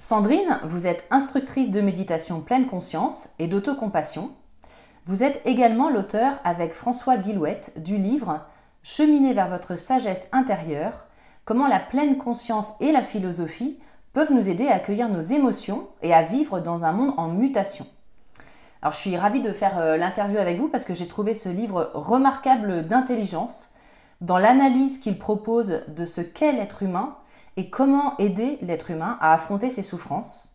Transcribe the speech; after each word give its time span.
Sandrine, 0.00 0.60
vous 0.62 0.86
êtes 0.86 1.04
instructrice 1.10 1.72
de 1.72 1.80
méditation 1.80 2.40
pleine 2.40 2.68
conscience 2.68 3.28
et 3.40 3.48
d'autocompassion. 3.48 4.30
Vous 5.06 5.24
êtes 5.24 5.42
également 5.44 5.90
l'auteur 5.90 6.38
avec 6.44 6.72
François 6.72 7.16
Guillouette 7.16 7.72
du 7.82 7.96
livre 7.96 8.40
Cheminer 8.84 9.34
vers 9.34 9.48
votre 9.48 9.74
sagesse 9.74 10.28
intérieure, 10.30 11.06
comment 11.44 11.66
la 11.66 11.80
pleine 11.80 12.16
conscience 12.16 12.74
et 12.78 12.92
la 12.92 13.02
philosophie 13.02 13.76
peuvent 14.12 14.32
nous 14.32 14.48
aider 14.48 14.68
à 14.68 14.76
accueillir 14.76 15.08
nos 15.08 15.20
émotions 15.20 15.88
et 16.00 16.14
à 16.14 16.22
vivre 16.22 16.60
dans 16.60 16.84
un 16.84 16.92
monde 16.92 17.14
en 17.16 17.26
mutation. 17.26 17.86
Alors 18.82 18.92
je 18.92 18.98
suis 18.98 19.16
ravie 19.16 19.42
de 19.42 19.52
faire 19.52 19.78
euh, 19.78 19.96
l'interview 19.96 20.38
avec 20.38 20.58
vous 20.58 20.68
parce 20.68 20.84
que 20.84 20.94
j'ai 20.94 21.08
trouvé 21.08 21.34
ce 21.34 21.48
livre 21.48 21.90
remarquable 21.94 22.86
d'intelligence 22.86 23.70
dans 24.20 24.38
l'analyse 24.38 24.98
qu'il 24.98 25.18
propose 25.18 25.82
de 25.88 26.04
ce 26.04 26.20
qu'est 26.20 26.52
l'être 26.52 26.84
humain 26.84 27.17
et 27.58 27.70
comment 27.70 28.16
aider 28.18 28.56
l'être 28.62 28.92
humain 28.92 29.18
à 29.20 29.34
affronter 29.34 29.68
ses 29.68 29.82
souffrances. 29.82 30.48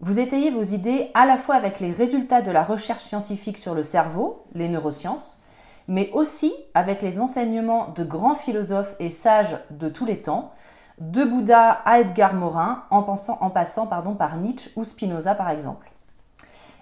Vous 0.00 0.20
étayez 0.20 0.50
vos 0.50 0.62
idées 0.62 1.10
à 1.14 1.24
la 1.24 1.38
fois 1.38 1.54
avec 1.54 1.80
les 1.80 1.90
résultats 1.90 2.42
de 2.42 2.50
la 2.50 2.62
recherche 2.62 3.02
scientifique 3.02 3.56
sur 3.56 3.74
le 3.74 3.82
cerveau, 3.82 4.44
les 4.52 4.68
neurosciences, 4.68 5.40
mais 5.88 6.10
aussi 6.12 6.52
avec 6.74 7.00
les 7.00 7.20
enseignements 7.20 7.88
de 7.88 8.04
grands 8.04 8.34
philosophes 8.34 8.96
et 8.98 9.08
sages 9.08 9.58
de 9.70 9.88
tous 9.88 10.04
les 10.04 10.20
temps, 10.20 10.52
de 10.98 11.24
Bouddha 11.24 11.70
à 11.70 12.00
Edgar 12.00 12.34
Morin, 12.34 12.84
en, 12.90 13.02
passant 13.02 13.86
par 13.86 14.36
Nietzsche 14.36 14.70
ou 14.76 14.84
Spinoza 14.84 15.34
par 15.34 15.48
exemple. 15.48 15.90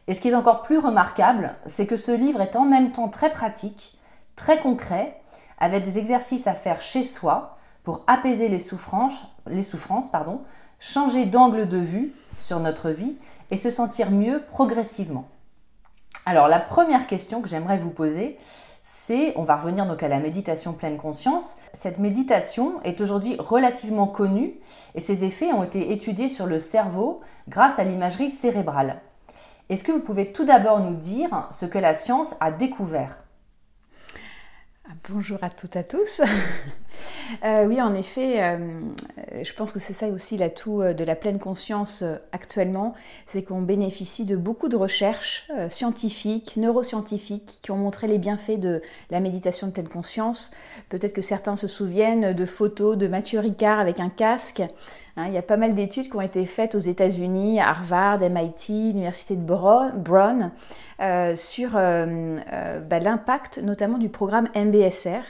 Et 0.08 0.14
ce 0.14 0.20
qui 0.20 0.30
est 0.30 0.34
encore 0.34 0.62
plus 0.62 0.78
remarquable, 0.78 1.55
c'est 1.66 1.86
que 1.86 1.96
ce 1.96 2.11
livre 2.11 2.41
est 2.41 2.56
en 2.56 2.64
même 2.64 2.91
temps 2.91 3.08
très 3.08 3.30
pratique, 3.30 3.96
très 4.34 4.58
concret, 4.58 5.20
avec 5.58 5.84
des 5.84 5.96
exercices 6.00 6.48
à 6.48 6.55
faire 6.55 6.80
chez 6.80 7.05
soi, 7.05 7.56
pour 7.84 8.02
apaiser 8.08 8.48
les 8.48 8.58
souffrances, 8.58 9.22
les 9.46 9.62
souffrances 9.62 10.10
pardon, 10.10 10.42
changer 10.80 11.26
d'angle 11.26 11.68
de 11.68 11.78
vue 11.78 12.12
sur 12.38 12.60
notre 12.60 12.90
vie 12.90 13.16
et 13.50 13.56
se 13.56 13.70
sentir 13.70 14.10
mieux 14.10 14.42
progressivement. 14.50 15.28
Alors 16.26 16.48
la 16.48 16.60
première 16.60 17.06
question 17.06 17.42
que 17.42 17.48
j'aimerais 17.48 17.78
vous 17.78 17.90
poser, 17.90 18.38
c'est, 18.82 19.32
on 19.36 19.44
va 19.44 19.56
revenir 19.56 19.86
donc 19.86 20.02
à 20.02 20.08
la 20.08 20.20
méditation 20.20 20.74
pleine 20.74 20.98
conscience, 20.98 21.56
cette 21.72 21.98
méditation 21.98 22.82
est 22.82 23.00
aujourd'hui 23.00 23.36
relativement 23.38 24.06
connue 24.06 24.54
et 24.94 25.00
ses 25.00 25.24
effets 25.24 25.52
ont 25.52 25.64
été 25.64 25.92
étudiés 25.92 26.28
sur 26.28 26.46
le 26.46 26.58
cerveau 26.58 27.20
grâce 27.48 27.78
à 27.78 27.84
l'imagerie 27.84 28.30
cérébrale. 28.30 29.00
Est-ce 29.70 29.84
que 29.84 29.92
vous 29.92 30.00
pouvez 30.00 30.32
tout 30.32 30.44
d'abord 30.44 30.80
nous 30.80 30.96
dire 30.96 31.48
ce 31.50 31.64
que 31.64 31.78
la 31.78 31.94
science 31.94 32.34
a 32.40 32.50
découvert? 32.50 33.24
Bonjour 35.08 35.38
à 35.42 35.48
toutes 35.48 35.76
et 35.76 35.80
à 35.80 35.84
tous. 35.84 36.20
Euh, 37.44 37.66
oui, 37.66 37.80
en 37.80 37.95
effet, 37.95 38.42
euh, 38.42 38.56
je 39.42 39.52
pense 39.55 39.72
que 39.72 39.78
c'est 39.78 39.92
ça 39.92 40.08
aussi 40.08 40.36
l'atout 40.36 40.80
euh, 40.80 40.92
de 40.92 41.05
la 41.05 41.17
pleine 41.17 41.39
conscience 41.39 42.05
actuellement, 42.33 42.95
c'est 43.27 43.42
qu'on 43.42 43.62
bénéficie 43.62 44.24
de 44.24 44.36
beaucoup 44.36 44.68
de 44.68 44.77
recherches 44.77 45.48
scientifiques, 45.68 46.56
neuroscientifiques, 46.56 47.58
qui 47.62 47.70
ont 47.70 47.77
montré 47.77 48.06
les 48.06 48.18
bienfaits 48.18 48.58
de 48.58 48.83
la 49.11 49.20
méditation 49.20 49.67
de 49.67 49.72
pleine 49.72 49.89
conscience. 49.89 50.50
Peut-être 50.89 51.12
que 51.12 51.22
certains 51.22 51.56
se 51.56 51.68
souviennent 51.68 52.33
de 52.33 52.46
photos 52.46 52.96
de 52.96 53.08
Mathieu 53.08 53.40
Ricard 53.40 53.78
avec 53.78 54.01
un 54.01 54.11
casque. 54.11 54.62
Hein, 55.16 55.27
il 55.28 55.34
y 55.34 55.39
a 55.39 55.42
pas 55.42 55.56
mal 55.56 55.74
d'études 55.74 56.11
qui 56.11 56.16
ont 56.16 56.20
été 56.20 56.45
faites 56.45 56.74
aux 56.74 56.80
États-Unis, 56.80 57.61
à 57.61 57.68
Harvard, 57.68 58.20
MIT, 58.20 58.92
l'Université 58.92 59.36
de 59.36 59.42
Brown, 59.42 60.51
sur 61.36 61.70
bah, 61.72 62.98
l'impact 62.98 63.58
notamment 63.58 63.98
du 63.98 64.08
programme 64.08 64.48
MBSR 64.56 65.22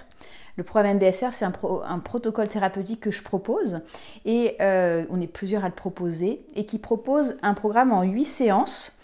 le 0.56 0.62
programme 0.62 0.96
MBSR, 0.96 1.32
c'est 1.32 1.44
un, 1.44 1.98
protocole 1.98 2.48
thérapeutique 2.48 3.00
que 3.00 3.10
je 3.10 3.22
propose 3.22 3.80
et 4.24 4.56
euh, 4.60 5.04
on 5.10 5.20
est 5.20 5.26
plusieurs 5.26 5.64
à 5.64 5.68
le 5.68 5.74
proposer 5.74 6.44
et 6.54 6.64
qui 6.64 6.78
propose 6.78 7.36
un 7.42 7.54
programme 7.54 7.92
en 7.92 8.02
huit 8.02 8.24
séances. 8.24 8.98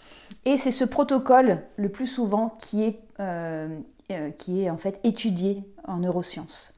Et 0.45 0.57
c'est 0.57 0.71
ce 0.71 0.85
protocole 0.85 1.59
le 1.75 1.89
plus 1.89 2.07
souvent 2.07 2.53
qui 2.57 2.83
est, 2.83 2.99
euh, 3.19 3.67
euh, 4.11 4.29
qui 4.31 4.63
est 4.63 4.69
en 4.69 4.77
fait 4.77 4.99
étudié 5.03 5.61
en 5.85 5.97
neurosciences. 5.97 6.73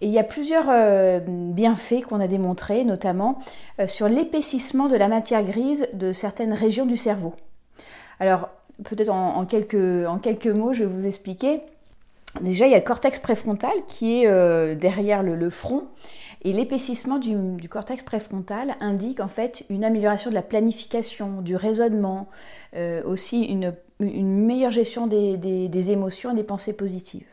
Et 0.00 0.06
il 0.08 0.12
y 0.12 0.18
a 0.18 0.24
plusieurs 0.24 0.66
bienfaits 1.24 2.02
qu'on 2.02 2.20
a 2.20 2.26
démontrés, 2.26 2.84
notamment 2.84 3.38
sur 3.86 4.08
l'épaississement 4.08 4.88
de 4.88 4.96
la 4.96 5.08
matière 5.08 5.44
grise 5.44 5.86
de 5.94 6.12
certaines 6.12 6.52
régions 6.52 6.84
du 6.84 6.96
cerveau. 6.96 7.32
Alors, 8.18 8.50
peut-être 8.82 9.10
en, 9.10 9.46
quelques, 9.46 10.06
en 10.06 10.18
quelques 10.18 10.48
mots, 10.48 10.72
je 10.72 10.80
vais 10.80 10.90
vous 10.90 11.06
expliquer. 11.06 11.62
Déjà, 12.40 12.66
il 12.66 12.72
y 12.72 12.74
a 12.74 12.78
le 12.78 12.84
cortex 12.84 13.18
préfrontal 13.18 13.72
qui 13.86 14.22
est 14.22 14.26
euh, 14.26 14.74
derrière 14.74 15.22
le, 15.22 15.50
front. 15.50 15.84
Et 16.42 16.52
l'épaississement 16.52 17.18
du, 17.18 17.68
cortex 17.68 18.02
préfrontal 18.02 18.74
indique 18.80 19.20
en 19.20 19.28
fait 19.28 19.64
une 19.70 19.84
amélioration 19.84 20.30
de 20.30 20.34
la 20.34 20.42
planification, 20.42 21.40
du 21.42 21.56
raisonnement, 21.56 22.28
euh, 22.76 23.02
aussi 23.04 23.44
une, 23.44 23.74
meilleure 24.00 24.72
gestion 24.72 25.06
des, 25.06 25.90
émotions 25.90 26.32
et 26.32 26.34
des 26.34 26.42
pensées 26.42 26.72
positives. 26.72 27.26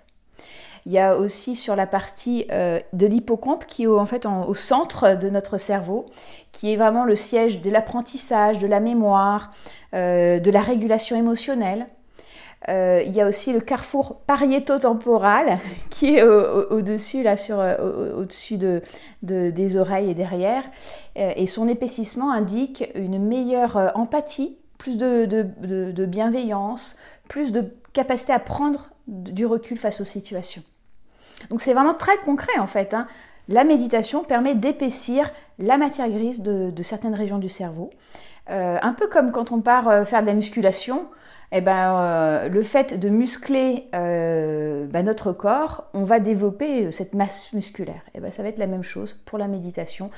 Il 0.86 0.92
y 0.92 1.00
a 1.00 1.18
aussi 1.18 1.56
sur 1.56 1.76
la 1.76 1.86
partie 1.86 2.46
euh, 2.52 2.80
de 2.94 3.06
l'hippocampe 3.06 3.66
qui 3.66 3.84
est 3.84 3.88
en 3.88 4.06
fait 4.06 4.26
au 4.26 4.56
centre 4.56 5.16
de 5.16 5.30
notre 5.30 5.58
cerveau, 5.58 6.06
qui 6.52 6.74
est 6.74 6.76
vraiment 6.76 7.06
le 7.06 7.16
siège 7.16 7.62
de 7.62 7.70
l'apprentissage, 7.70 8.60
de 8.60 8.68
la 8.68 8.80
mémoire, 8.80 9.52
de 9.94 10.52
la 10.52 10.62
régulation 10.62 11.18
émotionnelle. 11.18 11.88
Euh, 12.70 13.02
il 13.04 13.12
y 13.12 13.22
a 13.22 13.28
aussi 13.28 13.52
le 13.52 13.60
carrefour 13.60 14.20
pariéto-temporal 14.28 15.60
qui 15.90 16.16
est 16.16 16.24
au-dessus, 16.24 17.26
euh, 17.26 18.16
au-dessus 18.16 18.58
de, 18.58 18.82
des 19.22 19.78
oreilles 19.78 20.12
et 20.12 20.14
derrière. 20.14 20.64
Euh, 21.18 21.32
et 21.36 21.48
son 21.48 21.68
épaississement 21.68 22.32
indique 22.32 22.90
une 22.96 23.20
meilleure 23.20 23.92
empathie, 23.96 24.58
plus 24.78 24.98
de, 24.98 26.06
bienveillance, 26.06 26.98
plus 27.28 27.52
de 27.52 27.74
capacité 27.94 28.34
à 28.34 28.40
prendre 28.40 28.90
du 29.08 29.46
recul 29.46 29.78
face 29.78 30.00
aux 30.02 30.06
situations. 30.06 30.64
Donc 31.50 31.62
c'est 31.62 31.74
vraiment 31.74 31.96
très 31.96 32.18
concret 32.18 32.60
en 32.60 32.68
fait. 32.68 32.94
Hein. 32.94 33.08
La 33.48 33.64
méditation 33.64 34.24
permet 34.24 34.54
d'épaissir 34.54 35.32
la 35.58 35.78
matière 35.78 36.10
grise 36.10 36.42
de, 36.42 36.84
certaines 36.84 37.16
régions 37.16 37.40
du 37.40 37.50
cerveau. 37.50 37.90
un 38.48 38.94
peu 38.94 39.08
comme 39.08 39.32
quand 39.32 39.52
on 39.52 39.62
part 39.62 40.08
faire 40.08 40.22
de 40.22 40.28
la 40.28 40.34
musculation, 40.34 41.08
eh 41.52 41.62
ben, 41.62 41.96
euh, 41.96 42.50
le 42.50 42.64
fait 42.64 42.98
de 42.98 43.10
muscler 43.10 43.88
euh, 43.94 44.86
ben, 44.88 45.06
notre 45.06 45.34
corps, 45.34 45.86
on 45.94 46.04
va 46.04 46.20
développer 46.20 46.92
cette 46.92 47.14
masse 47.14 47.52
musculaire. 47.54 48.02
Et 48.14 48.18
eh 48.18 48.20
ben, 48.22 48.32
ça 48.32 48.42
va 48.42 48.50
être 48.50 48.58
la 48.58 48.68
même 48.68 48.84
chose 48.84 49.14
pour 49.26 49.38
la 49.38 49.48
méditation. 49.48 50.10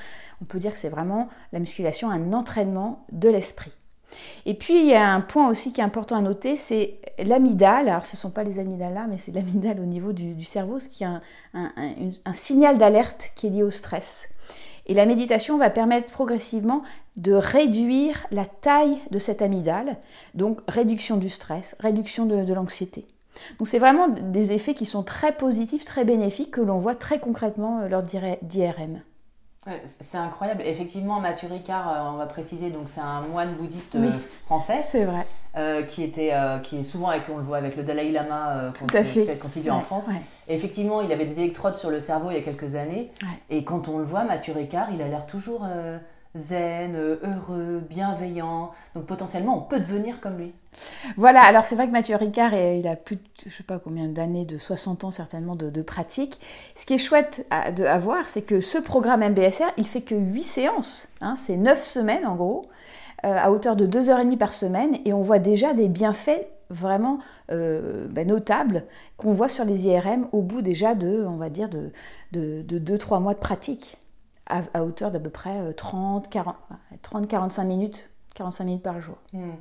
On 0.42 0.46
peut 0.46 0.60
dire 0.60 0.74
que 0.74 0.78
c'est 0.78 0.90
vraiment 0.90 1.30
la 1.52 1.60
musculation, 1.60 2.10
un 2.10 2.34
entraînement 2.34 3.06
de 3.12 3.30
l'esprit. 3.30 3.72
Et 4.46 4.54
puis 4.54 4.80
il 4.80 4.86
y 4.86 4.94
a 4.94 5.12
un 5.12 5.22
point 5.22 5.50
aussi 5.50 5.74
qui 5.74 5.82
est 5.82 5.84
important 5.84 6.16
à 6.16 6.22
noter, 6.22 6.56
c'est 6.56 7.00
l'amygdale. 7.18 7.90
Alors 7.90 8.06
ce 8.06 8.16
ne 8.16 8.20
sont 8.20 8.30
pas 8.30 8.44
les 8.44 8.60
amygdales 8.60 8.94
là, 8.94 9.08
mais 9.10 9.18
c'est 9.18 9.32
l'amygdale 9.32 9.80
au 9.80 9.86
niveau 9.86 10.14
du, 10.14 10.44
cerveau, 10.44 10.80
ce 10.80 10.88
qui 10.88 11.04
est 11.04 11.08
un 11.56 12.34
signal 12.34 12.78
d'alerte 12.78 13.32
qui 13.36 13.48
est 13.48 13.50
lié 13.50 13.64
au 13.64 13.72
stress. 13.72 14.30
Et 14.86 14.94
la 14.94 15.06
méditation 15.06 15.58
va 15.58 15.70
permettre 15.70 16.12
progressivement 16.12 16.82
de 17.16 17.34
réduire 17.34 18.26
la 18.32 18.46
taille 18.46 18.98
de 19.12 19.20
cette 19.20 19.42
amygdale, 19.42 19.98
donc 20.34 20.60
réduction 20.68 21.18
du 21.18 21.30
stress, 21.30 21.76
réduction 21.80 22.26
de, 22.26 22.54
l'anxiété. 22.54 23.06
Donc 23.60 23.68
c'est 23.68 23.80
vraiment 23.80 24.08
des 24.08 24.52
effets 24.52 24.74
qui 24.74 24.86
sont 24.86 25.04
très 25.04 25.36
positifs, 25.36 25.84
très 25.84 26.06
bénéfiques, 26.06 26.52
que 26.52 26.62
l'on 26.62 26.78
voit 26.78 26.96
très 26.96 27.20
concrètement 27.20 27.80
euh, 27.80 27.88
lors 27.88 28.04
d'IRM. 28.04 29.02
C'est 29.86 30.18
incroyable. 30.18 30.62
Effectivement, 30.66 31.22
Mathieu 31.22 31.48
Ricard, 31.50 31.88
euh, 31.88 32.12
on 32.14 32.18
va 32.18 32.26
préciser, 32.26 32.70
donc 32.70 32.84
c'est 32.88 33.02
un 33.02 33.22
moine 33.22 33.54
bouddhiste 33.54 33.96
euh, 33.96 34.12
français. 34.46 34.84
C'est 34.90 35.06
vrai. 35.06 35.26
Euh, 35.56 35.84
qui, 35.84 36.04
était, 36.04 36.34
qui 36.64 36.80
est 36.80 36.84
souvent, 36.84 37.10
avec, 37.10 37.24
on 37.30 37.38
le 37.38 37.44
voit 37.44 37.58
avec 37.58 37.78
le 37.78 37.84
Dalai 37.84 38.12
Lama 38.12 38.74
quand, 38.78 38.88
il 39.56 39.62
vit 39.62 39.70
en 39.70 39.82
France. 39.82 40.06
effectivement, 40.48 41.02
il 41.02 41.12
avait 41.12 41.28
des 41.28 41.40
électrodes 41.40 41.78
sur 41.78 41.92
le 41.92 42.00
cerveau 42.00 42.32
il 42.32 42.38
y 42.38 42.40
a 42.40 42.42
quelques 42.42 42.74
années. 42.74 43.12
Et 43.52 43.64
quand 43.64 43.88
on 43.88 44.00
le 44.00 44.04
voit, 44.04 44.24
Mathieu 44.24 44.54
Ricard, 44.54 44.88
il 44.92 45.02
a 45.02 45.08
l'air 45.08 45.28
toujours 45.28 45.68
zen, 46.36 46.96
heureux, 46.96 47.82
bienveillant. 47.88 48.72
Donc 48.96 49.06
potentiellement, 49.06 49.58
on 49.58 49.62
peut 49.62 49.80
devenir 49.80 50.20
comme 50.20 50.38
lui. 50.38 50.54
Voilà, 51.18 51.42
alors 51.42 51.66
c'est 51.66 51.76
vrai 51.76 51.88
que 51.88 51.92
Mathieu 51.92 52.16
Ricard, 52.16 52.54
il 52.54 52.88
a 52.88 52.96
plus 52.96 53.18
de, 53.18 53.22
je 53.46 53.56
sais 53.56 53.64
pas 53.64 53.80
combien 53.80 54.08
d'années, 54.08 54.46
de 54.46 54.58
60 54.58 55.04
ans 55.04 55.12
certainement 55.12 55.56
de, 55.56 55.82
pratique. 55.82 56.40
Ce 56.76 56.86
qui 56.86 56.94
est 56.94 56.98
chouette 56.98 57.46
à, 57.52 57.72
de, 57.72 57.86
voir, 58.00 58.28
c'est 58.28 58.42
que 58.42 58.60
ce 58.60 58.78
programme 58.78 59.24
MBSR, 59.24 59.72
il 59.78 59.86
fait 59.86 60.02
que 60.02 60.16
8 60.16 60.44
séances. 60.44 61.08
Hein, 61.22 61.36
c'est 61.36 61.58
9 61.58 61.82
semaines 61.82 62.26
en 62.26 62.36
gros, 62.36 62.64
euh, 63.26 63.36
à 63.38 63.52
hauteur 63.52 63.76
de 63.76 63.86
2h30 63.86 64.38
par 64.38 64.54
semaine, 64.54 64.98
et 65.06 65.14
on 65.14 65.22
voit 65.22 65.40
déjà 65.40 65.74
des 65.74 65.90
bienfaits 65.90 66.48
vraiment 66.70 67.20
euh, 67.52 68.08
ben, 68.10 68.28
notables 68.28 68.86
qu'on 69.18 69.32
voit 69.32 69.50
sur 69.50 69.66
les 69.66 69.88
IRM 69.88 70.28
au 70.32 70.42
bout 70.42 70.62
déjà 70.62 70.96
de, 70.96 71.24
on 71.28 71.36
va 71.36 71.50
dire, 71.50 71.70
de, 71.70 71.92
de 72.32 72.80
2-3 72.80 73.22
mois 73.22 73.34
de 73.34 73.40
pratique, 73.40 73.98
à, 74.48 74.84
hauteur 74.84 75.12
d'à 75.12 75.20
peu 75.20 75.30
près 75.30 75.72
30-45 75.72 77.62
euh, 77.62 77.64
minutes, 77.64 78.10
45 78.36 78.64
minutes 78.64 78.84
par 78.84 79.00
jour. 79.02 79.16
Hmm. 79.32 79.52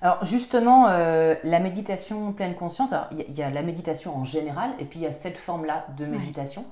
Alors 0.00 0.24
justement, 0.24 0.86
euh, 0.88 1.34
la 1.42 1.58
méditation 1.58 2.32
pleine 2.32 2.54
conscience, 2.54 2.94
il 3.10 3.36
y, 3.36 3.42
a 3.42 3.50
la 3.50 3.62
méditation 3.62 4.16
en 4.16 4.24
général 4.24 4.70
et 4.78 4.84
puis 4.84 5.00
il 5.00 5.02
y 5.02 5.06
a 5.06 5.12
cette 5.12 5.38
forme-là 5.38 5.86
de 5.96 6.06
méditation. 6.06 6.64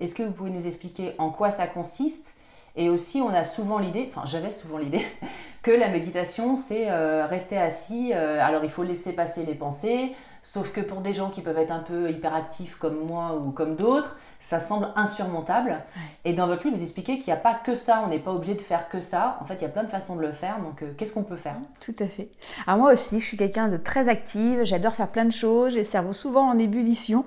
Est-ce 0.00 0.14
que 0.14 0.22
vous 0.22 0.32
pouvez 0.32 0.50
nous 0.50 0.66
expliquer 0.66 1.14
en 1.18 1.30
quoi 1.30 1.50
ça 1.50 1.66
consiste? 1.66 2.34
Et 2.74 2.88
aussi, 2.88 3.20
on 3.20 3.28
a 3.28 3.44
souvent 3.44 3.78
l'idée, 3.78 4.08
enfin 4.08 4.22
j'avais 4.24 4.52
souvent 4.52 4.78
l'idée, 4.78 5.04
que 5.62 5.70
la 5.70 5.88
méditation, 5.88 6.56
c'est 6.56 6.90
euh, 6.90 7.26
rester 7.26 7.58
assis, 7.58 8.12
euh, 8.14 8.40
alors 8.40 8.64
il 8.64 8.70
faut 8.70 8.82
laisser 8.82 9.12
passer 9.12 9.44
les 9.44 9.54
pensées, 9.54 10.14
sauf 10.42 10.72
que 10.72 10.80
pour 10.80 11.02
des 11.02 11.12
gens 11.12 11.28
qui 11.28 11.42
peuvent 11.42 11.58
être 11.58 11.70
un 11.70 11.80
peu 11.80 12.10
hyperactifs 12.10 12.76
comme 12.76 12.98
moi 13.04 13.38
ou 13.44 13.50
comme 13.50 13.76
d'autres, 13.76 14.16
ça 14.42 14.58
semble 14.58 14.88
insurmontable. 14.96 15.78
Et 16.24 16.32
dans 16.32 16.48
votre 16.48 16.64
livre, 16.64 16.76
vous 16.76 16.82
expliquez 16.82 17.18
qu'il 17.18 17.32
n'y 17.32 17.38
a 17.38 17.40
pas 17.40 17.54
que 17.54 17.76
ça, 17.76 18.02
on 18.04 18.08
n'est 18.08 18.18
pas 18.18 18.32
obligé 18.32 18.54
de 18.54 18.60
faire 18.60 18.88
que 18.88 19.00
ça. 19.00 19.38
En 19.40 19.44
fait, 19.44 19.54
il 19.54 19.62
y 19.62 19.66
a 19.66 19.68
plein 19.68 19.84
de 19.84 19.88
façons 19.88 20.16
de 20.16 20.20
le 20.20 20.32
faire. 20.32 20.58
Donc, 20.60 20.82
euh, 20.82 20.92
qu'est-ce 20.98 21.14
qu'on 21.14 21.22
peut 21.22 21.36
faire? 21.36 21.54
Tout 21.80 21.94
à 22.00 22.06
fait. 22.06 22.28
Alors 22.66 22.80
moi 22.80 22.92
aussi, 22.92 23.20
je 23.20 23.24
suis 23.24 23.36
quelqu'un 23.36 23.68
de 23.68 23.76
très 23.76 24.08
active, 24.08 24.64
j'adore 24.64 24.94
faire 24.94 25.08
plein 25.08 25.24
de 25.24 25.32
choses, 25.32 25.74
j'ai 25.74 25.78
le 25.78 25.84
cerveau 25.84 26.12
souvent 26.12 26.48
en 26.48 26.58
ébullition. 26.58 27.24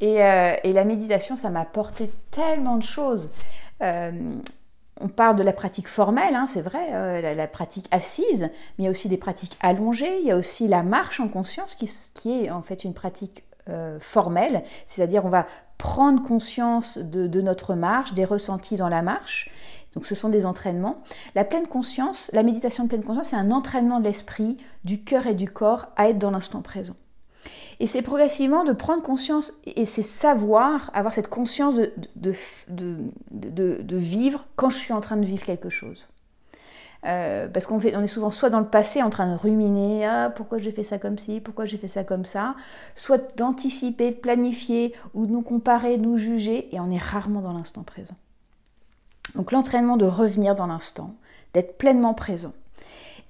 Et, 0.00 0.24
euh, 0.24 0.54
la 0.64 0.84
méditation, 0.84 1.36
ça 1.36 1.50
m'a 1.50 1.60
apporté 1.60 2.10
tellement 2.30 2.76
de 2.76 2.82
choses. 2.82 3.30
Euh, 3.82 4.12
on 5.00 5.08
parle 5.08 5.36
de 5.36 5.42
la 5.42 5.52
pratique 5.52 5.88
formelle, 5.88 6.34
hein, 6.34 6.46
c'est 6.46 6.62
vrai, 6.62 7.34
la, 7.34 7.46
pratique 7.46 7.86
assise, 7.90 8.42
mais 8.42 8.50
il 8.78 8.84
y 8.84 8.88
a 8.88 8.90
aussi 8.90 9.10
des 9.10 9.18
pratiques 9.18 9.58
allongées, 9.60 10.20
il 10.20 10.26
y 10.26 10.30
a 10.30 10.36
aussi 10.38 10.68
la 10.68 10.82
marche 10.82 11.20
en 11.20 11.28
conscience 11.28 11.74
qui, 11.74 11.90
qui 12.14 12.44
est 12.44 12.50
en 12.50 12.62
fait 12.62 12.82
une 12.82 12.94
pratique 12.94 13.44
euh, 13.68 13.98
formelle, 14.00 14.62
c'est-à-dire 14.86 15.24
on 15.24 15.28
va 15.28 15.46
prendre 15.78 16.22
conscience 16.22 16.98
de, 16.98 17.40
notre 17.40 17.74
marche, 17.74 18.14
des 18.14 18.24
ressentis 18.24 18.76
dans 18.76 18.88
la 18.88 19.02
marche. 19.02 19.50
Donc 19.94 20.06
ce 20.06 20.14
sont 20.14 20.28
des 20.28 20.46
entraînements. 20.46 21.02
La 21.34 21.44
pleine 21.44 21.66
conscience, 21.66 22.30
la 22.32 22.42
méditation 22.42 22.84
de 22.84 22.88
pleine 22.88 23.04
conscience, 23.04 23.28
c'est 23.28 23.36
un 23.36 23.50
entraînement 23.50 23.98
de 23.98 24.04
l'esprit, 24.04 24.56
du 24.84 25.02
cœur 25.02 25.26
et 25.26 25.34
du 25.34 25.50
corps 25.50 25.86
à 25.96 26.08
être 26.08 26.18
dans 26.18 26.30
l'instant 26.30 26.62
présent. 26.62 26.94
Et 27.80 27.86
c'est 27.86 28.02
progressivement 28.02 28.64
de 28.64 28.72
prendre 28.72 29.02
conscience 29.02 29.52
et 29.64 29.84
c'est 29.84 30.02
savoir, 30.02 30.90
avoir 30.94 31.12
cette 31.12 31.28
conscience 31.28 31.74
de, 31.74 31.92
de, 32.68 33.96
vivre 33.96 34.46
quand 34.56 34.70
je 34.70 34.78
suis 34.78 34.92
en 34.92 35.00
train 35.00 35.16
de 35.16 35.26
vivre 35.26 35.44
quelque 35.44 35.68
chose. 35.68 36.08
Euh, 37.06 37.46
parce 37.46 37.66
qu'on 37.66 37.76
on 37.78 38.02
est 38.02 38.06
souvent 38.08 38.32
soit 38.32 38.50
dans 38.50 38.58
le 38.58 38.66
passé 38.66 39.00
en 39.00 39.10
train 39.10 39.30
de 39.32 39.36
ruminer 39.36 40.04
ah, 40.06 40.32
pourquoi 40.34 40.58
j'ai 40.58 40.72
fait 40.72 40.82
ça 40.82 40.98
comme 40.98 41.18
ci, 41.18 41.40
pourquoi 41.40 41.64
j'ai 41.64 41.76
fait 41.76 41.86
ça 41.88 42.02
comme 42.02 42.24
ça, 42.24 42.56
soit 42.96 43.36
d'anticiper, 43.36 44.10
de 44.10 44.16
planifier 44.16 44.92
ou 45.14 45.26
de 45.26 45.30
nous 45.30 45.42
comparer, 45.42 45.98
de 45.98 46.02
nous 46.02 46.16
juger, 46.16 46.74
et 46.74 46.80
on 46.80 46.90
est 46.90 47.00
rarement 47.00 47.42
dans 47.42 47.52
l'instant 47.52 47.84
présent. 47.84 48.14
Donc 49.36 49.52
l'entraînement 49.52 49.96
de 49.96 50.06
revenir 50.06 50.56
dans 50.56 50.66
l'instant, 50.66 51.14
d'être 51.54 51.78
pleinement 51.78 52.14
présent. 52.14 52.52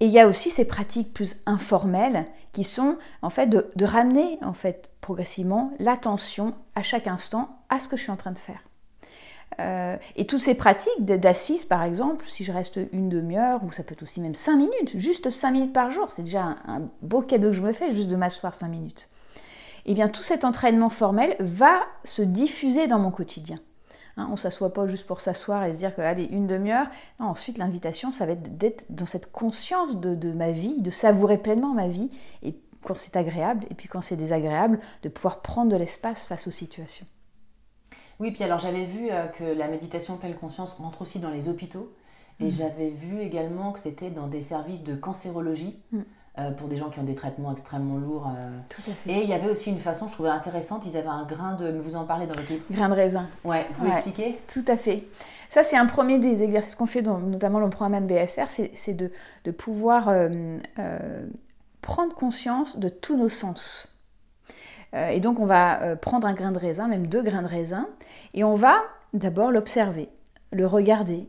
Et 0.00 0.06
il 0.06 0.12
y 0.12 0.20
a 0.20 0.28
aussi 0.28 0.50
ces 0.50 0.64
pratiques 0.64 1.12
plus 1.12 1.36
informelles 1.44 2.24
qui 2.52 2.64
sont 2.64 2.96
en 3.20 3.30
fait 3.30 3.46
de, 3.46 3.70
de 3.76 3.84
ramener 3.84 4.38
en 4.42 4.54
fait 4.54 4.88
progressivement 5.02 5.72
l'attention 5.78 6.54
à 6.74 6.82
chaque 6.82 7.06
instant 7.06 7.58
à 7.68 7.78
ce 7.78 7.88
que 7.88 7.96
je 7.96 8.02
suis 8.02 8.12
en 8.12 8.16
train 8.16 8.32
de 8.32 8.38
faire. 8.38 8.65
Euh, 9.58 9.96
et 10.16 10.26
toutes 10.26 10.40
ces 10.40 10.54
pratiques 10.54 11.04
d'assises, 11.04 11.64
par 11.64 11.82
exemple, 11.82 12.24
si 12.28 12.44
je 12.44 12.52
reste 12.52 12.78
une 12.92 13.08
demi-heure, 13.08 13.62
ou 13.64 13.72
ça 13.72 13.82
peut 13.82 13.96
aussi 14.02 14.20
même 14.20 14.34
cinq 14.34 14.56
minutes, 14.56 14.98
juste 14.98 15.30
cinq 15.30 15.52
minutes 15.52 15.72
par 15.72 15.90
jour, 15.90 16.10
c'est 16.14 16.22
déjà 16.22 16.56
un, 16.66 16.82
beau 17.02 17.22
cadeau 17.22 17.48
que 17.48 17.54
je 17.54 17.62
me 17.62 17.72
fais, 17.72 17.90
juste 17.90 18.08
de 18.08 18.16
m'asseoir 18.16 18.54
cinq 18.54 18.68
minutes. 18.68 19.08
Et 19.86 19.92
eh 19.92 19.94
bien 19.94 20.08
tout 20.08 20.22
cet 20.22 20.44
entraînement 20.44 20.90
formel 20.90 21.36
va 21.38 21.80
se 22.02 22.20
diffuser 22.20 22.88
dans 22.88 22.98
mon 22.98 23.12
quotidien. 23.12 23.58
Hein, 24.16 24.26
on 24.28 24.32
ne 24.32 24.36
s'assoit 24.36 24.72
pas 24.74 24.88
juste 24.88 25.06
pour 25.06 25.20
s'asseoir 25.20 25.64
et 25.64 25.72
se 25.72 25.78
dire 25.78 25.94
que 25.94 26.00
allez, 26.00 26.24
une 26.24 26.48
demi-heure. 26.48 26.88
ensuite, 27.20 27.56
l'invitation, 27.56 28.10
ça 28.10 28.26
va 28.26 28.32
être 28.32 28.58
d'être 28.58 28.86
dans 28.90 29.06
cette 29.06 29.30
conscience 29.30 30.00
de, 30.00 30.16
de 30.16 30.32
ma 30.32 30.50
vie, 30.50 30.80
de 30.80 30.90
savourer 30.90 31.38
pleinement 31.38 31.72
ma 31.72 31.86
vie, 31.86 32.10
et 32.42 32.58
quand 32.82 32.98
c'est 32.98 33.16
agréable, 33.16 33.64
et 33.70 33.74
puis 33.74 33.88
quand 33.88 34.02
c'est 34.02 34.16
désagréable, 34.16 34.80
de 35.02 35.08
pouvoir 35.08 35.40
prendre 35.40 35.70
de 35.70 35.76
l'espace 35.76 36.24
face 36.24 36.48
aux 36.48 36.52
situations. 36.52 37.06
Oui, 38.18 38.30
puis 38.30 38.44
alors 38.44 38.58
j'avais 38.58 38.84
vu 38.84 39.08
euh, 39.10 39.26
que 39.26 39.44
la 39.44 39.68
méditation 39.68 40.16
pleine 40.16 40.34
conscience 40.34 40.74
rentre 40.74 41.02
aussi 41.02 41.18
dans 41.18 41.30
les 41.30 41.48
hôpitaux. 41.48 41.92
Et 42.40 42.46
mm. 42.46 42.50
j'avais 42.50 42.90
vu 42.90 43.20
également 43.20 43.72
que 43.72 43.80
c'était 43.80 44.10
dans 44.10 44.26
des 44.26 44.42
services 44.42 44.84
de 44.84 44.94
cancérologie. 44.94 45.78
Mm. 45.92 46.00
Euh, 46.38 46.50
pour 46.50 46.68
des 46.68 46.76
gens 46.76 46.90
qui 46.90 46.98
ont 46.98 47.04
des 47.04 47.14
traitements 47.14 47.50
extrêmement 47.50 47.96
lourds. 47.96 48.26
Euh. 48.28 48.58
Tout 48.68 48.82
à 48.90 48.92
fait. 48.92 49.10
Et 49.10 49.22
il 49.22 49.30
y 49.30 49.32
avait 49.32 49.48
aussi 49.48 49.70
une 49.70 49.78
façon, 49.78 50.06
je 50.06 50.12
trouvais 50.12 50.28
intéressante, 50.28 50.82
ils 50.84 50.94
avaient 50.98 51.08
un 51.08 51.24
grain 51.24 51.54
de... 51.54 51.78
Vous 51.78 51.96
en 51.96 52.04
parlez 52.04 52.26
dans 52.26 52.38
votre 52.38 52.52
livre 52.52 52.62
Grain 52.70 52.90
de 52.90 52.94
raisin. 52.94 53.26
Ouais, 53.42 53.66
vous 53.78 53.86
expliquez? 53.86 54.38
Tout 54.52 54.64
à 54.68 54.76
fait. 54.76 55.04
Ça, 55.48 55.64
c'est 55.64 55.78
un 55.78 55.86
premier 55.86 56.18
des 56.18 56.42
exercices 56.42 56.74
qu'on 56.74 56.84
fait, 56.84 57.00
notamment 57.00 57.58
dans 57.58 57.64
le 57.64 57.70
programme 57.70 58.04
MBSR, 58.04 58.50
c'est 58.50 58.92
de, 58.92 59.10
de, 59.44 59.50
pouvoir 59.50 60.10
prendre 61.80 62.14
conscience 62.14 62.78
de 62.78 62.90
tous 62.90 63.16
nos 63.16 63.30
sens. 63.30 64.04
Et 64.92 65.20
donc 65.20 65.40
on 65.40 65.46
va 65.46 65.96
prendre 65.96 66.26
un 66.26 66.34
grain 66.34 66.52
de 66.52 66.58
raisin, 66.58 66.86
même 66.86 67.06
deux 67.06 67.22
grains 67.22 67.42
de 67.42 67.48
raisin, 67.48 67.88
et 68.36 68.44
on 68.44 68.54
va 68.54 68.84
d'abord 69.14 69.50
l'observer, 69.50 70.08
le 70.52 70.66
regarder. 70.66 71.26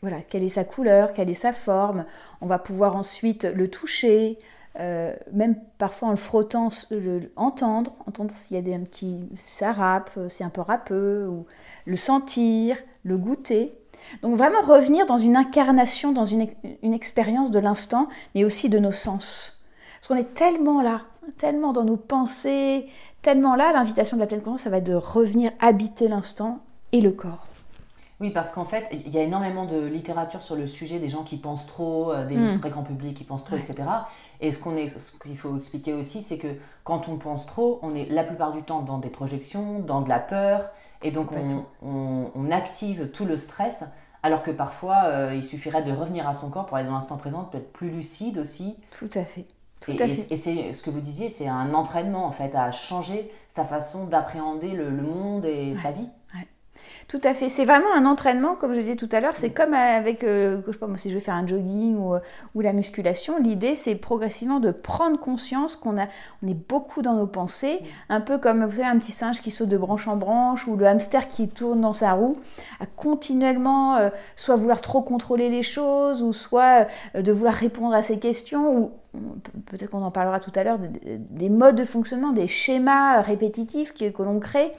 Voilà, 0.00 0.22
quelle 0.22 0.42
est 0.42 0.48
sa 0.48 0.64
couleur, 0.64 1.12
quelle 1.12 1.28
est 1.28 1.34
sa 1.34 1.52
forme. 1.52 2.06
On 2.40 2.46
va 2.46 2.58
pouvoir 2.58 2.96
ensuite 2.96 3.44
le 3.44 3.68
toucher, 3.68 4.38
euh, 4.78 5.14
même 5.32 5.56
parfois 5.76 6.08
en 6.08 6.12
le 6.12 6.16
frottant, 6.16 6.70
le, 6.90 7.30
entendre, 7.36 7.92
entendre 8.06 8.30
s'il 8.34 8.56
y 8.56 8.58
a 8.58 8.62
des 8.62 8.74
un 8.74 8.80
petit, 8.80 9.28
ça 9.36 9.72
râpe, 9.72 10.10
c'est 10.30 10.42
un 10.42 10.48
peu 10.48 10.62
râpeux, 10.62 11.28
ou 11.28 11.44
le 11.84 11.96
sentir, 11.96 12.78
le 13.04 13.18
goûter. 13.18 13.72
Donc 14.22 14.38
vraiment 14.38 14.62
revenir 14.62 15.04
dans 15.04 15.18
une 15.18 15.36
incarnation, 15.36 16.12
dans 16.12 16.24
une, 16.24 16.48
une 16.82 16.94
expérience 16.94 17.50
de 17.50 17.58
l'instant, 17.58 18.08
mais 18.34 18.44
aussi 18.44 18.70
de 18.70 18.78
nos 18.78 18.92
sens. 18.92 19.62
Parce 20.00 20.08
qu'on 20.08 20.16
est 20.16 20.32
tellement 20.32 20.80
là, 20.80 21.02
tellement 21.38 21.72
dans 21.72 21.84
nos 21.84 21.96
pensées, 21.96 22.88
tellement 23.22 23.54
là, 23.54 23.72
l'invitation 23.72 24.16
de 24.16 24.20
la 24.20 24.26
pleine 24.26 24.40
conscience, 24.40 24.62
ça 24.62 24.70
va 24.70 24.78
être 24.78 24.86
de 24.86 24.94
revenir 24.94 25.52
habiter 25.60 26.08
l'instant 26.08 26.60
et 26.92 27.00
le 27.00 27.12
corps. 27.12 27.46
Oui, 28.20 28.30
parce 28.30 28.52
qu'en 28.52 28.66
fait, 28.66 28.86
il 28.92 29.14
y 29.14 29.18
a 29.18 29.22
énormément 29.22 29.64
de 29.64 29.80
littérature 29.80 30.42
sur 30.42 30.54
le 30.54 30.66
sujet, 30.66 30.98
des 30.98 31.08
gens 31.08 31.22
qui 31.22 31.38
pensent 31.38 31.66
trop, 31.66 32.12
euh, 32.12 32.26
des 32.26 32.36
hmm. 32.36 32.60
très 32.60 32.68
grands 32.68 32.82
publics 32.82 33.16
qui 33.16 33.24
pensent 33.24 33.44
trop, 33.44 33.56
etc. 33.56 33.76
Et 34.42 34.52
ce 34.52 34.58
qu'on 34.58 34.76
est, 34.76 34.88
ce 34.88 35.12
qu'il 35.12 35.38
faut 35.38 35.56
expliquer 35.56 35.94
aussi, 35.94 36.22
c'est 36.22 36.36
que 36.36 36.48
quand 36.84 37.08
on 37.08 37.16
pense 37.16 37.46
trop, 37.46 37.78
on 37.82 37.94
est 37.94 38.04
la 38.10 38.22
plupart 38.22 38.52
du 38.52 38.62
temps 38.62 38.82
dans 38.82 38.98
des 38.98 39.08
projections, 39.08 39.78
dans 39.78 40.02
de 40.02 40.10
la 40.10 40.18
peur, 40.18 40.70
et 41.02 41.10
donc 41.12 41.30
on, 41.82 42.50
active 42.50 43.10
tout 43.10 43.24
le 43.24 43.38
stress, 43.38 43.84
alors 44.22 44.42
que 44.42 44.50
parfois 44.50 45.04
euh, 45.04 45.34
il 45.34 45.44
suffirait 45.44 45.82
de 45.82 45.92
revenir 45.92 46.28
à 46.28 46.34
son 46.34 46.50
corps 46.50 46.66
pour 46.66 46.78
être 46.78 46.86
dans 46.86 46.94
l'instant 46.94 47.16
présent, 47.16 47.44
peut-être 47.44 47.72
plus 47.72 47.88
lucide 47.88 48.36
aussi. 48.36 48.76
Tout 48.90 49.08
à 49.14 49.24
fait 49.24 49.46
et, 49.88 50.36
c'est 50.36 50.72
ce 50.72 50.82
que 50.82 50.90
vous 50.90 51.00
disiez, 51.00 51.30
c'est 51.30 51.48
un 51.48 51.72
entraînement 51.74 52.26
en 52.26 52.30
fait 52.30 52.54
à 52.54 52.70
changer 52.70 53.30
sa 53.48 53.64
façon 53.64 54.04
d'appréhender 54.04 54.70
le, 54.70 54.90
monde 54.90 55.44
et 55.44 55.74
sa 55.82 55.90
vie. 55.90 56.08
Tout 57.08 57.20
à 57.24 57.34
fait. 57.34 57.48
C'est 57.48 57.64
vraiment 57.64 57.92
un 57.96 58.06
entraînement, 58.06 58.54
comme 58.54 58.72
je 58.72 58.80
disais 58.80 58.94
tout 58.94 59.08
à 59.10 59.18
l'heure. 59.20 59.34
C'est 59.34 59.50
comme 59.50 59.74
avec, 59.74 60.22
euh, 60.22 60.62
je 60.64 60.70
sais 60.70 60.78
pas 60.78 60.86
moi, 60.86 60.96
si 60.96 61.10
je 61.10 61.14
vais 61.14 61.20
faire 61.20 61.34
un 61.34 61.44
jogging 61.44 61.96
ou, 61.96 62.14
euh, 62.14 62.20
ou 62.54 62.60
la 62.60 62.72
musculation. 62.72 63.36
L'idée, 63.38 63.74
c'est 63.74 63.96
progressivement 63.96 64.60
de 64.60 64.70
prendre 64.70 65.18
conscience 65.18 65.74
qu'on 65.74 65.98
a, 65.98 66.06
on 66.44 66.48
est 66.48 66.68
beaucoup 66.68 67.02
dans 67.02 67.14
nos 67.14 67.26
pensées, 67.26 67.80
un 68.08 68.20
peu 68.20 68.38
comme 68.38 68.64
vous 68.64 68.76
savez 68.76 68.86
un 68.86 68.98
petit 68.98 69.10
singe 69.10 69.40
qui 69.40 69.50
saute 69.50 69.68
de 69.68 69.76
branche 69.76 70.06
en 70.06 70.16
branche 70.16 70.68
ou 70.68 70.76
le 70.76 70.86
hamster 70.86 71.26
qui 71.26 71.48
tourne 71.48 71.80
dans 71.80 71.92
sa 71.92 72.12
roue, 72.12 72.38
à 72.78 72.86
continuellement 72.86 73.96
euh, 73.96 74.10
soit 74.36 74.54
vouloir 74.54 74.80
trop 74.80 75.02
contrôler 75.02 75.48
les 75.48 75.64
choses 75.64 76.22
ou 76.22 76.32
soit 76.32 76.86
de 77.14 77.32
vouloir 77.32 77.54
répondre 77.54 77.94
à 77.94 78.02
ces 78.02 78.20
questions 78.20 78.76
ou 78.76 78.92
peut-être 79.66 79.90
qu'on 79.90 80.02
en 80.02 80.10
parlera 80.10 80.40
tout 80.40 80.52
à 80.54 80.64
l'heure, 80.64 80.78
des, 80.78 81.48
modes 81.48 81.76
de 81.76 81.84
fonctionnement, 81.84 82.32
des 82.32 82.46
schémas 82.46 83.20
répétitifs 83.20 83.92
que, 83.92 84.10
que 84.10 84.22
l'on 84.22 84.38
crée, 84.38 84.72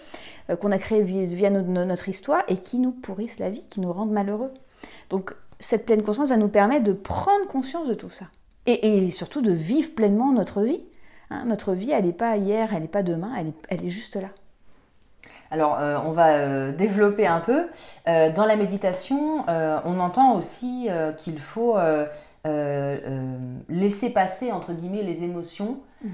euh, 0.50 0.56
qu'on 0.56 0.72
a 0.72 0.78
créés 0.78 1.02
via, 1.02 1.50
notre 1.50 2.10
histoire 2.10 2.44
et 2.48 2.58
qui 2.58 2.80
nous 2.80 2.92
pourrissent 2.92 3.40
la 3.40 3.50
vie, 3.50 3.64
qui 3.68 3.82
nous 3.82 3.92
rendent 3.92 4.12
malheureux. 4.12 4.52
Donc 5.10 5.36
cette 5.60 5.86
pleine 5.86 6.02
conscience 6.02 6.30
va 6.30 6.38
nous 6.38 6.48
permettre 6.48 6.84
de 6.84 6.94
prendre 6.94 7.46
conscience 7.48 7.88
de 7.88 7.94
tout 7.94 8.10
ça 8.10 8.26
et, 8.66 9.10
surtout 9.12 9.42
de 9.42 9.52
vivre 9.52 9.94
pleinement 9.96 10.32
notre 10.32 10.62
vie. 10.62 10.82
Hein. 11.30 11.46
notre 11.46 11.74
vie, 11.74 11.92
elle 11.92 12.06
n'est 12.06 12.14
pas 12.14 12.38
hier, 12.38 12.74
elle 12.74 12.84
n'est 12.84 12.88
pas 12.88 13.04
demain, 13.04 13.32
elle 13.38 13.48
est, 13.48 13.54
elle 13.70 13.86
est 13.86 13.90
juste 13.90 14.16
là. 14.16 14.30
Alors, 15.50 15.78
on 16.06 16.12
va 16.12 16.72
développer 16.72 17.28
un 17.28 17.42
peu. 17.42 17.68
dans 18.06 18.46
la 18.46 18.56
méditation, 18.56 19.44
on 19.48 20.00
entend 20.00 20.36
aussi 20.36 20.88
qu'il 21.18 21.40
faut 21.40 21.76
laisser 22.46 24.10
passer, 24.10 24.52
entre 24.52 24.74
guillemets, 24.74 25.04
les 25.04 25.24
émotions. 25.24 25.80
Mm. 26.04 26.10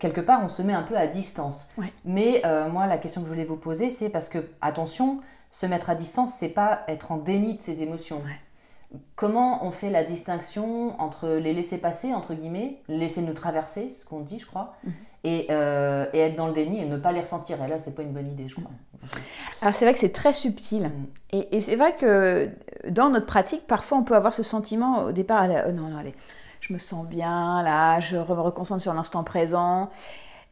quelque 0.00 0.20
part, 0.20 0.40
on 0.42 0.48
se 0.48 0.62
met 0.62 0.72
un 0.72 0.82
peu 0.82 0.96
à 0.96 1.06
distance. 1.06 1.70
Mais 2.04 2.42
moi, 2.70 2.86
la 2.86 2.98
question 2.98 3.22
que 3.22 3.28
je 3.28 3.32
voulais 3.32 3.44
vous 3.44 3.56
poser, 3.56 3.90
c'est 3.90 4.08
parce 4.08 4.28
que, 4.28 4.38
attention, 4.60 5.20
se 5.50 5.66
mettre 5.66 5.90
à 5.90 5.94
distance, 5.94 6.34
c'est 6.34 6.48
pas 6.48 6.82
être 6.88 7.12
en 7.12 7.16
déni 7.16 7.54
de 7.54 7.60
ses 7.60 7.82
émotions. 7.82 8.20
Comment 9.16 9.64
on 9.66 9.70
fait 9.70 9.90
la 9.90 10.02
distinction 10.02 10.98
entre 11.00 11.28
les 11.28 11.52
laisser 11.52 11.78
passer, 11.78 12.14
entre 12.14 12.34
guillemets, 12.34 12.78
laisser 12.88 13.20
nous 13.20 13.34
traverser, 13.34 13.90
ce 13.90 14.04
qu'on 14.04 14.20
dit, 14.20 14.38
je 14.38 14.46
crois, 14.46 14.74
euh, 15.26 16.06
et, 16.12 16.20
être 16.20 16.36
dans 16.36 16.46
le 16.46 16.52
déni 16.52 16.80
et 16.80 16.86
ne 16.86 16.96
pas 16.96 17.12
les 17.12 17.20
ressentir. 17.20 17.62
Et 17.62 17.68
là, 17.68 17.78
c'est 17.78 17.94
pas 17.94 18.02
une 18.02 18.12
bonne 18.12 18.28
idée, 18.28 18.48
je 18.48 18.54
crois. 18.54 18.70
Alors, 19.60 19.74
c'est 19.74 19.84
vrai 19.84 19.92
que 19.92 20.00
c'est 20.00 20.12
très 20.12 20.32
subtil. 20.32 20.84
Mhm. 20.84 21.06
Et, 21.52 21.60
c'est 21.60 21.76
vrai 21.76 21.94
que 21.94 22.48
dans 22.88 23.10
notre 23.10 23.26
pratique, 23.26 23.66
parfois, 23.66 23.98
on 23.98 24.04
peut 24.04 24.14
avoir 24.14 24.32
ce 24.32 24.42
sentiment 24.42 25.04
au 25.04 25.12
départ, 25.12 25.48
oh 25.66 25.72
non, 25.72 25.88
non, 25.88 25.98
allez, 25.98 26.14
je 26.60 26.72
me 26.72 26.78
sens 26.78 27.06
bien, 27.06 27.62
là, 27.62 28.00
je 28.00 28.16
me 28.16 28.22
reconcentre 28.22 28.80
sur 28.80 28.94
l'instant 28.94 29.24
présent. 29.24 29.90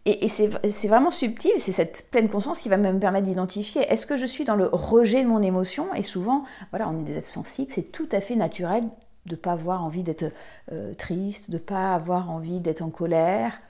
Et, 0.05 0.29
c'est 0.29 0.89
vraiment 0.89 1.11
subtil, 1.11 1.51
c'est 1.59 1.73
cette 1.73 2.09
pleine 2.13 2.29
conscience 2.29 2.61
qui 2.61 2.69
va 2.69 2.77
me 2.77 2.99
permettre 3.01 3.27
d'identifier 3.27 3.83
est-ce 3.89 4.07
que 4.07 4.17
je 4.17 4.25
suis 4.25 4.45
dans 4.45 4.55
le 4.55 4.69
rejet 4.71 5.23
de 5.25 5.29
mon 5.29 5.43
émotion? 5.43 5.93
Et 5.95 6.05
souvent, 6.05 6.45
voilà, 6.71 6.89
on 6.89 7.01
est 7.01 7.03
des 7.03 7.17
êtres 7.17 7.27
sensibles, 7.27 7.73
c'est 7.73 7.91
tout 7.91 8.09
à 8.13 8.21
fait 8.21 8.37
naturel 8.37 8.85
de 9.27 9.35
ne 9.35 9.37
pas 9.37 9.53
avoir 9.53 9.85
envie 9.85 10.05
d'être 10.05 10.33
euh, 10.71 10.95
triste, 10.95 11.51
de 11.51 11.57
ne 11.57 11.61
pas 11.61 11.95
avoir 11.95 12.31
envie 12.31 12.61
d'être 12.61 12.83
en 12.83 12.91
colère. 12.91 13.61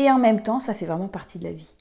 Et 0.00 0.10
en 0.10 0.18
même 0.18 0.42
temps, 0.42 0.60
ça 0.60 0.72
fait 0.72 0.86
vraiment 0.86 1.08
partie 1.08 1.38
de 1.38 1.44
la 1.44 1.52
vie. 1.52 1.74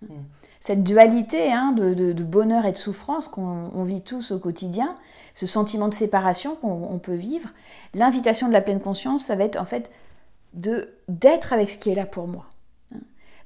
Mm. 0.00 0.14
Cette 0.60 0.82
dualité 0.82 1.52
hein, 1.52 1.72
de, 1.72 2.12
bonheur 2.22 2.64
et 2.64 2.72
de 2.72 2.78
souffrance 2.78 3.28
qu'on 3.28 3.84
vit 3.84 4.00
tous 4.00 4.32
au 4.32 4.38
quotidien, 4.38 4.94
ce 5.34 5.46
sentiment 5.46 5.88
de 5.88 5.94
séparation 5.94 6.56
qu'on 6.56 6.98
peut 6.98 7.14
vivre, 7.14 7.50
l'invitation 7.94 8.48
de 8.48 8.52
la 8.52 8.62
pleine 8.62 8.80
conscience, 8.80 9.26
ça 9.26 9.36
va 9.36 9.44
être 9.44 9.60
en 9.60 9.66
fait 9.66 9.90
d'être 10.54 11.52
avec 11.52 11.68
ce 11.68 11.76
qui 11.76 11.90
est 11.90 11.94
là 11.94 12.06
pour 12.06 12.26
moi. 12.26 12.46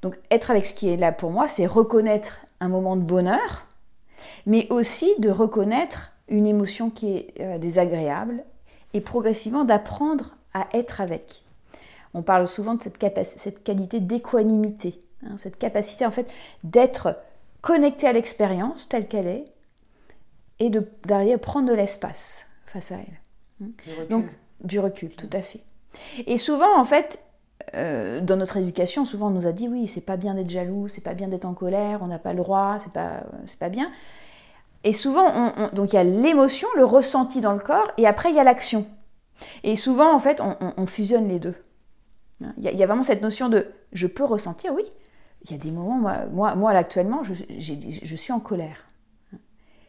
Donc 0.01 0.19
être 0.31 0.51
avec 0.51 0.65
ce 0.65 0.73
qui 0.73 0.89
est 0.89 0.97
là 0.97 1.11
pour 1.11 1.31
moi, 1.31 1.49
c'est 1.49 1.67
reconnaître 1.67 2.47
un 2.61 2.69
moment 2.69 2.97
de 2.97 3.03
bonheur, 3.03 3.67
mais 4.47 4.69
aussi 4.71 5.13
de 5.19 5.31
reconnaître 5.31 6.13
une 6.29 6.47
émotion 6.47 6.89
qui 6.89 7.17
est 7.17 7.35
euh, 7.41 7.59
désagréable 7.59 8.45
et 8.95 9.01
progressivement 9.01 9.65
d'apprendre 9.65 10.37
à 10.55 10.69
être 10.73 11.01
avec. 11.01 11.43
On 12.14 12.23
parle 12.23 12.49
souvent 12.49 12.75
de 12.75 12.83
cette, 12.83 13.26
cette 13.26 13.62
qualité 13.62 14.00
d'équanimité, 14.00 14.99
hein, 15.25 15.37
cette 15.37 15.59
capacité 15.59 16.07
en 16.07 16.11
fait 16.11 16.31
d'être 16.64 17.17
connecté 17.61 18.07
à 18.07 18.12
l'expérience 18.12 18.88
telle 18.88 19.07
qu'elle 19.07 19.26
est 19.26 19.45
et 20.59 20.71
d'arriver 21.05 21.35
à 21.35 21.38
prendre 21.38 21.69
de 21.69 21.75
l'espace 21.75 22.47
face 22.67 22.93
à 22.93 22.97
elle. 22.97 24.09
Donc 24.09 24.26
du 24.62 24.79
recul, 24.79 25.11
tout 25.11 25.31
à 25.33 25.40
fait. 25.40 25.61
Et 26.26 26.38
souvent 26.38 26.79
en 26.79 26.85
fait, 26.85 27.21
euh, 27.75 28.21
dans 28.21 28.37
notre 28.37 28.57
éducation, 28.57 29.05
souvent 29.05 29.29
on 29.29 29.31
nous 29.31 29.47
a 29.47 29.52
dit 29.52 29.69
oui, 29.69 29.87
c'est 29.87 30.00
pas 30.00 30.17
bien 30.17 30.35
d'être 30.35 30.50
jaloux, 30.50 30.88
c'est 30.88 31.00
pas 31.02 31.14
bien 31.14 31.29
d'être 31.29 31.45
en 31.45 31.55
colère, 31.55 32.00
on 32.02 32.07
n'a 32.07 32.19
pas 32.19 32.33
le 32.33 32.38
droit, 32.38 32.79
c'est 32.81 32.93
pas, 32.93 33.23
c'est 33.47 33.59
pas 33.59 33.69
bien. 33.69 33.90
Et 34.83 34.93
souvent, 34.93 35.52
donc 35.75 35.93
il 35.93 35.97
y 35.97 35.99
a 35.99 36.05
l'émotion, 36.05 36.69
le 36.75 36.85
ressenti 36.85 37.40
dans 37.40 37.52
le 37.52 37.59
corps, 37.59 37.93
et 37.99 38.07
après 38.07 38.31
il 38.31 38.37
y 38.37 38.40
a 38.40 38.45
l'action. 38.45 38.87
Et 39.62 39.76
souvent, 39.76 40.14
en 40.14 40.19
fait, 40.19 40.40
on, 40.40 40.87
fusionne 40.87 41.29
les 41.29 41.38
deux. 41.38 41.55
Il 42.56 42.64
y, 42.64 42.82
a, 42.82 42.87
vraiment 42.87 43.02
cette 43.02 43.23
notion 43.23 43.49
de 43.49 43.66
je 43.92 44.06
peux 44.06 44.25
ressentir, 44.25 44.73
oui. 44.75 44.85
Il 45.44 45.50
y 45.50 45.54
a 45.54 45.59
des 45.59 45.70
moments, 45.70 45.99
moi, 46.32 46.54
moi, 46.54 46.70
actuellement, 46.73 47.23
je, 47.23 47.35
je, 47.59 48.16
suis 48.16 48.32
en 48.32 48.40
colère. 48.40 48.87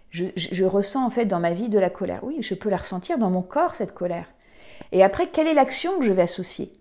Je, 0.09 0.25
je, 0.35 0.65
ressens 0.65 1.05
en 1.05 1.09
fait 1.09 1.25
dans 1.25 1.39
ma 1.39 1.53
vie 1.53 1.69
de 1.69 1.79
la 1.79 1.89
colère. 1.89 2.21
Oui, 2.23 2.37
je 2.41 2.53
peux 2.53 2.69
la 2.69 2.77
ressentir 2.77 3.17
dans 3.17 3.29
mon 3.29 3.41
corps, 3.41 3.75
cette 3.75 3.93
colère. 3.93 4.27
Et 4.91 5.03
après, 5.03 5.27
quelle 5.27 5.47
est 5.47 5.53
l'action 5.53 5.99
que 5.99 6.05
je 6.05 6.11
vais 6.13 6.21
associer? 6.21 6.73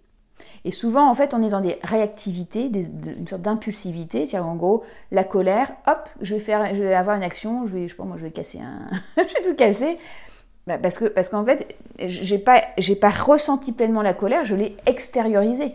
Et 0.65 0.73
souvent, 0.73 1.09
en 1.09 1.15
fait, 1.15 1.33
on 1.33 1.43
est 1.43 1.49
dans 1.49 1.61
des 1.61 1.79
réactivités, 1.83 2.67
une 2.67 3.27
sorte 3.27 3.43
d'impulsivité. 3.43 4.27
C'est-à-dire, 4.27 4.49
en 4.49 4.57
gros, 4.57 4.85
la 5.11 5.25
colère, 5.25 5.73
hop, 5.87 6.09
je 6.21 6.35
vais, 6.35 6.41
faire, 6.41 6.75
je 6.75 6.83
vais 6.83 6.95
avoir 6.95 7.17
une 7.17 7.23
action, 7.23 7.67
je 7.67 7.75
vais, 7.75 7.89
je 7.89 7.93
sais 7.93 7.97
pas, 7.97 8.05
moi, 8.05 8.17
je 8.19 8.25
vais 8.25 8.31
casser 8.31 8.61
un. 8.61 8.89
je 9.17 9.23
vais 9.23 9.51
tout 9.51 9.55
casser. 9.55 9.99
Bah, 10.71 10.79
parce 10.79 10.99
qu'en 10.99 11.09
parce 11.13 11.29
qu'en 11.29 11.45
fait, 11.45 11.75
j'ai 11.99 12.39
pas, 12.39 12.63
pas 13.01 13.11
ressenti 13.11 13.73
pleinement 13.73 14.03
la 14.03 14.15
colère, 14.15 14.45
je 14.45 14.55
l'ai 14.55 14.77
extériorisée. 14.87 15.75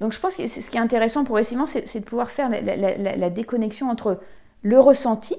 Donc, 0.00 0.12
je 0.12 0.20
pense 0.20 0.36
que 0.36 0.46
ce 0.46 0.70
qui 0.70 0.76
est 0.76 0.80
intéressant 0.80 1.24
progressivement, 1.24 1.66
c'est 1.66 1.98
de 1.98 2.04
pouvoir 2.04 2.30
faire 2.30 2.50
la, 2.50 3.30
déconnexion 3.30 3.90
entre 3.90 4.20
le 4.62 4.78
ressenti, 4.78 5.36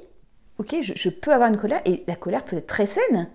ok, 0.58 0.76
je, 0.82 0.94
je 0.96 1.10
peux 1.10 1.32
avoir 1.32 1.50
une 1.50 1.58
colère, 1.58 1.82
et 1.86 2.04
la 2.08 2.16
colère 2.16 2.44
peut 2.44 2.58
être 2.58 2.68
très 2.68 2.88
saine. 2.88 3.30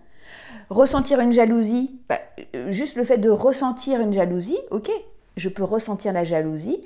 Ressentir 0.68 1.20
une 1.20 1.32
jalousie, 1.32 1.98
bah, 2.08 2.18
euh, 2.54 2.70
juste 2.72 2.96
le 2.96 3.04
fait 3.04 3.18
de 3.18 3.30
ressentir 3.30 4.00
une 4.00 4.12
jalousie, 4.12 4.58
ok, 4.70 4.90
je 5.36 5.48
peux 5.48 5.64
ressentir 5.64 6.12
la 6.12 6.24
jalousie, 6.24 6.80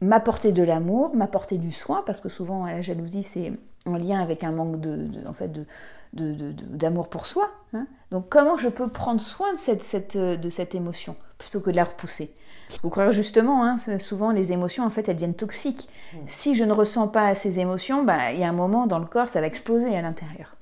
m'apporter 0.00 0.52
de 0.52 0.62
l'amour, 0.62 1.14
m'apporter 1.14 1.58
du 1.58 1.72
soin, 1.72 2.02
parce 2.06 2.20
que 2.20 2.28
souvent 2.28 2.66
la 2.66 2.80
jalousie 2.80 3.22
c'est 3.22 3.52
en 3.86 3.96
lien 3.96 4.20
avec 4.20 4.44
un 4.44 4.52
manque 4.52 4.80
de, 4.80 5.08
en 5.26 5.32
fait 5.32 5.48
de, 5.48 5.64
d'amour 6.12 7.08
pour 7.08 7.26
soi. 7.26 7.50
Hein. 7.72 7.86
Donc 8.10 8.28
comment 8.28 8.56
je 8.56 8.68
peux 8.68 8.88
prendre 8.88 9.20
soin 9.20 9.52
de 9.52 9.58
cette, 9.58 9.82
cette, 9.82 10.16
de 10.16 10.50
cette 10.50 10.74
émotion 10.74 11.16
plutôt 11.38 11.60
que 11.60 11.70
de 11.70 11.76
la 11.76 11.84
repousser? 11.84 12.34
Vous 12.82 12.90
croire 12.90 13.12
justement, 13.12 13.64
hein, 13.64 13.76
souvent 13.98 14.30
les 14.30 14.52
émotions 14.52 14.84
en 14.84 14.90
fait 14.90 15.08
elles 15.08 15.16
viennent 15.16 15.34
toxiques. 15.34 15.88
Mmh. 16.12 16.18
Si 16.26 16.54
je 16.54 16.64
ne 16.64 16.72
ressens 16.72 17.08
pas 17.08 17.34
ces 17.34 17.60
émotions, 17.60 18.02
bah, 18.02 18.32
il 18.32 18.40
y 18.40 18.44
a 18.44 18.48
un 18.48 18.52
moment 18.52 18.86
dans 18.86 18.98
le 18.98 19.06
corps 19.06 19.28
ça 19.28 19.40
va 19.40 19.46
exploser 19.46 19.94
à 19.96 20.02
l'intérieur. 20.02 20.56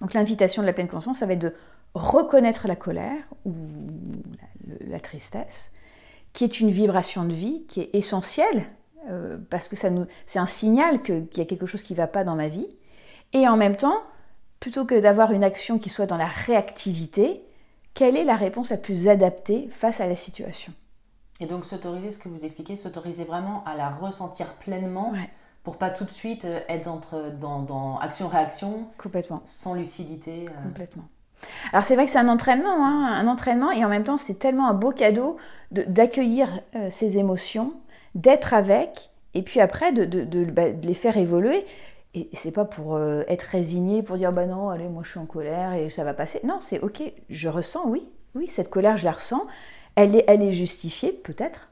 Donc 0.00 0.14
l'invitation 0.14 0.62
de 0.62 0.66
la 0.66 0.72
pleine 0.72 0.88
conscience, 0.88 1.18
ça 1.18 1.26
va 1.26 1.32
être 1.32 1.40
de 1.40 1.54
reconnaître 1.94 2.68
la 2.68 2.76
colère 2.76 3.22
ou 3.44 3.54
la, 4.86 5.00
tristesse, 5.00 5.72
qui 6.32 6.44
est 6.44 6.60
une 6.60 6.70
vibration 6.70 7.24
de 7.24 7.32
vie, 7.32 7.64
qui 7.66 7.80
est 7.80 7.90
essentielle, 7.94 8.66
euh, 9.08 9.38
parce 9.50 9.68
que 9.68 9.76
ça 9.76 9.90
nous, 9.90 10.06
c'est 10.26 10.38
un 10.38 10.46
signal 10.46 11.02
qu'il 11.02 11.28
y 11.36 11.40
a 11.40 11.44
quelque 11.44 11.66
chose 11.66 11.82
qui 11.82 11.94
ne 11.94 11.98
va 11.98 12.06
pas 12.06 12.24
dans 12.24 12.36
ma 12.36 12.48
vie. 12.48 12.68
Et 13.32 13.46
en 13.48 13.56
même 13.56 13.76
temps, 13.76 14.02
plutôt 14.60 14.84
que 14.84 14.98
d'avoir 14.98 15.32
une 15.32 15.44
action 15.44 15.78
qui 15.78 15.90
soit 15.90 16.06
dans 16.06 16.16
la 16.16 16.26
réactivité, 16.26 17.42
quelle 17.94 18.16
est 18.16 18.24
la 18.24 18.36
réponse 18.36 18.70
la 18.70 18.76
plus 18.76 19.08
adaptée 19.08 19.68
face 19.70 20.00
à 20.00 20.06
la 20.06 20.16
situation? 20.16 20.72
Et 21.40 21.46
donc 21.46 21.64
s'autoriser, 21.64 22.10
ce 22.10 22.18
que 22.18 22.28
vous 22.28 22.44
expliquez, 22.44 22.76
s'autoriser 22.76 23.24
vraiment 23.24 23.62
à 23.64 23.76
la 23.76 23.90
ressentir 23.90 24.54
pleinement 24.54 25.12
pour 25.62 25.76
pas 25.76 25.90
tout 25.90 26.04
de 26.04 26.10
suite 26.10 26.44
euh, 26.44 26.60
être 26.68 26.88
entre, 26.88 27.30
dans, 27.38 27.98
action-réaction. 27.98 28.88
Complètement. 28.96 29.42
Sans 29.44 29.74
lucidité. 29.74 30.46
Euh. 30.46 30.62
Complètement. 30.62 31.04
Alors 31.72 31.84
c'est 31.84 31.94
vrai 31.94 32.06
que 32.06 32.10
c'est 32.10 32.18
un 32.18 32.28
entraînement, 32.28 32.84
hein, 32.84 33.12
un 33.12 33.28
entraînement, 33.28 33.70
et 33.70 33.84
en 33.84 33.88
même 33.88 34.02
temps 34.02 34.18
c'est 34.18 34.38
tellement 34.38 34.68
un 34.68 34.74
beau 34.74 34.90
cadeau 34.90 35.36
d'accueillir 35.70 36.60
euh, 36.74 36.88
ces 36.90 37.18
émotions, 37.18 37.74
d'être 38.16 38.54
avec, 38.54 39.10
et 39.34 39.42
puis 39.42 39.60
après 39.60 39.92
de, 39.92 40.04
de, 40.04 40.44
bah, 40.46 40.70
de, 40.70 40.86
les 40.86 40.94
faire 40.94 41.16
évoluer. 41.16 41.64
Et 42.14 42.28
c'est 42.32 42.52
pas 42.52 42.64
pour 42.64 42.98
être 42.98 43.42
résigné, 43.42 44.02
pour 44.02 44.16
dire 44.16 44.32
bah 44.32 44.46
non, 44.46 44.70
allez, 44.70 44.88
moi 44.88 45.02
je 45.04 45.10
suis 45.10 45.18
en 45.18 45.26
colère 45.26 45.74
et 45.74 45.90
ça 45.90 46.04
va 46.04 46.14
passer. 46.14 46.40
Non, 46.42 46.56
c'est 46.60 46.80
ok, 46.80 47.02
je 47.28 47.48
ressens, 47.48 47.86
oui, 47.86 48.08
oui, 48.34 48.48
cette 48.48 48.70
colère 48.70 48.96
je 48.96 49.04
la 49.04 49.12
ressens, 49.12 49.46
elle 50.00 50.42
est, 50.42 50.52
justifiée, 50.52 51.10
peut-être. 51.10 51.70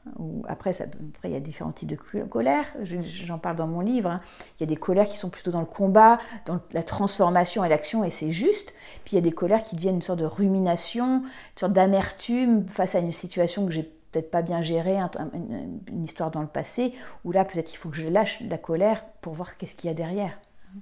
Après, 0.49 0.73
ça, 0.73 0.83
après, 0.83 1.29
il 1.29 1.31
y 1.31 1.37
a 1.37 1.39
différents 1.39 1.71
types 1.71 1.87
de 1.87 1.95
colère. 2.25 2.65
J'en 2.81 3.37
parle 3.37 3.55
dans 3.55 3.67
mon 3.67 3.79
livre. 3.79 4.09
Hein. 4.09 4.19
Il 4.57 4.61
y 4.61 4.63
a 4.63 4.67
des 4.67 4.75
colères 4.75 5.07
qui 5.07 5.15
sont 5.15 5.29
plutôt 5.29 5.51
dans 5.51 5.61
le 5.61 5.65
combat, 5.65 6.17
dans 6.45 6.59
la 6.73 6.83
transformation 6.83 7.63
et 7.63 7.69
l'action, 7.69 8.03
et 8.03 8.09
c'est 8.09 8.33
juste. 8.33 8.73
Puis 9.05 9.13
il 9.13 9.15
y 9.15 9.17
a 9.19 9.21
des 9.21 9.31
colères 9.31 9.63
qui 9.63 9.77
deviennent 9.77 9.95
une 9.95 10.01
sorte 10.01 10.19
de 10.19 10.25
rumination, 10.25 11.19
une 11.19 11.57
sorte 11.57 11.71
d'amertume 11.71 12.67
face 12.67 12.95
à 12.95 12.99
une 12.99 13.13
situation 13.13 13.65
que 13.65 13.71
j'ai 13.71 13.89
peut-être 14.11 14.31
pas 14.31 14.41
bien 14.41 14.61
gérée, 14.61 14.97
une, 14.97 16.03
histoire 16.03 16.31
dans 16.31 16.41
le 16.41 16.47
passé, 16.47 16.93
où 17.23 17.31
là, 17.31 17.45
peut-être 17.45 17.73
il 17.73 17.77
faut 17.77 17.89
que 17.89 17.97
je 17.97 18.07
lâche 18.07 18.41
la 18.41 18.57
colère 18.57 19.05
pour 19.21 19.33
voir 19.33 19.57
qu'est-ce 19.57 19.75
qu'il 19.75 19.89
y 19.89 19.91
a 19.91 19.95
derrière. 19.95 20.39
Mmh. 20.73 20.79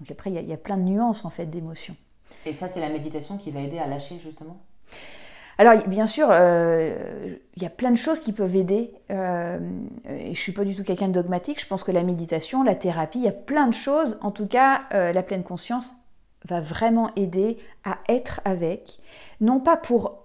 Donc 0.00 0.10
après, 0.10 0.30
il 0.30 0.34
y, 0.34 0.38
a, 0.38 0.42
il 0.42 0.48
y 0.48 0.52
a 0.52 0.58
plein 0.58 0.76
de 0.76 0.82
nuances, 0.82 1.24
en 1.24 1.30
fait, 1.30 1.46
d'émotions. 1.46 1.96
Et 2.46 2.52
ça, 2.52 2.68
c'est 2.68 2.80
la 2.80 2.88
méditation 2.88 3.38
qui 3.38 3.50
va 3.50 3.60
aider 3.60 3.78
à 3.78 3.86
lâcher, 3.86 4.18
justement? 4.18 4.58
Alors, 5.58 5.86
bien 5.86 6.06
sûr, 6.06 6.28
euh, 6.30 7.36
il 7.56 7.62
y 7.62 7.66
a 7.66 7.70
plein 7.70 7.90
de 7.90 7.96
choses 7.96 8.20
qui 8.20 8.32
peuvent 8.32 8.56
aider. 8.56 8.94
Euh, 9.10 9.58
et 10.08 10.24
je 10.24 10.30
ne 10.30 10.34
suis 10.34 10.52
pas 10.52 10.64
du 10.64 10.74
tout 10.74 10.82
quelqu'un 10.82 11.08
de 11.08 11.12
dogmatique. 11.12 11.60
Je 11.60 11.66
pense 11.66 11.84
que 11.84 11.92
la 11.92 12.02
méditation, 12.02 12.62
la 12.62 12.74
thérapie, 12.74 13.18
il 13.18 13.24
y 13.24 13.28
a 13.28 13.32
plein 13.32 13.68
de 13.68 13.74
choses. 13.74 14.18
En 14.22 14.30
tout 14.30 14.46
cas, 14.46 14.82
euh, 14.94 15.12
la 15.12 15.22
pleine 15.22 15.42
conscience 15.42 15.92
va 16.48 16.60
vraiment 16.60 17.10
aider 17.14 17.58
à 17.84 17.98
être 18.08 18.40
avec. 18.44 18.98
Non 19.40 19.60
pas 19.60 19.76
pour 19.76 20.18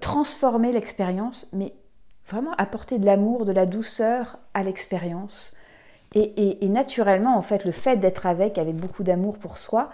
transformer 0.00 0.70
l'expérience, 0.70 1.48
mais 1.52 1.72
vraiment 2.28 2.52
apporter 2.58 2.98
de 2.98 3.06
l'amour, 3.06 3.44
de 3.44 3.52
la 3.52 3.66
douceur 3.66 4.38
à 4.54 4.62
l'expérience. 4.62 5.56
Et, 6.14 6.68
naturellement, 6.68 7.36
en 7.36 7.42
fait, 7.42 7.64
le 7.64 7.72
fait 7.72 7.96
d'être 7.96 8.24
avec, 8.24 8.56
avec 8.56 8.74
beaucoup 8.74 9.02
d'amour 9.02 9.36
pour 9.38 9.58
soi, 9.58 9.90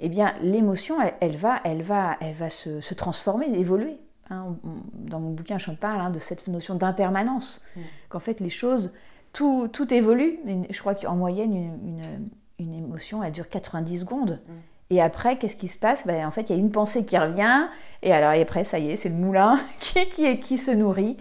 eh 0.00 0.08
bien, 0.08 0.34
l'émotion, 0.40 0.96
elle, 1.20 1.36
va, 1.36 1.60
elle 1.64 1.82
va, 1.82 2.16
elle 2.20 2.32
va 2.32 2.48
se, 2.48 2.80
se 2.80 2.94
transformer, 2.94 3.46
évoluer. 3.58 3.98
Hein, 4.30 4.56
dans 4.94 5.20
mon 5.20 5.30
bouquin, 5.30 5.58
je 5.58 5.70
parle 5.72 6.00
hein, 6.00 6.10
de 6.10 6.18
cette 6.18 6.48
notion 6.48 6.74
d'impermanence, 6.74 7.62
mm. 7.76 7.80
qu'en 8.08 8.18
fait 8.18 8.40
les 8.40 8.50
choses 8.50 8.92
tout, 9.32 9.68
tout, 9.68 9.92
évolue. 9.92 10.38
Je 10.70 10.80
crois 10.80 10.94
qu'en 10.94 11.14
moyenne, 11.14 11.54
une, 11.54 12.30
une, 12.58 12.72
émotion, 12.72 13.22
elle 13.22 13.32
dure 13.32 13.48
90 13.48 14.00
secondes. 14.00 14.40
Mm. 14.46 14.52
Et 14.90 15.02
après, 15.02 15.36
qu'est-ce 15.36 15.56
qui 15.56 15.68
se 15.68 15.76
passe? 15.76 16.06
Ben, 16.06 16.26
En 16.26 16.30
fait, 16.30 16.48
il 16.48 16.50
y 16.50 16.56
a 16.56 16.58
une 16.58 16.70
pensée 16.70 17.04
qui 17.04 17.18
revient, 17.18 17.68
et 18.02 18.12
alors 18.12 18.32
et 18.32 18.40
après, 18.40 18.64
ça 18.64 18.78
y 18.78 18.90
est, 18.90 18.96
c'est 18.96 19.08
le 19.10 19.16
moulin 19.16 19.60
qui, 19.78 20.08
qui, 20.10 20.40
qui, 20.40 20.58
se 20.58 20.70
nourrit, 20.70 21.16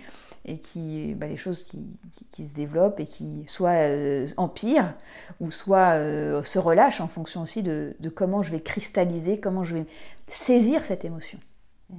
et 0.45 0.59
qui, 0.59 1.13
ben, 1.15 1.29
les 1.29 1.37
choses 1.37 1.63
qui, 1.63 1.83
qui, 2.31 2.47
se 2.47 2.53
développent 2.53 2.99
et 2.99 3.05
qui 3.05 3.43
soit 3.47 3.71
euh, 3.71 4.27
empirent, 4.37 4.93
ou 5.39 5.51
soit 5.51 5.93
euh, 5.93 6.43
se 6.43 6.59
relâchent 6.59 7.01
en 7.01 7.07
fonction 7.07 7.41
aussi 7.41 7.63
de, 7.63 7.95
de, 7.99 8.09
comment 8.09 8.43
je 8.43 8.51
vais 8.51 8.61
cristalliser, 8.61 9.39
comment 9.39 9.63
je 9.63 9.77
vais 9.77 9.85
saisir 10.27 10.85
cette 10.85 11.03
émotion. 11.03 11.39
Mm. 11.89 11.95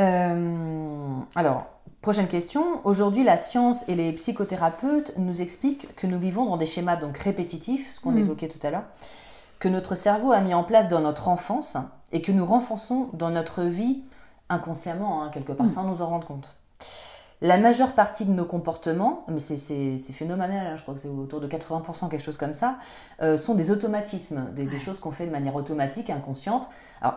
Euh, 0.00 1.18
alors, 1.34 1.66
prochaine 2.00 2.26
question. 2.26 2.80
Aujourd'hui, 2.84 3.22
la 3.22 3.36
science 3.36 3.88
et 3.88 3.94
les 3.94 4.12
psychothérapeutes 4.12 5.12
nous 5.16 5.40
expliquent 5.40 5.94
que 5.94 6.06
nous 6.06 6.18
vivons 6.18 6.44
dans 6.44 6.56
des 6.56 6.66
schémas 6.66 6.96
donc 6.96 7.18
répétitifs, 7.18 7.94
ce 7.94 8.00
qu'on 8.00 8.12
hmm. 8.12 8.18
évoquait 8.18 8.48
tout 8.48 8.64
à 8.66 8.70
l'heure, 8.70 8.84
que 9.58 9.68
notre 9.68 9.94
cerveau 9.94 10.32
a 10.32 10.40
mis 10.40 10.54
en 10.54 10.64
place 10.64 10.88
dans 10.88 11.00
notre 11.00 11.28
enfance 11.28 11.76
et 12.12 12.22
que 12.22 12.32
nous 12.32 12.44
renforçons 12.44 13.08
dans 13.12 13.30
notre 13.30 13.62
vie 13.62 14.02
inconsciemment, 14.48 15.22
hein, 15.22 15.30
quelque 15.32 15.52
part, 15.52 15.66
hmm. 15.66 15.70
sans 15.70 15.84
nous 15.84 16.02
en 16.02 16.06
rendre 16.06 16.26
compte. 16.26 16.54
La 17.40 17.58
majeure 17.58 17.92
partie 17.92 18.24
de 18.24 18.32
nos 18.32 18.44
comportements, 18.44 19.24
mais 19.28 19.38
c'est 19.38 19.98
phénoménal, 19.98 20.66
hein, 20.66 20.76
je 20.76 20.82
crois 20.82 20.94
que 20.94 21.00
c'est 21.00 21.08
autour 21.08 21.40
de 21.40 21.48
80%, 21.48 22.08
quelque 22.08 22.22
chose 22.22 22.38
comme 22.38 22.54
ça, 22.54 22.76
euh, 23.20 23.36
sont 23.36 23.54
des 23.54 23.70
automatismes, 23.70 24.50
des, 24.54 24.78
choses 24.78 24.98
qu'on 24.98 25.10
fait 25.10 25.26
de 25.26 25.32
manière 25.32 25.54
automatique, 25.54 26.08
inconsciente. 26.10 26.68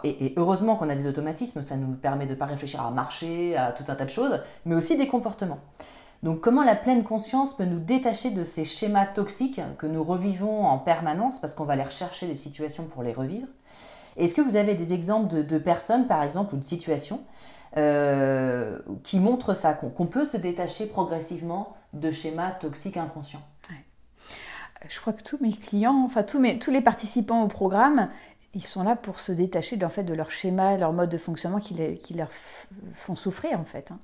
et, 0.04 0.34
heureusement 0.36 0.76
qu'on 0.76 0.90
a 0.90 0.96
des 0.96 1.08
automatismes, 1.08 1.62
ça 1.62 1.78
nous 1.78 1.94
permet 1.94 2.26
de 2.26 2.32
ne 2.32 2.36
pas 2.36 2.46
réfléchir 2.46 2.82
à 2.82 2.92
marcher, 2.92 3.56
à 3.56 3.72
tout 3.72 3.84
un 3.88 3.96
tas 3.96 4.06
de 4.06 4.10
choses, 4.10 4.42
mais 4.66 4.76
aussi 4.76 4.98
des 4.98 5.08
comportements. 5.08 5.60
Donc 6.24 6.42
comment 6.42 6.64
la 6.64 6.76
pleine 6.76 7.04
conscience 7.04 7.56
peut 7.56 7.66
nous 7.66 7.80
détacher 7.80 8.32
de 8.32 8.44
ces 8.44 8.66
schémas 8.66 9.06
toxiques 9.06 9.62
que 9.78 9.86
nous 9.86 10.04
revivons 10.04 10.66
en 10.66 10.80
permanence 10.80 11.40
parce 11.40 11.54
qu'on 11.54 11.64
va 11.64 11.74
aller 11.74 11.84
rechercher 11.84 12.28
des 12.28 12.36
situations 12.36 12.86
pour 12.86 13.04
les 13.04 13.14
revivre 13.14 13.48
Est-ce 14.18 14.36
que 14.36 14.42
vous 14.42 14.56
avez 14.56 14.76
des 14.76 14.94
exemples 14.94 15.34
de, 15.34 15.42
de 15.42 15.58
personnes, 15.58 16.08
par 16.08 16.24
exemple, 16.24 16.56
ou 16.56 16.58
de 16.58 16.64
situations 16.64 17.22
euh, 17.78 18.80
qui 19.04 19.20
montre 19.20 19.54
ça, 19.54 19.74
qu'on 19.74 20.06
peut 20.06 20.26
se 20.26 20.38
détacher 20.38 20.88
progressivement 20.88 21.76
de 21.94 22.12
schémas 22.12 22.52
toxiques 22.52 22.98
inconscients? 22.98 23.44
Je 24.88 25.00
crois 25.00 25.14
que 25.14 25.24
tous 25.24 25.38
mes 25.42 25.52
clients, 25.52 26.04
enfin 26.06 26.24
tous, 26.24 26.40
mes, 26.40 26.60
tous 26.60 26.72
les 26.72 26.82
participants 26.82 27.44
au 27.44 27.48
programme, 27.48 28.10
ils 28.54 28.66
sont 28.66 28.84
là 28.84 28.96
pour 28.96 29.20
se 29.20 29.32
détacher 29.32 29.84
en 29.84 29.90
fait, 29.90 30.04
de 30.04 30.14
leur 30.14 30.32
schéma, 30.32 30.78
leur 30.78 30.94
mode 30.94 31.10
de 31.10 31.18
fonctionnement 31.18 31.60
qui, 31.60 31.74
les, 31.74 31.98
qui 31.98 32.14
leur 32.14 32.30
font 32.94 33.16
souffrir 33.16 33.60
en 33.60 33.66
fait. 33.66 33.92
Hein. 33.92 34.00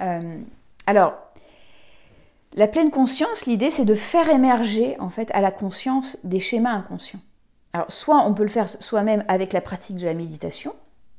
Euh, 0.00 0.40
alors, 0.86 1.14
la 2.54 2.66
pleine 2.66 2.90
conscience, 2.90 3.46
l'idée 3.46 3.70
c'est 3.70 3.84
de 3.84 3.94
faire 3.94 4.28
émerger 4.28 4.98
en 4.98 5.10
fait 5.10 5.30
à 5.32 5.40
la 5.40 5.52
conscience 5.52 6.18
des 6.24 6.40
schémas 6.40 6.72
inconscients. 6.72 7.20
Alors, 7.72 7.90
soit 7.90 8.24
on 8.26 8.34
peut 8.34 8.42
le 8.42 8.48
faire 8.48 8.68
soi-même 8.68 9.24
avec 9.28 9.52
la 9.52 9.60
pratique 9.60 9.96
de 9.96 10.06
la 10.06 10.14
méditation. 10.14 10.74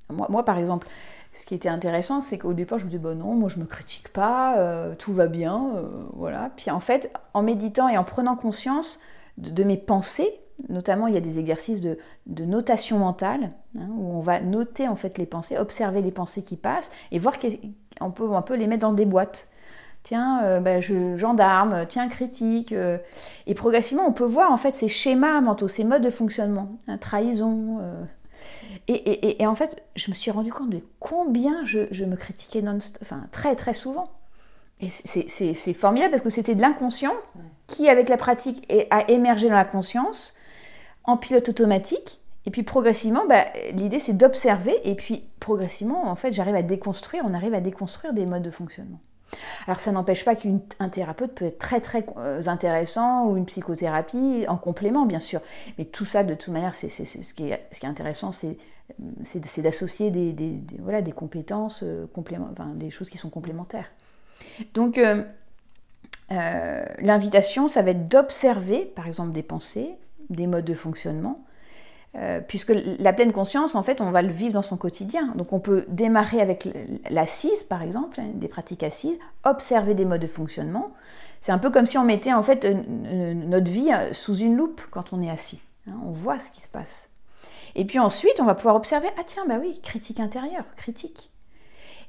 Moi, 0.09 0.27
moi 0.29 0.43
par 0.43 0.57
exemple, 0.57 0.87
ce 1.33 1.45
qui 1.45 1.55
était 1.55 1.69
intéressant, 1.69 2.19
c'est 2.19 2.37
qu'au 2.37 2.53
départ, 2.53 2.77
je 2.77 2.85
me 2.85 2.89
disais, 2.89 3.01
bon 3.01 3.17
non, 3.17 3.35
moi 3.35 3.47
je 3.49 3.57
me 3.59 3.65
critique 3.65 4.09
pas, 4.09 4.57
euh, 4.57 4.95
tout 4.95 5.13
va 5.13 5.27
bien, 5.27 5.71
euh, 5.75 5.87
voilà. 6.13 6.51
Puis 6.57 6.69
en 6.71 6.79
fait, 6.79 7.13
en 7.33 7.41
méditant 7.41 7.87
et 7.87 7.97
en 7.97 8.03
prenant 8.03 8.35
conscience 8.35 8.99
de, 9.37 9.63
mes 9.63 9.77
pensées, 9.77 10.29
notamment 10.67 11.07
il 11.07 11.13
y 11.13 11.17
a 11.17 11.21
des 11.21 11.39
exercices 11.39 11.79
de, 11.79 11.97
notation 12.27 12.99
mentale, 12.99 13.51
hein, 13.77 13.87
où 13.95 14.17
on 14.17 14.19
va 14.19 14.41
noter 14.41 14.89
en 14.89 14.95
fait 14.95 15.17
les 15.17 15.25
pensées, 15.25 15.57
observer 15.57 16.01
les 16.01 16.11
pensées 16.11 16.43
qui 16.43 16.57
passent, 16.57 16.91
et 17.11 17.19
voir 17.19 17.35
qu'on 17.39 18.11
peut 18.11 18.33
un 18.33 18.41
peu 18.41 18.55
les 18.55 18.67
mettre 18.67 18.81
dans 18.81 18.93
des 18.93 19.05
boîtes. 19.05 19.47
Tiens, 20.03 20.41
euh, 20.43 20.59
ben, 20.59 20.81
je, 20.81 21.15
gendarme, 21.15 21.85
tiens, 21.87 22.07
critique. 22.07 22.73
et 23.47 23.53
progressivement, 23.53 24.07
on 24.07 24.13
peut 24.13 24.25
voir 24.25 24.51
en 24.51 24.57
fait 24.57 24.71
ces 24.71 24.87
schémas 24.87 25.41
mentaux, 25.41 25.67
ces 25.67 25.83
modes 25.83 26.03
de 26.03 26.09
fonctionnement, 26.09 26.79
hein, 26.87 26.97
trahison, 26.97 27.79
et, 28.87 29.45
en 29.45 29.55
fait, 29.55 29.81
je 29.95 30.09
me 30.11 30.15
suis 30.15 30.31
rendu 30.31 30.51
compte 30.51 30.69
de 30.69 30.81
combien 30.99 31.63
je, 31.65 32.05
me 32.05 32.15
critiquais 32.15 32.61
non 32.61 32.77
enfin, 33.01 33.23
très 33.31 33.55
très 33.55 33.73
souvent. 33.73 34.09
Et 34.79 34.89
c'est 34.89 35.73
formidable 35.73 36.11
parce 36.11 36.23
que 36.23 36.29
c'était 36.29 36.55
de 36.55 36.61
l'inconscient 36.61 37.13
qui, 37.67 37.87
avec 37.87 38.09
la 38.09 38.17
pratique, 38.17 38.71
a 38.89 39.09
émergé 39.09 39.47
dans 39.47 39.55
la 39.55 39.65
conscience 39.65 40.33
en 41.03 41.17
pilote 41.17 41.49
automatique. 41.49 42.19
Et 42.45 42.51
puis 42.51 42.63
progressivement, 42.63 43.21
bah, 43.29 43.45
l'idée 43.73 43.99
c'est 43.99 44.17
d'observer 44.17 44.75
et 44.83 44.95
puis 44.95 45.29
progressivement, 45.39 46.07
en 46.07 46.15
fait, 46.15 46.33
j'arrive 46.33 46.55
à 46.55 46.63
déconstruire, 46.63 47.23
on 47.27 47.35
arrive 47.35 47.53
à 47.53 47.61
déconstruire 47.61 48.13
des 48.13 48.25
modes 48.25 48.41
de 48.41 48.49
fonctionnement. 48.49 48.99
Alors 49.67 49.79
ça 49.79 49.91
n'empêche 49.91 50.25
pas 50.25 50.35
qu'un 50.35 50.89
thérapeute 50.89 51.33
peut 51.33 51.45
être 51.45 51.59
très 51.59 51.81
très 51.81 52.05
euh, 52.17 52.41
intéressant 52.47 53.27
ou 53.27 53.37
une 53.37 53.45
psychothérapie 53.45 54.45
en 54.47 54.57
complément 54.57 55.05
bien 55.05 55.19
sûr. 55.19 55.41
Mais 55.77 55.85
tout 55.85 56.05
ça 56.05 56.23
de 56.23 56.33
toute 56.33 56.53
manière, 56.53 56.75
c'est, 56.75 56.89
ce, 56.89 57.33
qui 57.33 57.49
est, 57.49 57.85
intéressant, 57.85 58.31
c'est, 58.31 58.57
d'associer 59.57 60.11
des, 60.11 60.59
voilà, 60.79 61.01
des 61.01 61.11
compétences, 61.11 61.83
euh, 61.83 62.05
des 62.75 62.89
choses 62.89 63.09
qui 63.09 63.17
sont 63.17 63.29
complémentaires. 63.29 63.91
Donc 64.73 64.97
euh, 64.97 65.23
l'invitation, 66.99 67.67
ça 67.67 67.81
va 67.81 67.91
être 67.91 68.07
d'observer 68.07 68.85
par 68.85 69.07
exemple 69.07 69.31
des 69.31 69.43
pensées, 69.43 69.95
des 70.29 70.47
modes 70.47 70.65
de 70.65 70.73
fonctionnement, 70.73 71.35
euh, 72.17 72.41
puisque 72.45 72.73
la 72.75 73.13
pleine 73.13 73.31
conscience, 73.31 73.75
en 73.75 73.83
fait, 73.83 74.01
on 74.01 74.11
va 74.11 74.21
le 74.21 74.31
vivre 74.31 74.53
dans 74.53 74.61
son 74.61 74.77
quotidien. 74.77 75.31
Donc 75.35 75.53
on 75.53 75.59
peut 75.59 75.85
démarrer 75.87 76.41
avec 76.41 76.67
l'assise, 77.09 77.63
par 77.63 77.81
exemple, 77.81 78.19
hein, 78.19 78.31
des 78.33 78.49
pratiques 78.49 78.83
assises, 78.83 79.17
observer 79.45 79.93
des 79.93 80.05
modes 80.05 80.21
de 80.21 80.27
fonctionnement. 80.27 80.91
C'est 81.39 81.51
un 81.51 81.57
peu 81.57 81.69
comme 81.69 81.85
si 81.85 81.97
on 81.97 82.03
mettait 82.03 82.33
en 82.33 82.43
fait 82.43 82.65
notre 82.65 83.71
vie 83.71 83.91
euh, 83.93 84.13
sous 84.13 84.35
une 84.35 84.55
loupe 84.57 84.81
quand 84.91 85.13
on 85.13 85.21
est 85.21 85.29
assis. 85.29 85.61
Hein. 85.87 85.93
on 86.05 86.11
voit 86.11 86.39
ce 86.39 86.51
qui 86.51 86.61
se 86.61 86.69
passe. 86.69 87.09
Et 87.75 87.85
puis 87.85 87.99
ensuite, 87.99 88.39
on 88.39 88.45
va 88.45 88.55
pouvoir 88.55 88.75
observer, 88.75 89.07
ah 89.17 89.23
tiens, 89.25 89.45
bah 89.47 89.55
oui, 89.59 89.79
critique 89.81 90.19
intérieure, 90.19 90.65
critique. 90.75 91.31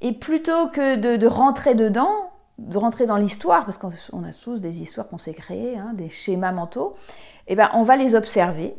Et 0.00 0.12
plutôt 0.12 0.66
que 0.66 0.96
de, 0.96 1.26
rentrer 1.26 1.74
dedans, 1.74 2.32
de 2.58 2.76
rentrer 2.76 3.06
dans 3.06 3.16
l'histoire, 3.16 3.64
parce 3.64 3.78
qu'on 3.78 4.24
a 4.24 4.32
tous 4.32 4.60
des 4.60 4.82
histoires 4.82 5.08
qu'on 5.08 5.18
s'est 5.18 5.32
créées, 5.32 5.78
hein, 5.78 5.92
des 5.94 6.10
schémas 6.10 6.50
mentaux, 6.50 6.96
eh 7.46 7.54
ben, 7.54 7.70
on 7.74 7.84
va 7.84 7.96
les 7.96 8.16
observer, 8.16 8.74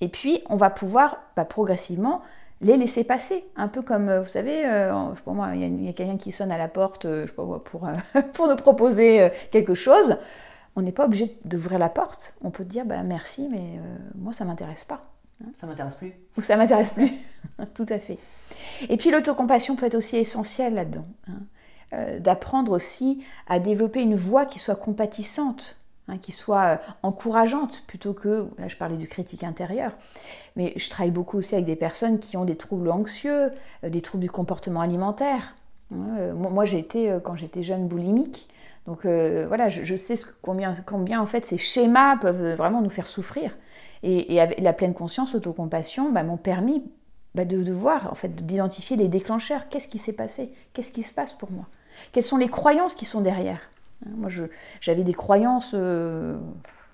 et 0.00 0.08
puis, 0.08 0.42
on 0.48 0.56
va 0.56 0.70
pouvoir 0.70 1.18
bah, 1.36 1.44
progressivement 1.44 2.22
les 2.60 2.76
laisser 2.76 3.04
passer. 3.04 3.44
Un 3.56 3.68
peu 3.68 3.82
comme, 3.82 4.08
euh, 4.08 4.20
vous 4.20 4.28
savez, 4.28 4.62
euh, 4.64 4.92
pour 5.24 5.34
moi, 5.34 5.50
il 5.54 5.84
y 5.84 5.88
a, 5.88 5.92
quelqu'un 5.92 6.16
qui 6.16 6.32
sonne 6.32 6.52
à 6.52 6.58
la 6.58 6.68
porte 6.68 7.04
euh, 7.04 7.26
pour, 7.26 7.60
pour 8.34 8.48
nous 8.48 8.56
proposer 8.56 9.30
quelque 9.50 9.74
chose. 9.74 10.16
On 10.76 10.82
n'est 10.82 10.92
pas 10.92 11.06
obligé 11.06 11.36
d'ouvrir 11.44 11.78
la 11.78 11.88
porte. 11.88 12.34
On 12.42 12.50
peut 12.50 12.64
dire 12.64 12.84
bah, 12.84 13.02
merci, 13.02 13.48
mais 13.50 13.80
moi, 14.16 14.32
ça 14.32 14.44
ne 14.44 14.50
m'intéresse 14.50 14.84
pas. 14.84 15.04
Hein? 15.42 15.48
Ça 15.58 15.66
m'intéresse 15.66 15.94
plus. 15.94 16.12
Ou 16.38 16.42
ça 16.42 16.56
m'intéresse 16.56 16.92
plus. 16.92 17.10
Tout 17.74 17.86
à 17.88 17.98
fait. 17.98 18.18
Et 18.88 18.96
puis 18.96 19.10
l'autocompassion 19.10 19.76
peut 19.76 19.86
être 19.86 19.96
aussi 19.96 20.16
essentielle 20.16 20.74
là-dedans. 20.74 21.04
Hein. 21.28 22.18
D'apprendre 22.20 22.70
aussi 22.70 23.24
à 23.48 23.58
développer 23.58 24.00
une 24.00 24.14
voix 24.14 24.46
qui 24.46 24.60
soit 24.60 24.76
compatissante 24.76 25.76
Hein, 26.10 26.18
qui 26.18 26.32
soit 26.32 26.64
euh, 26.64 26.76
encourageante 27.02 27.84
plutôt 27.86 28.14
que, 28.14 28.48
là 28.58 28.68
je 28.68 28.76
parlais 28.76 28.96
du 28.96 29.06
critique 29.06 29.44
intérieur, 29.44 29.92
mais 30.56 30.72
je 30.76 30.90
travaille 30.90 31.10
beaucoup 31.10 31.36
aussi 31.38 31.54
avec 31.54 31.66
des 31.66 31.76
personnes 31.76 32.18
qui 32.18 32.36
ont 32.36 32.44
des 32.44 32.56
troubles 32.56 32.90
anxieux, 32.90 33.52
euh, 33.84 33.90
des 33.90 34.00
troubles 34.00 34.22
du 34.22 34.30
comportement 34.30 34.80
alimentaire. 34.80 35.54
Euh, 35.92 36.34
moi 36.34 36.64
j'ai 36.64 36.78
été, 36.78 37.16
quand 37.22 37.36
j'étais 37.36 37.62
jeune, 37.62 37.86
boulimique, 37.86 38.48
donc 38.86 39.04
voilà, 39.04 39.68
je, 39.68 39.96
sais 39.96 40.14
combien, 40.42 40.72
combien 40.86 41.20
en 41.20 41.26
fait 41.26 41.44
ces 41.44 41.58
schémas 41.58 42.16
peuvent 42.16 42.54
vraiment 42.54 42.80
nous 42.80 42.90
faire 42.90 43.06
souffrir. 43.06 43.56
Et, 44.02 44.40
avec 44.40 44.58
la 44.60 44.72
pleine 44.72 44.94
conscience, 44.94 45.34
autocompassion, 45.34 46.10
bah, 46.10 46.24
m'ont 46.24 46.38
permis 46.38 46.82
bah, 47.34 47.44
de, 47.44 47.62
de, 47.62 47.72
voir, 47.72 48.10
en 48.10 48.14
fait, 48.14 48.34
d'identifier 48.34 48.96
les 48.96 49.08
déclencheurs. 49.08 49.68
Qu'est-ce 49.68 49.86
qui 49.86 49.98
s'est 49.98 50.14
passé? 50.14 50.52
Qu'est-ce 50.72 50.90
qui 50.90 51.02
se 51.02 51.12
passe 51.12 51.34
pour 51.34 51.52
moi? 51.52 51.66
Quelles 52.10 52.24
sont 52.24 52.38
les 52.38 52.48
croyances 52.48 52.94
qui 52.94 53.04
sont 53.04 53.20
derrière? 53.20 53.60
Moi, 54.06 54.30
j'avais 54.80 55.04
des 55.04 55.14
croyances, 55.14 55.72
euh, 55.74 56.38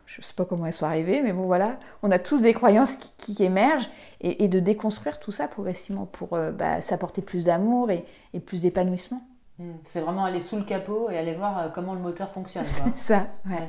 je 0.06 0.20
ne 0.20 0.24
sais 0.24 0.34
pas 0.34 0.44
comment 0.44 0.66
elles 0.66 0.72
sont 0.72 0.86
arrivées, 0.86 1.20
mais 1.22 1.32
bon 1.32 1.44
voilà, 1.44 1.78
on 2.02 2.10
a 2.10 2.18
tous 2.18 2.42
des 2.42 2.52
croyances 2.52 2.94
qui, 3.18 3.42
émergent 3.42 3.88
et, 4.20 4.48
de 4.48 4.60
déconstruire 4.60 5.18
tout 5.18 5.32
ça 5.32 5.48
progressivement 5.48 6.06
pour 6.06 6.34
euh, 6.34 6.52
bah, 6.52 6.80
s'apporter 6.80 7.22
plus 7.22 7.44
d'amour 7.44 7.90
et, 7.90 8.04
plus 8.40 8.60
d'épanouissement. 8.60 9.22
Hmm. 9.58 9.72
C'est 9.84 10.00
vraiment 10.00 10.24
aller 10.24 10.40
sous 10.40 10.56
le 10.56 10.64
capot 10.64 11.10
et 11.10 11.16
aller 11.16 11.34
voir 11.34 11.58
euh, 11.58 11.68
comment 11.74 11.94
le 11.94 12.00
moteur 12.00 12.30
fonctionne. 12.30 12.66
C'est 12.66 12.98
ça, 12.98 13.26
ouais. 13.48 13.68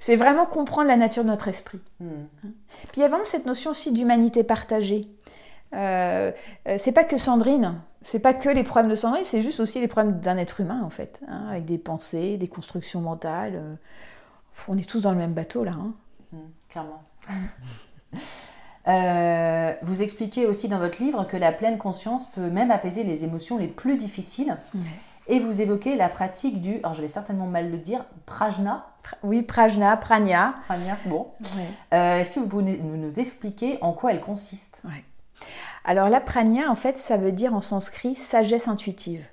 C'est 0.00 0.16
vraiment 0.16 0.44
comprendre 0.44 0.88
la 0.88 0.96
nature 0.96 1.24
de 1.24 1.28
notre 1.28 1.48
esprit. 1.48 1.80
Hmm. 2.00 2.26
Hein. 2.44 2.50
Puis 2.90 2.98
il 2.98 3.00
y 3.00 3.04
a 3.04 3.08
vraiment 3.08 3.24
cette 3.24 3.46
notion 3.46 3.70
aussi 3.70 3.92
d'humanité 3.92 4.44
partagée. 4.44 5.08
Euh, 5.74 6.32
c'est 6.78 6.92
pas 6.92 7.04
que 7.04 7.18
Sandrine, 7.18 7.80
c'est 8.02 8.20
pas 8.20 8.34
que 8.34 8.48
les 8.48 8.62
problèmes 8.62 8.90
de 8.90 8.94
Sandrine, 8.94 9.24
c'est 9.24 9.42
juste 9.42 9.60
aussi 9.60 9.80
les 9.80 9.88
problèmes 9.88 10.20
d'un 10.20 10.36
être 10.36 10.60
humain 10.60 10.82
en 10.84 10.90
fait, 10.90 11.22
hein, 11.28 11.46
avec 11.50 11.64
des 11.64 11.78
pensées, 11.78 12.36
des 12.36 12.48
constructions 12.48 13.00
mentales. 13.00 13.54
Euh, 13.56 13.74
on 14.68 14.76
est 14.76 14.88
tous 14.88 15.00
dans 15.00 15.12
le 15.12 15.18
même 15.18 15.34
bateau 15.34 15.64
là. 15.64 15.72
Hein. 15.72 15.92
Mmh, 16.32 16.38
clairement. 16.68 17.02
Euh, 18.86 19.74
vous 19.82 20.02
expliquez 20.02 20.46
aussi 20.46 20.66
dans 20.66 20.78
votre 20.78 21.02
livre 21.02 21.24
que 21.24 21.36
la 21.36 21.52
pleine 21.52 21.76
conscience 21.76 22.26
peut 22.26 22.48
même 22.48 22.70
apaiser 22.70 23.04
les 23.04 23.22
émotions 23.22 23.58
les 23.58 23.66
plus 23.66 23.98
difficiles. 23.98 24.56
Et 25.26 25.40
vous 25.40 25.60
évoquez 25.60 25.94
la 25.94 26.08
pratique 26.08 26.62
du, 26.62 26.78
alors 26.78 26.94
je 26.94 27.02
vais 27.02 27.08
certainement 27.08 27.44
mal 27.44 27.70
le 27.70 27.76
dire, 27.76 28.06
prajna. 28.24 28.86
Oui, 29.22 29.42
prajna, 29.42 29.94
prania. 29.98 30.54
Prania, 30.64 30.96
bon. 31.04 31.26
Euh, 31.92 32.20
est-ce 32.20 32.30
que 32.30 32.40
vous 32.40 32.48
pouvez 32.48 32.78
nous 32.78 33.20
expliquer 33.20 33.76
en 33.82 33.92
quoi 33.92 34.12
elle 34.12 34.22
consiste? 34.22 34.80
Alors 35.84 36.08
la 36.08 36.20
prania, 36.20 36.70
en 36.70 36.74
fait, 36.74 36.98
ça 36.98 37.16
veut 37.16 37.32
dire 37.32 37.54
en 37.54 37.60
sanskrit 37.60 38.14
sagesse 38.14 38.68
intuitive. 38.68 39.26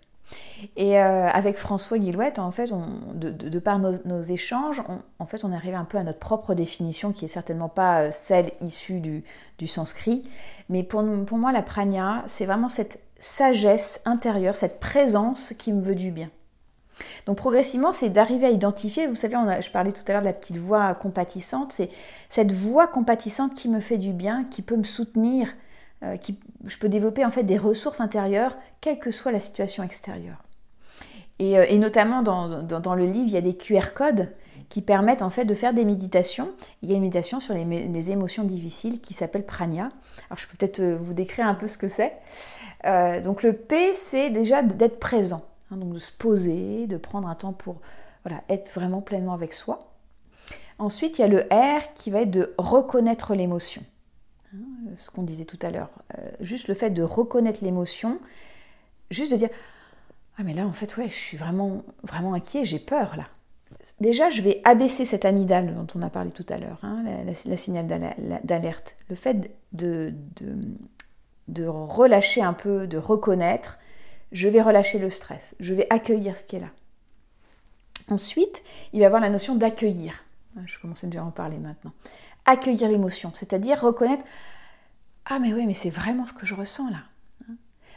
Et 0.75 0.99
euh, 0.99 1.27
avec 1.27 1.57
François 1.57 1.97
Guillouette, 1.97 2.39
en 2.39 2.51
fait, 2.51 2.71
de, 3.13 3.59
par 3.59 3.79
nos, 3.79 4.21
échanges, 4.21 4.81
on, 4.87 4.99
en 5.19 5.25
fait, 5.25 5.43
on 5.43 5.51
arrive 5.51 5.75
un 5.75 5.85
peu 5.85 5.97
à 5.97 6.03
notre 6.03 6.19
propre 6.19 6.53
définition, 6.53 7.11
qui 7.11 7.25
est 7.25 7.29
certainement 7.29 7.69
pas 7.69 8.01
euh, 8.01 8.09
celle 8.11 8.51
issue 8.61 8.99
du, 8.99 9.23
sanskrit. 9.67 10.23
Mais 10.69 10.83
pour, 10.83 11.03
moi, 11.03 11.51
la 11.51 11.61
prania, 11.61 12.23
c'est 12.25 12.45
vraiment 12.45 12.69
cette 12.69 12.99
sagesse 13.19 14.01
intérieure, 14.05 14.55
cette 14.55 14.79
présence 14.79 15.53
qui 15.57 15.73
me 15.73 15.81
veut 15.81 15.95
du 15.95 16.11
bien. 16.11 16.29
Donc 17.25 17.37
progressivement, 17.37 17.91
c'est 17.91 18.09
d'arriver 18.09 18.45
à 18.45 18.49
identifier, 18.51 19.05
vous 19.05 19.15
savez, 19.15 19.35
je 19.61 19.69
parlais 19.69 19.91
tout 19.91 20.03
à 20.07 20.13
l'heure 20.13 20.21
de 20.21 20.27
la 20.27 20.33
petite 20.33 20.57
voix 20.57 20.93
compatissante, 20.95 21.73
c'est 21.73 21.89
cette 22.29 22.53
voix 22.53 22.87
compatissante 22.87 23.53
qui 23.53 23.67
me 23.67 23.81
fait 23.81 23.97
du 23.97 24.13
bien, 24.13 24.45
qui 24.45 24.61
peut 24.61 24.77
me 24.77 24.85
soutenir, 24.85 25.49
euh, 26.03 26.17
qui, 26.17 26.37
je 26.65 26.77
peux 26.77 26.89
développer 26.89 27.23
en 27.23 27.31
fait 27.31 27.43
des 27.43 27.57
ressources 27.57 28.01
intérieures, 28.01 28.57
quelle 28.81 28.99
que 28.99 29.11
soit 29.11 29.31
la 29.31 29.39
situation 29.39 29.81
extérieure. 29.81 30.43
Et, 31.39 31.57
euh, 31.57 31.77
notamment 31.77 32.21
dans, 32.21 32.95
le 32.95 33.05
livre, 33.05 33.27
il 33.27 33.33
y 33.33 33.37
a 33.37 33.41
des 33.41 33.55
QR 33.55 33.93
codes 33.95 34.29
qui 34.67 34.81
permettent 34.81 35.21
en 35.21 35.29
fait 35.29 35.45
de 35.45 35.53
faire 35.53 35.73
des 35.73 35.85
méditations. 35.85 36.51
Il 36.81 36.89
y 36.89 36.93
a 36.93 36.95
une 36.95 37.01
méditation 37.01 37.39
sur 37.39 37.53
les, 37.53 38.11
émotions 38.11 38.43
difficiles 38.43 38.99
qui 38.99 39.13
s'appelle 39.13 39.45
Prania. 39.45 39.89
Alors 40.29 40.37
je 40.37 40.47
peux 40.47 40.57
peut-être 40.57 40.79
euh, 40.79 40.97
vous 40.99 41.13
décrire 41.13 41.47
un 41.47 41.55
peu 41.55 41.67
ce 41.67 41.77
que 41.77 41.87
c'est. 41.87 42.13
donc 43.23 43.41
le 43.41 43.53
P, 43.53 43.93
c'est 43.93 44.29
déjà 44.29 44.63
d'être 44.63 44.99
présent, 44.99 45.43
hein, 45.71 45.77
donc 45.77 45.93
de 45.93 45.99
se 45.99 46.11
poser, 46.11 46.87
de 46.87 46.97
prendre 46.97 47.27
un 47.27 47.35
temps 47.35 47.53
pour 47.53 47.77
voilà, 48.25 48.41
être 48.49 48.73
vraiment 48.73 49.01
pleinement 49.01 49.33
avec 49.33 49.53
soi. 49.53 49.91
Ensuite, 50.77 51.19
il 51.19 51.21
y 51.21 51.25
a 51.25 51.27
le 51.29 51.41
R 51.51 51.93
qui 51.93 52.11
va 52.11 52.21
être 52.21 52.31
de 52.31 52.53
reconnaître 52.57 53.33
l'émotion. 53.33 53.81
Hein, 54.55 54.91
ce 54.97 55.09
qu'on 55.09 55.23
disait 55.23 55.45
tout 55.45 55.59
à 55.61 55.71
l'heure. 55.71 55.89
Euh, 56.17 56.29
juste 56.39 56.67
le 56.67 56.73
fait 56.73 56.89
de 56.89 57.03
reconnaître 57.03 57.63
l'émotion, 57.63 58.19
juste 59.11 59.31
de 59.31 59.37
dire 59.37 59.49
Ah, 60.37 60.43
mais 60.43 60.53
là, 60.53 60.65
en 60.65 60.73
fait, 60.73 60.95
ouais, 60.97 61.09
je 61.09 61.15
suis 61.15 61.37
vraiment, 61.37 61.83
vraiment 62.03 62.33
inquiet, 62.33 62.63
j'ai 62.65 62.79
peur 62.79 63.15
là. 63.17 63.27
Déjà, 63.99 64.29
je 64.29 64.41
vais 64.41 64.61
abaisser 64.63 65.05
cette 65.05 65.25
amygdale 65.25 65.75
dont 65.75 65.87
on 65.95 66.01
a 66.01 66.09
parlé 66.09 66.31
tout 66.31 66.45
à 66.49 66.57
l'heure, 66.57 66.79
hein, 66.83 67.03
la, 67.45 67.57
signal 67.57 67.87
d'alerte. 68.43 68.95
Le 69.09 69.15
fait 69.15 69.51
de, 69.73 70.13
de, 70.37 70.55
de 71.49 71.65
relâcher 71.67 72.41
un 72.41 72.53
peu, 72.53 72.87
de 72.87 72.97
reconnaître, 72.97 73.79
je 74.31 74.47
vais 74.47 74.61
relâcher 74.61 74.97
le 74.97 75.09
stress, 75.09 75.55
je 75.59 75.73
vais 75.73 75.87
accueillir 75.89 76.37
ce 76.37 76.45
qui 76.45 76.55
est 76.55 76.61
là. 76.61 76.69
Ensuite, 78.09 78.63
il 78.93 78.99
va 78.99 79.03
y 79.03 79.05
avoir 79.05 79.21
la 79.21 79.29
notion 79.29 79.55
d'accueillir. 79.55 80.23
Je 80.65 80.79
commençais 80.79 81.07
déjà 81.07 81.21
à 81.21 81.25
en 81.25 81.31
parler 81.31 81.57
maintenant 81.57 81.91
accueillir 82.45 82.89
l'émotion, 82.89 83.31
c'est-à-dire 83.33 83.81
reconnaître 83.81 84.23
ah 85.25 85.39
mais 85.39 85.53
oui 85.53 85.65
mais 85.65 85.73
c'est 85.73 85.89
vraiment 85.89 86.25
ce 86.25 86.33
que 86.33 86.45
je 86.45 86.53
ressens 86.53 86.89
là. 86.89 86.99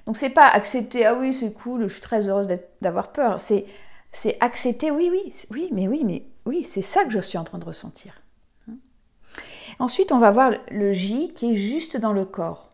Donc 0.07 0.17
c'est 0.17 0.31
pas 0.31 0.47
accepter 0.47 1.05
ah 1.05 1.15
oui 1.15 1.35
c'est 1.35 1.53
cool, 1.53 1.83
je 1.83 1.93
suis 1.93 2.01
très 2.01 2.29
heureuse 2.29 2.49
d'avoir 2.81 3.13
peur, 3.13 3.41
c'est 3.41 3.67
c'est 4.11 4.39
accepter 4.41 4.91
oui 4.91 5.11
oui 5.11 5.35
oui 5.51 5.69
mais 5.73 5.87
oui 5.87 6.03
mais 6.05 6.25
oui 6.47 6.65
c'est 6.65 6.83
ça 6.83 7.05
que 7.05 7.11
je 7.11 7.21
suis 7.21 7.39
en 7.39 7.45
train 7.45 7.59
de 7.59 7.65
ressentir. 7.65 8.23
Ensuite 9.79 10.13
on 10.13 10.19
va 10.19 10.31
voir 10.31 10.53
le 10.71 10.93
J 10.93 11.33
qui 11.35 11.53
est 11.53 11.57
juste 11.57 11.97
dans 11.97 12.13
le 12.13 12.25
corps. 12.25 12.71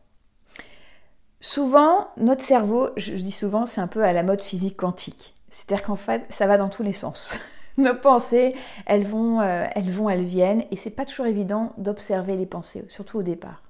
Souvent 1.41 2.09
notre 2.17 2.43
cerveau, 2.43 2.89
je 2.97 3.13
dis 3.15 3.33
souvent 3.33 3.67
c'est 3.67 3.81
un 3.81 3.89
peu 3.89 4.05
à 4.05 4.13
la 4.13 4.23
mode 4.23 4.41
physique 4.43 4.77
quantique, 4.77 5.35
c'est-à-dire 5.51 5.85
qu'en 5.85 5.97
fait 5.97 6.25
ça 6.31 6.47
va 6.47 6.57
dans 6.57 6.69
tous 6.69 6.85
les 6.85 6.93
sens. 6.93 7.39
nos 7.79 7.95
pensées, 7.95 8.55
elles 8.87 9.05
vont, 9.05 9.41
euh, 9.41 9.65
elles 9.75 9.91
vont, 9.91 10.09
elles 10.09 10.25
viennent, 10.25 10.65
et 10.71 10.77
c'est 10.77 10.91
pas 10.91 11.05
toujours 11.05 11.27
évident 11.27 11.73
d'observer 11.79 12.37
les 12.37 12.47
pensées, 12.47 12.85
surtout 12.89 13.19
au 13.19 13.23
départ. 13.23 13.63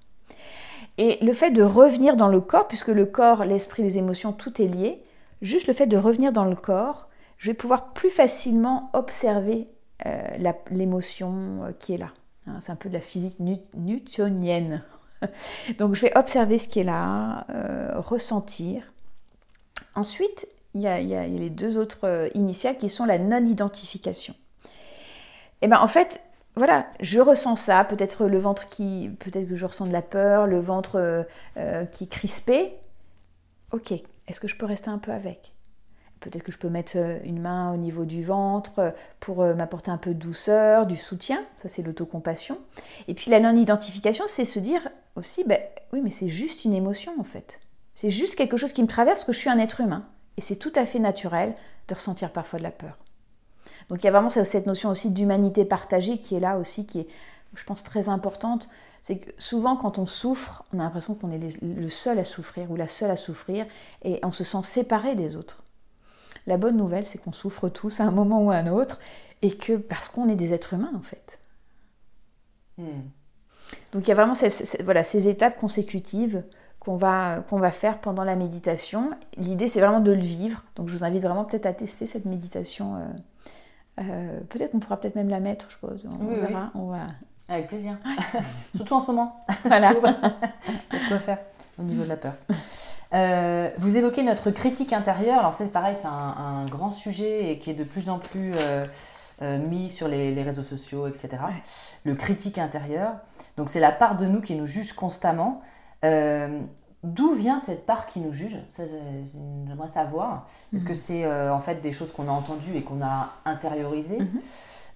Et 0.99 1.19
le 1.25 1.33
fait 1.33 1.51
de 1.51 1.63
revenir 1.63 2.17
dans 2.17 2.29
le 2.29 2.41
corps, 2.41 2.69
puisque 2.69 2.89
le 2.89 3.07
corps, 3.07 3.45
l'esprit, 3.45 3.83
les 3.83 3.99
émotions, 3.99 4.33
tout 4.33 4.63
est 4.63 4.67
lié, 4.67 5.03
juste 5.43 5.67
le 5.67 5.73
fait 5.73 5.87
de 5.87 5.97
revenir 5.97 6.33
dans 6.33 6.45
le 6.45 6.55
corps, 6.55 7.09
je 7.39 7.51
vais 7.51 7.55
pouvoir 7.55 7.93
plus 7.93 8.11
facilement 8.11 8.91
observer 8.93 9.69
euh, 10.07 10.53
l'émotion 10.71 11.65
euh, 11.65 11.73
qui 11.79 11.95
est 11.95 11.99
là. 11.99 12.11
Hein, 12.47 12.59
c'est 12.61 12.71
un 12.71 12.77
peu 12.77 12.89
de 12.89 12.95
la 12.95 13.01
physique 13.01 13.39
newtonienne. 13.75 14.85
Donc 15.79 15.95
je 15.95 16.03
vais 16.03 16.17
observer 16.17 16.59
ce 16.59 16.69
qui 16.69 16.81
est 16.81 16.85
là, 16.85 17.47
ressentir. 17.97 18.93
Ensuite, 19.95 20.47
il 20.75 20.81
y, 20.81 20.89
a, 20.89 21.27
les 21.27 21.51
deux 21.51 21.79
autres 21.79 22.05
euh, 22.05 22.29
initiales 22.35 22.77
qui 22.77 22.89
sont 22.89 23.05
la 23.05 23.19
non-identification. 23.19 24.35
Et 25.63 25.67
eh 25.67 25.69
bien 25.69 25.81
en 25.81 25.87
fait, 25.87 26.21
voilà, 26.57 26.87
je 27.01 27.21
ressens 27.21 27.57
ça, 27.57 27.85
peut-être 27.85 28.27
le 28.27 28.39
ventre 28.39 28.69
qui, 28.69 29.11
peut-être 29.21 29.49
que 29.49 29.55
je 29.55 29.67
ressens 29.67 29.87
de 29.87 29.93
la 29.93 30.03
peur, 30.03 30.47
le 30.47 30.61
ventre 30.61 30.97
euh, 30.97 31.23
euh, 31.57 31.85
qui 31.85 32.05
est 32.05 32.09
crispé. 32.09 32.75
Ok, 33.73 33.93
est-ce 33.93 34.41
que 34.41 34.49
je 34.49 34.57
peux 34.57 34.67
rester 34.67 34.91
un 34.91 34.99
peu 34.99 35.13
avec? 35.13 35.55
Peut-être 36.21 36.43
que 36.43 36.53
je 36.53 36.59
peux 36.59 36.71
mettre 36.71 36.97
une 37.25 37.41
main 37.41 37.73
au 37.73 37.77
niveau 37.77 38.07
du 38.07 38.23
ventre 38.23 38.95
pour 39.21 39.45
m'apporter 39.45 39.91
un 39.91 39.99
peu 39.99 40.15
de 40.15 40.19
douceur, 40.19 40.87
du 40.87 40.97
soutien. 40.97 41.43
Ça, 41.61 41.69
c'est 41.69 41.83
l'autocompassion. 41.83 42.57
Et 43.09 43.15
puis 43.15 43.31
la 43.31 43.41
non-identification, 43.41 44.25
c'est 44.27 44.47
se 44.47 44.59
dire 44.59 44.89
aussi, 45.17 45.45
ben, 45.45 45.61
oui, 45.93 46.01
mais 46.03 46.09
c'est 46.09 46.29
juste 46.29 46.65
une 46.65 46.73
émotion 46.73 47.13
en 47.21 47.25
fait. 47.25 47.61
C'est 47.95 48.09
juste 48.09 48.37
quelque 48.37 48.57
chose 48.57 48.73
qui 48.73 48.83
me 48.83 48.89
traverse, 48.89 49.25
que 49.25 49.35
je 49.35 49.39
suis 49.39 49.51
un 49.51 49.59
être 49.59 49.83
humain. 49.83 50.09
Et 50.37 50.41
c'est 50.41 50.57
tout 50.57 50.73
à 50.75 50.87
fait 50.87 50.99
naturel 50.99 51.55
de 51.89 51.95
ressentir 51.95 52.33
parfois 52.33 52.59
de 52.59 52.65
la 52.65 52.71
peur. 52.71 52.99
Donc 53.89 54.03
il 54.03 54.07
y 54.07 54.09
a 54.09 54.13
vraiment 54.13 54.31
cette 54.31 54.67
notion 54.67 54.91
aussi 54.91 55.11
d'humanité 55.11 55.65
partagée 55.65 56.19
qui 56.19 56.35
est 56.35 56.41
là 56.41 56.59
aussi, 56.59 56.87
qui 56.87 57.01
est, 57.01 57.09
je 57.55 57.65
pense, 57.65 57.83
très 57.83 58.09
importante. 58.09 58.69
C'est 59.03 59.19
que 59.19 59.31
souvent 59.39 59.77
quand 59.77 59.99
on 59.99 60.07
souffre, 60.07 60.65
on 60.73 60.81
a 60.81 60.85
l'impression 60.85 61.15
qu'on 61.15 61.31
est 61.31 61.61
le 61.63 61.89
seul 61.89 62.19
à 62.19 62.25
souffrir 62.25 62.71
ou 62.71 62.77
la 62.77 62.89
seule 62.89 63.11
à 63.11 63.17
souffrir 63.17 63.67
et 64.03 64.21
on 64.23 64.33
se 64.33 64.45
sent 64.45 64.63
séparé 64.63 65.15
des 65.15 65.37
autres. 65.37 65.63
La 66.47 66.57
bonne 66.57 66.77
nouvelle, 66.77 67.07
c'est 67.07 67.19
qu'on 67.19 67.33
souffre 67.33 67.69
tous 67.69 68.01
à 68.01 68.05
un 68.05 68.11
moment 68.11 68.43
ou 68.43 68.51
à 68.51 68.57
un 68.57 68.67
autre 68.67 68.99
et 69.43 69.57
que 69.57 69.75
parce 69.77 70.09
qu'on 70.09 70.29
est 70.29 70.37
des 70.37 70.53
êtres 70.53 70.75
humains 70.75 70.93
en 70.97 71.03
fait. 71.03 71.39
Hmm. 72.79 73.03
Donc 73.93 74.07
il 74.07 74.09
y 74.09 74.13
a 74.13 74.15
vraiment 74.15 74.35
voilà, 74.83 75.05
ces 75.05 75.29
étapes 75.29 75.59
consécutives 75.59 76.43
qu'on 76.85 76.97
va, 76.97 77.43
qu'on 77.49 77.59
va 77.59 77.71
faire 77.71 77.99
pendant 77.99 78.25
la 78.25 78.37
méditation. 78.37 79.11
L'idée, 79.37 79.69
c'est 79.69 79.81
vraiment 79.81 80.01
de 80.01 80.13
le 80.13 80.21
vivre. 80.21 80.63
Donc, 80.77 80.89
je 80.89 80.97
vous 80.97 81.05
invite 81.05 81.23
vraiment 81.23 81.45
peut-être 81.45 81.67
à 81.67 81.73
tester 81.73 82.07
cette 82.07 82.27
méditation. 82.27 82.97
Euh, 82.97 83.01
euh, 84.01 84.41
peut-être 84.51 84.73
qu'on 84.73 84.81
pourra 84.81 84.99
peut-être 84.99 85.15
même 85.15 85.31
la 85.31 85.41
mettre, 85.41 85.69
je 85.71 85.79
pense. 85.79 86.01
On, 86.21 86.27
verra. 86.27 86.71
On 86.75 86.87
va... 86.87 87.07
Avec 87.49 87.69
plaisir. 87.69 87.97
Surtout 88.75 88.95
en 88.95 89.01
ce 89.01 89.07
moment. 89.07 89.45
Voilà. 89.65 89.93
Il 90.93 90.99
y 90.99 91.09
quoi 91.09 91.19
faire 91.19 91.39
au 91.79 91.83
niveau 91.83 92.05
de 92.05 92.09
la 92.09 92.17
peur. 92.17 92.35
Euh, 93.15 93.71
vous 93.79 93.97
évoquez 93.97 94.23
notre 94.23 94.51
critique 94.51 94.93
intérieure. 94.93 95.39
Alors, 95.39 95.55
c'est 95.55 95.73
pareil, 95.73 95.95
c'est 95.95 96.07
un, 96.07 96.67
grand 96.67 96.91
sujet 96.91 97.51
et 97.51 97.59
qui 97.59 97.71
est 97.71 97.75
de 97.75 97.85
plus 97.85 98.09
en 98.09 98.19
plus 98.19 98.53
mis 99.41 99.89
sur 99.89 100.09
les, 100.09 100.43
réseaux 100.43 100.63
sociaux, 100.63 101.07
etc. 101.07 101.31
Le 102.05 102.15
critique 102.15 102.59
intérieur. 102.59 103.13
Donc, 103.57 103.69
c'est 103.69 103.81
la 103.81 103.93
part 103.93 104.17
de 104.17 104.27
nous 104.27 104.41
qui 104.41 104.55
nous 104.55 104.67
juge 104.67 104.93
constamment. 104.93 105.63
Euh, 106.05 106.61
d'où 107.03 107.33
vient 107.33 107.59
cette 107.59 107.87
part 107.87 108.07
qui 108.07 108.21
nous 108.21 108.33
juge? 108.33 108.57
J'aimerais 108.77 109.89
savoir. 109.89 110.47
Est-ce 110.75 110.85
que 110.85 110.91
mhm. 110.91 110.95
c'est 110.95 111.25
euh, 111.25 111.53
en 111.53 111.61
fait 111.61 111.81
des 111.81 111.93
choses 111.93 112.13
qu'on 112.13 112.29
a 112.29 112.33
entendues 112.33 112.77
et 112.77 112.83
qu'on 112.83 113.03
a 113.03 113.33
intériorisées? 113.45 114.21
Mhm. 114.21 114.41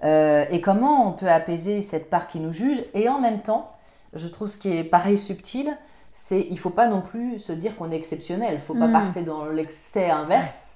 euh, 0.04 0.44
Et 0.50 0.60
comment 0.60 1.08
on 1.08 1.12
peut 1.12 1.28
apaiser 1.28 1.82
cette 1.82 2.10
part 2.10 2.26
qui 2.26 2.40
nous 2.40 2.52
juge? 2.52 2.82
Et 2.94 3.08
en 3.08 3.20
même 3.20 3.40
temps, 3.40 3.72
je 4.14 4.28
trouve 4.28 4.48
ce 4.48 4.58
qui 4.58 4.76
est 4.76 4.84
pareil 4.84 5.18
subtil, 5.18 5.76
c'est 6.12 6.46
il 6.50 6.58
faut 6.58 6.70
pas 6.70 6.88
non 6.88 7.00
plus 7.00 7.38
se 7.38 7.52
dire 7.52 7.76
qu'on 7.76 7.90
est 7.90 7.96
exceptionnel. 7.96 8.54
Il 8.54 8.60
faut 8.60 8.74
pas 8.74 8.86
mhm. 8.86 8.92
passer 8.92 9.22
dans 9.22 9.46
l'excès 9.46 10.10
inverse. 10.10 10.74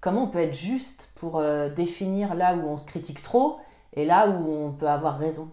Comment 0.00 0.24
on 0.24 0.28
peut 0.28 0.40
être 0.40 0.56
juste 0.56 1.10
pour 1.14 1.42
définir 1.74 2.34
là 2.34 2.54
où 2.54 2.68
on 2.68 2.76
se 2.76 2.84
critique 2.84 3.22
trop 3.22 3.56
et 3.94 4.04
là 4.04 4.28
où 4.28 4.52
on 4.52 4.70
peut 4.70 4.88
avoir 4.88 5.16
raison? 5.16 5.48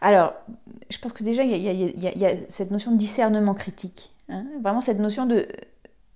Alors, 0.00 0.32
je 0.88 0.98
pense 0.98 1.12
que 1.12 1.22
déjà, 1.22 1.42
il 1.42 1.56
y, 1.56 2.26
a, 2.26 2.30
cette 2.48 2.70
notion 2.70 2.92
de 2.92 2.96
discernement 2.96 3.54
critique. 3.54 4.12
Hein. 4.28 4.44
vraiment, 4.62 4.80
cette 4.80 4.98
notion 4.98 5.26
de... 5.26 5.46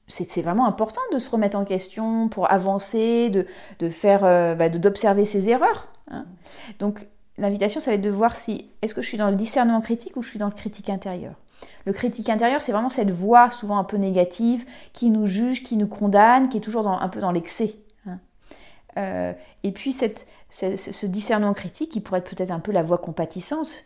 C'est 0.07 0.43
vraiment 0.43 0.67
important 0.67 1.01
de 1.15 1.19
se 1.19 1.31
remettre 1.31 1.57
en 1.57 1.65
question 1.65 2.29
pour 2.29 2.53
avancer, 2.53 3.31
de, 3.31 3.89
faire, 3.89 4.23
euh, 4.25 4.55
bah, 4.55 4.69
d'observer 4.69 5.25
ses 5.25 5.49
erreurs. 5.49 5.89
Hein. 6.11 6.27
Donc, 6.79 7.07
l'invitation, 7.39 7.81
ça 7.81 7.91
va 7.91 7.95
être 7.95 8.03
de 8.03 8.11
voir 8.11 8.37
si 8.37 8.71
est-ce 8.83 8.95
que 8.95 9.01
je 9.01 9.09
suis 9.09 9.17
dans 9.17 9.31
le 9.31 9.37
discernement 9.37 9.81
critique 9.81 10.15
ou 10.17 10.23
je 10.23 10.29
suis 10.29 10.39
dans 10.39 10.47
le 10.47 10.53
critique 10.53 10.91
intérieur. 10.91 11.35
Le 11.87 11.95
critique 11.95 12.29
intérieur, 12.29 12.61
c'est 12.61 12.73
vraiment 12.73 12.91
cette 12.91 13.11
voix 13.11 13.49
souvent 13.49 13.79
un 13.79 13.85
peu 13.85 13.97
négative 13.97 14.67
qui 14.93 15.09
nous 15.09 15.27
juge, 15.27 15.63
qui 15.63 15.79
nous 15.79 15.87
condamne, 15.87 16.51
qui 16.51 16.59
est 16.59 16.61
toujours 16.61 16.87
un 16.87 17.09
peu 17.09 17.21
dans 17.21 17.33
l'excès. 17.33 17.77
Euh, 18.99 19.33
et 19.63 19.73
puis 19.73 19.93
ce 19.93 21.07
discernement 21.07 21.53
critique 21.53 21.91
qui 21.91 22.01
pourrait 22.01 22.21
être 22.21 22.31
peut-être 22.31 22.51
un 22.51 22.61
peu 22.61 22.73
la 22.73 22.83
voix 22.83 22.99
compatissance, 22.99 23.85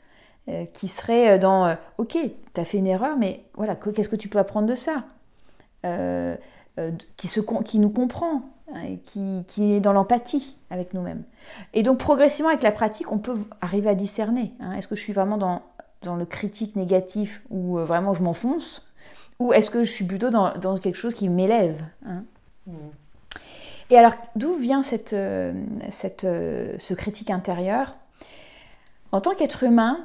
euh, 0.49 0.65
qui 0.73 0.89
serait 0.89 1.37
euh, 1.37 1.39
dans 1.39 1.77
Ok, 1.99 2.17
tu 2.55 2.61
as 2.61 2.65
fait 2.65 2.79
une 2.79 2.87
erreur, 2.87 3.17
mais 3.17 3.45
voilà, 3.55 3.77
qu'est-ce 3.77 4.09
que 4.09 4.17
tu 4.17 4.29
peux 4.29 4.39
apprendre 4.39 4.69
de 4.69 4.75
ça? 4.75 5.05
Qui, 7.17 7.27
se, 7.27 7.41
qui 7.41 7.79
nous 7.81 7.91
comprend, 7.91 8.43
hein, 8.73 8.97
qui, 9.03 9.45
qui, 9.49 9.73
est 9.73 9.81
dans 9.81 9.93
l'empathie 9.93 10.57
avec 10.71 10.95
nous-mêmes. 10.95 11.25
Et 11.73 11.83
donc 11.83 11.99
progressivement 11.99 12.51
avec 12.51 12.63
la 12.63 12.71
pratique, 12.71 13.11
on 13.11 13.19
peut 13.19 13.37
arriver 13.61 13.89
à 13.89 13.95
discerner. 13.95 14.53
Hein. 14.61 14.75
est-ce 14.75 14.87
que 14.87 14.95
je 14.95 15.01
suis 15.01 15.13
vraiment 15.13 15.39
dans, 15.39 15.63
dans 16.03 16.15
le 16.15 16.25
critique 16.25 16.77
négatif 16.77 17.43
ou 17.51 17.79
vraiment 17.79 18.15
je 18.15 18.23
m'enfonce? 18.23 18.87
Ou 19.41 19.53
est-ce 19.53 19.71
que 19.71 19.83
je 19.83 19.91
suis 19.91 20.05
plutôt 20.05 20.31
dans, 20.31 20.53
dans 20.57 20.79
quelque 20.79 20.97
chose 20.97 21.15
qui 21.15 21.29
m'élève 21.29 21.83
hein? 22.07 22.23
mmh. 22.67 22.73
Et 23.91 23.99
alors, 23.99 24.15
d'où 24.37 24.55
vient 24.55 24.83
cette, 24.83 25.17
cette, 25.89 26.23
ce 26.23 26.95
critique 26.95 27.31
intérieur? 27.31 27.97
En 29.13 29.21
tant 29.21 29.35
qu'être 29.35 29.65
humain, 29.65 30.01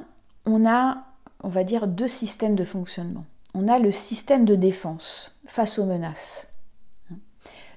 on 0.46 0.66
a, 0.66 1.04
on 1.42 1.48
va 1.48 1.64
dire, 1.64 1.86
deux 1.86 2.08
systèmes 2.08 2.54
de 2.54 2.64
fonctionnement. 2.64 3.20
On 3.54 3.68
a 3.68 3.78
le 3.78 3.90
système 3.90 4.44
de 4.44 4.54
défense 4.54 5.40
face 5.46 5.78
aux 5.78 5.84
menaces. 5.84 6.48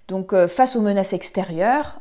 Donc, 0.08 0.32
euh, 0.32 0.48
face 0.48 0.76
aux 0.76 0.82
menaces 0.82 1.13
extérieures, 1.13 2.00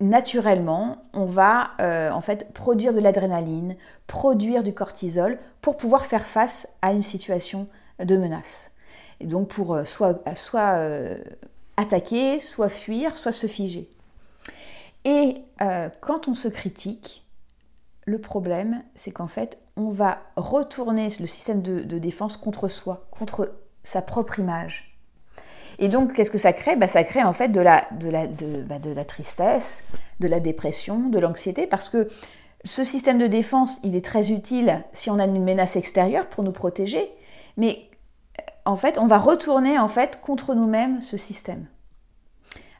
naturellement, 0.00 1.04
on 1.14 1.24
va 1.24 1.70
euh, 1.80 2.10
en 2.10 2.20
fait 2.20 2.52
produire 2.52 2.92
de 2.92 3.00
l'adrénaline, 3.00 3.76
produire 4.08 4.64
du 4.64 4.74
cortisol 4.74 5.38
pour 5.60 5.76
pouvoir 5.76 6.06
faire 6.06 6.26
face 6.26 6.68
à 6.82 6.92
une 6.92 7.02
situation 7.02 7.66
de 8.02 8.16
menace. 8.16 8.72
Et 9.20 9.26
donc 9.26 9.48
pour 9.48 9.74
euh, 9.74 9.84
soit, 9.84 10.20
soit 10.34 10.80
attaquer, 11.76 12.40
soit 12.40 12.68
fuir, 12.68 13.16
soit 13.16 13.32
se 13.32 13.46
figer. 13.46 13.88
Et 15.04 15.42
quand 16.00 16.28
on 16.28 16.34
se 16.34 16.48
critique, 16.48 17.22
le 18.04 18.18
problème, 18.20 18.82
c'est 18.94 19.10
qu'en 19.10 19.28
fait, 19.28 19.58
on 19.76 19.90
va 19.90 20.18
retourner 20.36 21.08
le 21.20 21.26
système 21.26 21.62
de, 21.62 21.98
défense 21.98 22.36
contre 22.36 22.68
soi, 22.68 23.06
contre 23.10 23.54
sa 23.84 24.02
propre 24.02 24.38
image. 24.38 24.88
Et 25.78 25.88
donc, 25.88 26.12
qu'est-ce 26.12 26.30
que 26.30 26.38
ça 26.38 26.52
crée? 26.52 26.76
Bah, 26.76 26.86
Ça 26.86 27.04
crée 27.04 27.22
en 27.22 27.32
fait 27.32 27.48
de 27.48 27.60
la, 27.60 27.86
de, 27.92 28.08
la, 28.10 28.26
bah, 28.26 28.78
de, 28.78 28.90
la 28.90 29.04
tristesse, 29.04 29.84
de 30.20 30.28
la 30.28 30.40
dépression, 30.40 31.08
de 31.08 31.18
l'anxiété, 31.18 31.66
parce 31.66 31.88
que 31.88 32.08
ce 32.64 32.84
système 32.84 33.18
de 33.18 33.26
défense, 33.26 33.78
il 33.82 33.96
est 33.96 34.04
très 34.04 34.30
utile 34.30 34.84
si 34.92 35.10
on 35.10 35.18
a 35.18 35.24
une 35.24 35.42
menace 35.42 35.76
extérieure 35.76 36.28
pour 36.28 36.44
nous 36.44 36.52
protéger, 36.52 37.10
mais 37.56 37.88
en 38.64 38.76
fait, 38.76 38.98
on 38.98 39.06
va 39.06 39.18
retourner 39.18 39.78
en 39.78 39.88
fait 39.88 40.20
contre 40.20 40.54
nous-mêmes 40.54 41.00
ce 41.00 41.16
système. 41.16 41.66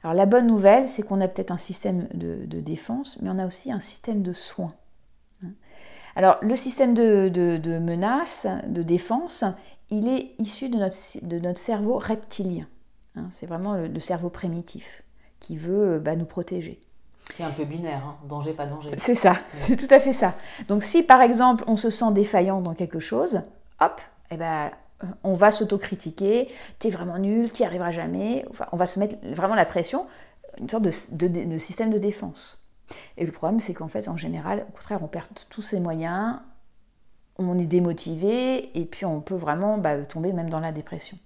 Alors 0.03 0.15
la 0.15 0.27
bonne 0.27 0.47
nouvelle, 0.47 0.89
c'est 0.89 1.03
qu'on 1.03 1.21
a 1.21 1.29
peut-être 1.29 1.53
un 1.53 1.59
système 1.59 2.09
de, 2.13 2.45
de, 2.47 2.61
défense, 2.61 3.19
mais 3.23 3.31
on 3.31 3.39
a 3.39 3.47
aussi 3.47 3.71
un 3.71 3.81
système 3.81 4.23
de 4.23 4.33
soins. 4.33 4.75
Alors 6.17 6.39
le 6.43 6.57
système 6.57 6.95
de, 6.95 7.29
de, 7.29 7.79
menace, 7.79 8.47
de 8.67 8.83
défense, 8.83 9.45
il 9.91 10.09
est 10.09 10.35
issu 10.39 10.69
de 10.69 10.79
notre, 10.79 10.97
de 11.23 11.39
notre 11.39 11.59
cerveau 11.59 11.99
reptilien. 11.99 12.67
Hein. 13.15 13.27
c'est 13.31 13.47
vraiment 13.47 13.75
le, 13.75 14.01
cerveau 14.01 14.31
primitif 14.31 15.03
qui 15.39 15.57
veut 15.57 15.99
bah, 15.99 16.17
nous 16.17 16.25
protéger. 16.25 16.81
C'est 17.37 17.45
un 17.45 17.51
peu 17.51 17.65
binaire, 17.65 18.03
hein. 18.05 18.17
danger, 18.29 18.53
pas 18.53 18.67
danger. 18.67 18.91
C'est 18.97 19.15
ça, 19.15 19.35
c'est 19.61 19.77
tout 19.77 19.93
à 19.93 20.01
fait 20.01 20.13
ça. 20.13 20.35
Donc 20.69 20.83
si 20.83 21.03
par 21.03 21.23
exemple 21.23 21.65
on 21.67 21.77
se 21.77 21.91
sent 21.91 22.13
défaillant 22.13 22.61
dans 22.61 22.75
quelque 22.75 22.99
chose, 22.99 23.43
hop, 23.81 24.01
eh 24.31 24.37
ben, 24.37 24.71
on 25.25 25.35
va 25.35 25.53
s'autocritiquer, 25.53 26.49
tu 26.79 26.89
es 26.89 26.91
vraiment 26.91 27.19
nul, 27.19 27.53
tu 27.53 27.63
n'y 27.63 27.67
arriveras 27.67 27.91
jamais. 27.91 28.45
On 28.73 28.77
va 28.77 28.87
se 28.87 28.99
mettre 28.99 29.17
vraiment 29.23 29.55
la 29.55 29.65
pression, 29.65 30.07
une 30.59 30.69
sorte 30.69 30.83
de 30.83 31.59
système 31.59 31.91
de 31.91 31.99
défense. 31.99 32.63
Et 33.17 33.27
le 33.27 33.33
problème, 33.33 33.61
c'est 33.61 33.75
qu'en 33.75 33.89
fait, 33.89 34.09
en 34.09 34.17
général, 34.17 34.67
au 34.69 34.73
contraire, 34.73 35.03
on 35.03 35.09
perd 35.09 35.29
tous 35.49 35.63
ses 35.63 35.81
moyens, 35.81 36.39
on 37.39 37.59
est 37.59 37.67
démotivé, 37.67 38.79
et 38.79 38.85
puis 38.85 39.05
on 39.05 39.21
peut 39.21 39.35
vraiment 39.35 39.79
bah, 39.79 39.99
tomber 40.05 40.33
même 40.33 40.51
dans 40.51 40.61
la 40.61 40.73
dépression. 40.73 41.19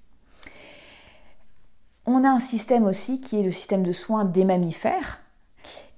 On 2.06 2.22
a 2.24 2.28
un 2.28 2.40
système 2.40 2.86
aussi 2.86 3.20
qui 3.20 3.40
est 3.40 3.42
le 3.42 3.50
système 3.50 3.82
de 3.82 3.92
soins 3.92 4.24
des 4.24 4.44
mammifères. 4.44 5.20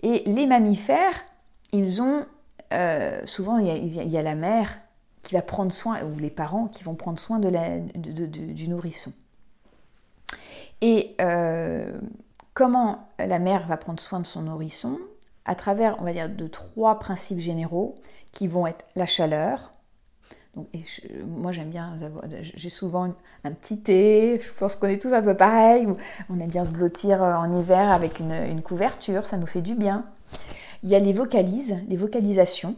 Et 0.02 0.22
les 0.26 0.46
mammifères, 0.46 1.24
ils 1.72 2.00
ont 2.00 2.24
euh, 2.72 3.20
souvent, 3.26 3.58
il 3.58 3.66
y, 3.66 4.16
a, 4.16 4.22
la 4.22 4.34
mère 4.34 4.78
qui 5.22 5.35
va 5.35 5.42
prendre 5.42 5.72
soin, 5.72 6.02
ou 6.04 6.18
les 6.18 6.31
parents 6.31 6.66
qui 6.68 6.85
vont 6.85 6.94
prendre 6.94 7.18
soin 7.18 7.38
de 7.38 7.48
la, 7.48 7.78
du 7.78 8.68
nourrisson. 8.68 9.12
Et 10.81 11.16
euh, 11.20 11.98
comment 12.54 13.09
la 13.18 13.38
mère 13.38 13.66
va 13.66 13.76
prendre 13.76 14.00
soin 14.00 14.20
de 14.20 14.26
son 14.26 14.42
nourrisson? 14.42 14.98
À 15.44 15.54
travers, 15.54 15.96
on 16.00 16.04
va 16.04 16.12
dire, 16.12 16.28
de 16.28 16.46
trois 16.46 16.98
principes 16.98 17.38
généraux 17.38 17.94
qui 18.33 18.46
vont 18.46 18.66
être 18.66 18.85
la 18.94 19.07
chaleur. 19.07 19.72
Donc, 20.54 20.68
moi, 21.24 21.52
j'aime 21.52 21.70
bien, 21.70 21.96
j'ai 22.40 22.70
souvent 22.70 23.14
un 23.44 23.52
petit 23.52 23.81
thé, 23.81 24.40
je 24.42 24.52
pense 24.59 24.76
qu'on 24.76 24.88
est 24.88 25.00
tous 25.00 25.12
un 25.12 25.22
peu 25.22 25.37
pareil. 25.37 25.87
On 26.28 26.38
aime 26.40 26.50
bien 26.50 26.64
se 26.64 26.70
blottir 26.70 27.22
euh, 27.22 27.35
en 27.35 27.59
hiver 27.59 27.90
avec 27.90 28.18
une, 28.18 28.62
couverture, 28.62 29.26
ça 29.26 29.37
nous 29.37 29.46
fait 29.46 29.61
du 29.61 29.74
bien. 29.74 30.04
Il 30.83 30.90
y 30.90 30.94
a 30.94 30.98
les 30.98 31.12
vocalises, 31.12 31.76
les 31.88 31.96
vocalisations. 31.96 32.76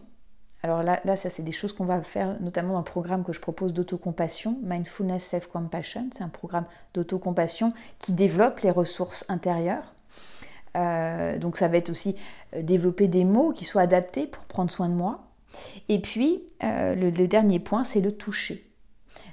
Alors 0.62 0.82
là, 0.82 1.00
là 1.04 1.16
ça, 1.16 1.30
c'est 1.30 1.42
des 1.42 1.52
choses 1.52 1.72
qu'on 1.72 1.86
va 1.86 2.02
faire, 2.02 2.36
notamment 2.40 2.74
dans 2.74 2.80
le 2.80 2.84
programme 2.84 3.24
que 3.24 3.32
je 3.32 3.40
propose 3.40 3.72
d'autocompassion, 3.72 4.58
Mindfulness 4.62 5.24
Self-Compassion. 5.24 6.10
C'est 6.12 6.22
un 6.22 6.28
programme 6.28 6.66
d'autocompassion 6.94 7.72
qui 7.98 8.12
développe 8.12 8.60
les 8.60 8.70
ressources 8.70 9.24
intérieures. 9.28 9.94
Euh, 10.76 11.38
donc 11.38 11.56
ça 11.56 11.68
va 11.68 11.78
être 11.78 11.90
aussi 11.90 12.16
euh, 12.54 12.62
développer 12.62 13.08
des 13.08 13.24
mots 13.24 13.52
qui 13.52 13.64
soient 13.64 13.82
adaptés 13.82 14.26
pour 14.26 14.44
prendre 14.44 14.70
soin 14.70 14.88
de 14.88 14.94
moi. 14.94 15.24
Et 15.88 16.00
puis 16.00 16.42
euh, 16.62 16.94
le, 16.94 17.26
dernier 17.26 17.58
point, 17.58 17.82
c'est 17.82 18.00
le 18.00 18.12
toucher. 18.12 18.62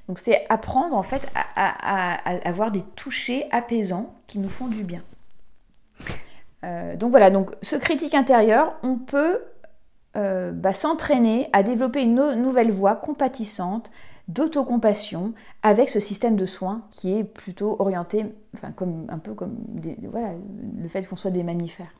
Donc 0.07 0.19
c'est 0.19 0.45
apprendre 0.49 0.95
en 0.95 1.03
fait 1.03 1.21
à, 1.35 2.47
avoir 2.47 2.71
des 2.71 2.83
touchés 2.95 3.45
apaisants 3.51 4.15
qui 4.27 4.39
nous 4.39 4.49
font 4.49 4.67
du 4.67 4.83
bien. 4.83 5.03
donc 6.95 7.11
voilà, 7.11 7.29
donc 7.29 7.51
ce 7.61 7.75
critique 7.75 8.15
intérieur, 8.15 8.77
on 8.83 8.95
peut 8.95 9.41
bah, 10.17 10.73
s'entraîner 10.73 11.49
à 11.53 11.63
développer 11.63 12.01
une 12.01 12.15
nouvelle 12.15 12.71
voix 12.71 12.95
compatissante, 12.95 13.91
d'autocompassion 14.27 15.33
avec 15.63 15.89
ce 15.89 15.99
système 15.99 16.35
de 16.35 16.45
soins 16.45 16.81
qui 16.91 17.17
est 17.17 17.23
plutôt 17.23 17.77
orienté, 17.79 18.25
enfin, 18.55 18.71
comme, 18.71 19.05
un 19.09 19.19
peu 19.19 19.33
comme 19.33 19.57
voilà, 20.09 20.31
le 20.77 20.87
fait 20.87 21.07
qu'on 21.07 21.15
soit 21.15 21.31
des 21.31 21.43
mammifères. 21.43 21.93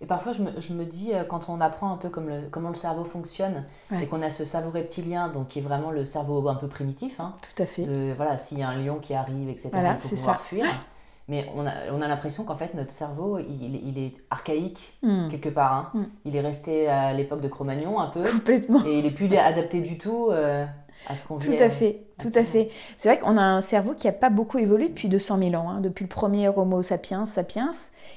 Et 0.00 0.06
parfois, 0.06 0.32
je 0.32 0.42
me, 0.42 0.60
je 0.60 0.72
me, 0.72 0.84
dis, 0.84 1.14
euh, 1.14 1.22
quand 1.22 1.48
on 1.48 1.60
apprend 1.60 1.92
un 1.92 1.96
peu 1.96 2.08
comme 2.08 2.28
le, 2.28 2.48
comment 2.50 2.70
le 2.70 2.74
cerveau 2.74 3.04
fonctionne, 3.04 3.64
et 4.00 4.06
qu'on 4.08 4.20
a 4.20 4.30
ce 4.30 4.44
cerveau 4.44 4.70
reptilien, 4.70 5.28
donc 5.28 5.48
qui 5.48 5.60
est 5.60 5.62
vraiment 5.62 5.92
le 5.92 6.04
cerveau 6.04 6.48
un 6.48 6.56
peu 6.56 6.66
primitif. 6.66 7.20
Hein, 7.20 7.36
Tout 7.40 7.62
à 7.62 7.66
fait. 7.66 7.84
De, 7.84 8.12
voilà, 8.16 8.36
s'il 8.36 8.58
y 8.58 8.62
a 8.62 8.68
un 8.68 8.76
lion 8.76 8.98
qui 8.98 9.14
arrive, 9.14 9.48
etc., 9.48 9.70
il 9.72 9.96
faut 10.00 10.08
pouvoir 10.08 10.40
fuir. 10.40 10.66
Mais 11.32 11.46
on 11.56 11.66
a, 11.66 11.72
on 11.90 12.02
a 12.02 12.08
l'impression 12.08 12.44
qu'en 12.44 12.56
fait, 12.56 12.74
notre 12.74 12.90
cerveau, 12.90 13.38
il, 13.38 13.88
il 13.88 13.98
est 13.98 14.12
archaïque, 14.28 14.92
hmm. 15.02 15.28
quelque 15.30 15.48
part. 15.48 15.72
Hein. 15.72 15.90
Hmm. 15.94 16.04
Il 16.26 16.36
est 16.36 16.42
resté 16.42 16.88
à 16.88 17.14
l'époque 17.14 17.40
de 17.40 17.48
Cro-Magnon, 17.48 17.98
un 17.98 18.08
peu. 18.08 18.20
Complètement. 18.20 18.84
Et 18.84 18.98
il 18.98 19.06
est 19.06 19.12
plus 19.12 19.34
adapté 19.34 19.80
du 19.80 19.96
tout. 19.96 20.28
Euh, 20.30 20.66
tout 21.26 21.56
à 21.58 21.70
fait, 21.70 22.02
tout 22.18 22.30
à 22.34 22.44
fait. 22.44 22.68
C'est 22.98 23.08
vrai 23.08 23.18
qu'on 23.18 23.38
a 23.38 23.42
un 23.42 23.62
cerveau 23.62 23.94
qui 23.94 24.08
n'a 24.08 24.12
pas 24.12 24.28
beaucoup 24.28 24.58
évolué 24.58 24.90
depuis 24.90 25.08
200 25.08 25.38
000 25.38 25.54
ans. 25.54 25.70
Hein. 25.70 25.80
Depuis 25.80 26.04
le 26.04 26.08
premier 26.10 26.48
Homo 26.48 26.82
sapiens 26.82 27.24
sapiens, 27.24 27.70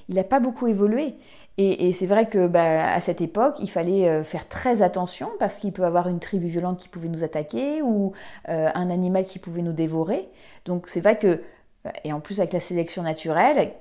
il 0.10 0.16
n'a 0.16 0.26
pas 0.26 0.42
beaucoup 0.42 0.68
évolué. 0.68 1.16
Et, 1.58 1.94
c'est 1.94 2.06
vrai 2.06 2.28
que 2.28 2.48
bah, 2.48 2.94
à 2.94 3.00
cette 3.00 3.22
époque, 3.22 3.56
il 3.62 3.70
fallait 3.70 4.10
euh, 4.10 4.26
faire 4.26 4.50
très 4.50 4.82
attention 4.82 5.30
parce 5.40 5.58
qu'il 5.58 5.72
peut 5.72 5.86
avoir 5.86 6.10
une 6.10 6.20
tribu 6.20 6.48
violente 6.48 6.78
qui 6.78 6.90
pouvait 6.90 7.08
nous 7.08 7.24
attaquer 7.24 7.82
ou 7.82 8.12
euh, 8.50 8.68
un 8.76 8.90
animal 8.90 9.24
qui 9.24 9.40
pouvait 9.40 9.62
nous 9.62 9.72
dévorer. 9.72 10.28
Donc 10.66 10.90
c'est 10.90 11.00
vrai 11.00 11.18
que, 11.18 11.42
et 12.04 12.14
en 12.14 12.20
plus 12.20 12.40
avec 12.40 12.54
la 12.54 12.60
sélection 12.60 13.04
naturelle, 13.04 13.72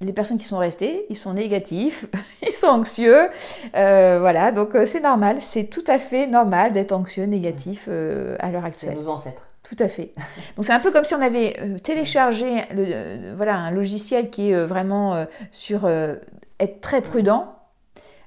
les 0.00 0.12
personnes 0.12 0.38
qui 0.38 0.44
sont 0.44 0.58
restées, 0.58 1.06
ils 1.10 1.16
sont 1.16 1.32
négatifs, 1.32 2.06
ils 2.46 2.54
sont 2.54 2.68
anxieux. 2.68 3.28
Euh, 3.74 4.18
voilà, 4.20 4.52
donc 4.52 4.74
euh, 4.74 4.86
c'est 4.86 5.00
normal, 5.00 5.38
c'est 5.40 5.64
tout 5.64 5.84
à 5.86 5.98
fait 5.98 6.26
normal 6.26 6.72
d'être 6.72 6.92
anxieux, 6.92 7.24
négatif 7.24 7.86
euh, 7.88 8.36
à 8.38 8.50
l'heure 8.50 8.64
actuelle. 8.64 8.94
C'est 8.96 9.02
nos 9.02 9.08
ancêtres. 9.08 9.42
Tout 9.64 9.76
à 9.80 9.88
fait. 9.88 10.12
Donc 10.56 10.64
c'est 10.64 10.72
un 10.72 10.80
peu 10.80 10.90
comme 10.90 11.04
si 11.04 11.14
on 11.14 11.20
avait 11.20 11.78
téléchargé 11.82 12.62
le, 12.72 13.34
voilà, 13.34 13.56
un 13.56 13.70
logiciel 13.70 14.30
qui 14.30 14.50
est 14.50 14.64
vraiment 14.64 15.26
sur 15.50 15.86
être 15.86 16.80
très 16.80 17.02
prudent. 17.02 17.54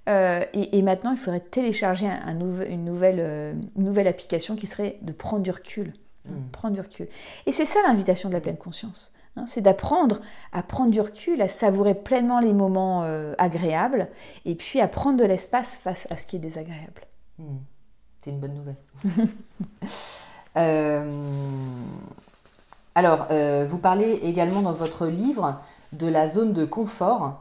Et, 0.08 0.82
maintenant, 0.84 1.12
il 1.12 1.18
faudrait 1.18 1.40
télécharger 1.40 2.06
un, 2.06 2.38
une, 2.70 2.86
nouvelle, 2.86 3.56
une 3.76 3.84
nouvelle 3.84 4.08
application 4.08 4.56
qui 4.56 4.68
serait 4.68 5.00
de 5.02 5.14
prendre 5.14 5.42
du 5.42 5.50
recul. 5.50 5.94
Mm. 6.26 6.52
Prendre 6.52 6.76
du 6.76 6.82
recul. 6.82 7.08
Et 7.48 7.52
c'est 7.52 7.66
ça 7.66 7.80
l'invitation 7.88 8.30
de 8.30 8.36
la 8.36 8.42
pleine 8.42 8.58
conscience. 8.58 9.12
Hein, 9.38 9.46
c'est 9.48 9.62
d'apprendre 9.62 10.20
à 10.52 10.62
prendre 10.62 10.92
du 10.92 11.00
recul, 11.00 11.42
à 11.42 11.48
savourer 11.48 11.94
pleinement 11.94 12.40
les 12.40 12.54
moments 12.54 13.04
euh, 13.04 13.34
agréables, 13.38 14.10
et 14.46 14.56
puis 14.56 14.82
à 14.82 14.88
prendre 14.88 15.18
de 15.18 15.24
l'espace 15.24 15.76
face 15.76 16.06
à 16.12 16.18
ce 16.18 16.26
qui 16.26 16.36
est 16.36 16.40
désagréable. 16.40 17.08
Hmm. 17.40 17.60
C'est 18.22 18.32
une 18.32 18.40
bonne 18.40 18.54
nouvelle. 18.54 18.78
Euh, 20.58 21.10
alors, 22.94 23.28
euh, 23.32 23.66
vous 23.66 23.78
parlez 23.78 24.20
également 24.24 24.62
dans 24.62 24.74
votre 24.74 25.08
livre 25.08 25.62
de 25.94 26.08
la 26.08 26.28
zone 26.28 26.52
de 26.52 26.66
confort. 26.66 27.40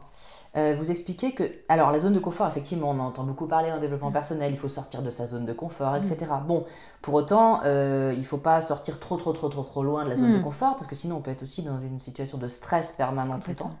Euh, 0.57 0.75
vous 0.77 0.91
expliquez 0.91 1.31
que, 1.31 1.43
alors 1.69 1.91
la 1.91 1.99
zone 1.99 2.13
de 2.13 2.19
confort, 2.19 2.47
effectivement, 2.47 2.89
on 2.89 2.99
entend 2.99 3.23
beaucoup 3.23 3.47
parler 3.47 3.71
en 3.71 3.79
développement 3.79 4.11
personnel, 4.11 4.51
il 4.51 4.57
faut 4.57 4.67
sortir 4.67 5.01
de 5.01 5.09
sa 5.09 5.25
zone 5.25 5.45
de 5.45 5.53
confort, 5.53 5.95
etc. 5.95 6.17
Mm. 6.19 6.47
Bon, 6.47 6.65
pour 7.01 7.13
autant, 7.13 7.61
euh, 7.63 8.11
il 8.13 8.19
ne 8.19 8.25
faut 8.25 8.37
pas 8.37 8.61
sortir 8.61 8.99
trop, 8.99 9.15
trop, 9.15 9.31
trop, 9.31 9.47
trop, 9.47 9.63
trop 9.63 9.83
loin 9.83 10.03
de 10.03 10.09
la 10.09 10.17
zone 10.17 10.33
de 10.33 10.39
mm. 10.39 10.43
confort, 10.43 10.75
parce 10.75 10.87
que 10.87 10.95
sinon 10.95 11.17
on 11.17 11.21
peut 11.21 11.31
être 11.31 11.43
aussi 11.43 11.61
dans 11.61 11.79
une 11.79 11.99
situation 11.99 12.37
de 12.37 12.49
stress 12.49 12.91
permanent 12.91 13.39
tout 13.39 13.49
le 13.49 13.55
temps. 13.55 13.71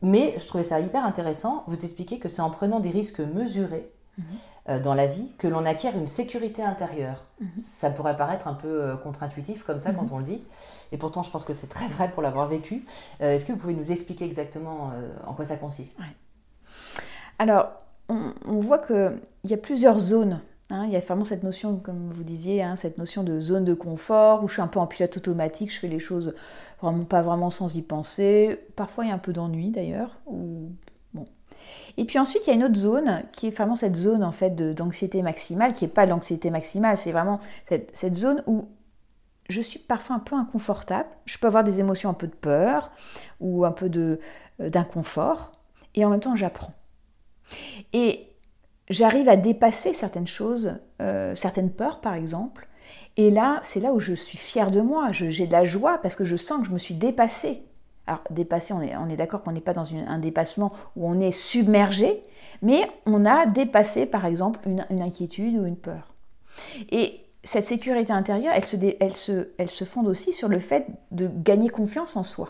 Mais 0.00 0.34
je 0.38 0.46
trouvais 0.46 0.62
ça 0.62 0.78
hyper 0.78 1.04
intéressant, 1.04 1.64
vous 1.66 1.74
expliquez 1.74 2.20
que 2.20 2.28
c'est 2.28 2.42
en 2.42 2.50
prenant 2.50 2.78
des 2.78 2.90
risques 2.90 3.18
mesurés 3.18 3.90
euh, 4.68 4.80
dans 4.80 4.94
la 4.94 5.06
vie 5.06 5.34
que 5.38 5.46
l'on 5.48 5.64
acquiert 5.64 5.96
une 5.96 6.06
sécurité 6.06 6.62
intérieure. 6.62 7.24
Mm-hmm. 7.42 7.56
Ça 7.56 7.90
pourrait 7.90 8.16
paraître 8.16 8.48
un 8.48 8.54
peu 8.54 8.96
contre-intuitif 9.02 9.64
comme 9.64 9.80
ça 9.80 9.92
quand 9.92 10.04
mm-hmm. 10.04 10.12
on 10.12 10.18
le 10.18 10.24
dit, 10.24 10.42
et 10.92 10.98
pourtant 10.98 11.22
je 11.22 11.30
pense 11.30 11.44
que 11.44 11.52
c'est 11.52 11.68
très 11.68 11.86
vrai 11.86 12.10
pour 12.10 12.22
l'avoir 12.22 12.48
vécu. 12.48 12.84
Est-ce 13.20 13.44
que 13.44 13.52
vous 13.52 13.58
pouvez 13.58 13.74
nous 13.74 13.92
expliquer 13.92 14.24
exactement 14.24 14.92
en 15.26 15.34
quoi 15.34 15.44
ça 15.44 15.56
consiste? 15.56 15.96
Alors, 17.38 17.68
on, 18.08 18.60
voit 18.60 18.78
qu'il 18.78 19.20
y 19.44 19.54
a 19.54 19.56
plusieurs 19.58 19.98
zones. 19.98 20.40
Hein. 20.70 20.84
il 20.84 20.92
y 20.92 20.96
a 20.96 21.00
vraiment 21.00 21.24
cette 21.24 21.44
notion, 21.44 21.76
comme 21.76 22.10
vous 22.12 22.24
disiez, 22.24 22.62
hein, 22.62 22.76
cette 22.76 22.98
notion 22.98 23.22
de 23.22 23.40
zone 23.40 23.64
de 23.64 23.72
confort, 23.74 24.44
où 24.44 24.48
je 24.48 24.54
suis 24.54 24.62
un 24.62 24.66
peu 24.66 24.78
en 24.78 24.86
pilote 24.86 25.16
automatique, 25.16 25.72
je 25.72 25.78
fais 25.78 25.88
les 25.88 25.98
choses 25.98 26.34
vraiment 26.82 27.04
pas 27.04 27.22
vraiment 27.22 27.50
sans 27.50 27.74
y 27.74 27.82
penser. 27.82 28.60
Parfois, 28.76 29.04
il 29.04 29.08
y 29.08 29.10
a 29.10 29.14
un 29.14 29.18
peu 29.18 29.32
d'ennui 29.32 29.70
d'ailleurs. 29.70 30.18
Bon. 30.26 30.70
Et 31.96 32.04
puis 32.04 32.18
ensuite, 32.18 32.46
il 32.46 32.50
y 32.50 32.52
a 32.52 32.56
une 32.56 32.64
autre 32.64 32.76
zone 32.76 33.22
qui 33.32 33.48
est 33.48 33.50
vraiment 33.50 33.76
cette 33.76 33.96
zone 33.96 34.22
en 34.22 34.32
fait 34.32 34.54
d'anxiété 34.74 35.22
maximale, 35.22 35.74
qui 35.74 35.84
n'est 35.84 35.90
pas 35.90 36.06
l'anxiété 36.06 36.50
maximale, 36.50 36.96
c'est 36.96 37.12
vraiment 37.12 37.40
cette, 37.68 38.14
zone 38.14 38.42
où 38.46 38.68
je 39.48 39.60
suis 39.60 39.78
parfois 39.78 40.16
un 40.16 40.20
peu 40.20 40.36
inconfortable. 40.36 41.08
Je 41.24 41.38
peux 41.38 41.46
avoir 41.46 41.64
des 41.64 41.80
émotions 41.80 42.10
un 42.10 42.14
peu 42.14 42.26
de 42.26 42.34
peur 42.34 42.92
ou 43.40 43.64
un 43.64 43.72
peu 43.72 43.90
euh, 43.94 44.70
d'inconfort, 44.70 45.52
et 45.94 46.04
en 46.04 46.10
même 46.10 46.20
temps, 46.20 46.36
j'apprends. 46.36 46.72
Et 47.92 48.28
j'arrive 48.90 49.28
à 49.28 49.36
dépasser 49.36 49.92
certaines 49.92 50.26
choses, 50.26 50.74
euh, 51.00 51.34
certaines 51.34 51.70
peurs 51.70 52.00
par 52.00 52.14
exemple. 52.14 52.68
Et 53.16 53.30
là, 53.30 53.58
c'est 53.62 53.80
là 53.80 53.92
où 53.92 54.00
je 54.00 54.14
suis 54.14 54.38
fière 54.38 54.70
de 54.70 54.80
moi. 54.80 55.10
J'ai 55.12 55.46
de 55.46 55.52
la 55.52 55.64
joie 55.64 55.98
parce 55.98 56.14
que 56.14 56.24
je 56.24 56.36
sens 56.36 56.60
que 56.60 56.66
je 56.66 56.72
me 56.72 56.78
suis 56.78 56.94
dépassée. 56.94 57.62
Alors, 58.08 58.22
dépassée, 58.30 58.72
on 58.72 58.80
est, 58.80 59.16
d'accord 59.16 59.42
qu'on 59.42 59.52
n'est 59.52 59.60
pas 59.60 59.74
dans 59.74 59.94
un 59.94 60.18
dépassement 60.18 60.72
où 60.96 61.06
on 61.06 61.20
est 61.20 61.30
submergé, 61.30 62.22
mais 62.62 62.80
on 63.04 63.26
a 63.26 63.44
dépassé, 63.44 64.06
par 64.06 64.24
exemple, 64.24 64.60
une, 64.66 65.02
inquiétude 65.02 65.58
ou 65.58 65.66
une 65.66 65.76
peur. 65.76 66.14
Et 66.90 67.20
cette 67.44 67.66
sécurité 67.66 68.10
intérieure, 68.14 68.54
elle 68.54 68.64
se, 68.64 69.84
fonde 69.84 70.08
aussi 70.08 70.32
sur 70.32 70.48
le 70.48 70.58
fait 70.58 70.86
de 71.10 71.28
gagner 71.28 71.68
confiance 71.68 72.16
en 72.16 72.24
soi 72.24 72.48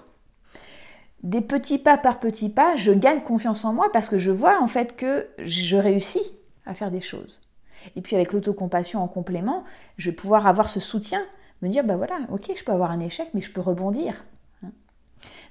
des 1.25 1.40
petits 1.40 1.79
pas 1.79 1.99
par 1.99 2.21
petits 2.21 2.49
pas, 2.49 2.77
je 2.77 2.92
gagne 2.92 3.23
confiance 3.23 3.64
en 3.64 3.73
moi 3.73 3.90
parce 3.92 4.09
que 4.09 4.18
je 4.18 4.31
vois 4.31 4.62
en 4.62 4.68
fait 4.68 4.94
que 4.94 5.27
je 5.40 5.77
réussis 5.77 6.23
à 6.64 6.75
faire 6.75 6.92
des 6.92 7.01
choses. 7.01 7.40
Et 7.97 8.03
puis 8.03 8.14
avec 8.14 8.33
l'autocompassion 8.33 9.03
en 9.03 9.09
complément, 9.09 9.64
je 9.97 10.11
vais 10.11 10.14
pouvoir 10.14 10.47
avoir 10.47 10.68
ce 10.68 10.79
soutien, 10.79 11.21
me 11.61 11.68
dire, 11.68 11.83
bah 11.83 11.97
voilà, 11.97 12.21
ok, 12.31 12.53
je 12.57 12.62
peux 12.62 12.71
avoir 12.71 12.92
un 12.92 13.01
échec, 13.01 13.31
mais 13.35 13.40
je 13.40 13.51
peux 13.51 13.61
rebondir. 13.61 14.25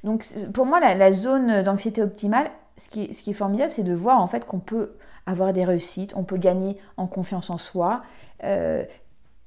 Donc 0.03 0.25
pour 0.53 0.65
moi, 0.65 0.79
la, 0.79 1.11
zone 1.11 1.63
d'anxiété 1.63 2.01
optimale, 2.01 2.49
ce 2.77 2.89
qui, 2.89 3.03
est, 3.03 3.33
formidable, 3.33 3.71
c'est 3.71 3.83
de 3.83 3.93
voir 3.93 4.21
en 4.21 4.27
fait 4.27 4.45
qu'on 4.45 4.59
peut 4.59 4.93
avoir 5.25 5.53
des 5.53 5.65
réussites, 5.65 6.13
on 6.15 6.23
peut 6.23 6.37
gagner 6.37 6.77
en 6.95 7.07
confiance 7.07 7.49
en 7.49 7.57
soi. 7.57 8.03
Euh, 8.43 8.83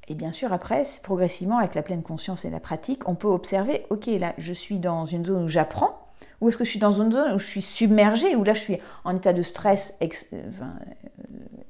et 0.08 0.14
bien 0.14 0.32
sûr, 0.32 0.52
après, 0.52 0.82
progressivement, 1.02 1.58
avec 1.58 1.74
la 1.74 1.82
pleine 1.82 2.02
conscience 2.02 2.44
et 2.44 2.50
la 2.50 2.60
pratique, 2.60 3.08
on 3.08 3.14
peut 3.14 3.28
observer, 3.28 3.86
ok, 3.90 4.06
là, 4.06 4.34
je 4.38 4.52
suis 4.52 4.78
dans 4.78 5.04
une 5.04 5.24
zone 5.24 5.44
où 5.44 5.48
j'apprends, 5.48 6.08
ou 6.40 6.48
est-ce 6.48 6.56
que 6.56 6.64
je 6.64 6.70
suis 6.70 6.80
dans 6.80 7.00
une 7.00 7.12
zone 7.12 7.32
où 7.32 7.38
je 7.38 7.46
suis 7.46 7.62
submergée, 7.62 8.34
où 8.34 8.44
là 8.44 8.54
je 8.54 8.60
suis 8.60 8.78
en 9.04 9.14
état 9.14 9.32
de 9.32 9.42
stress 9.42 9.96
euh, 10.02 10.40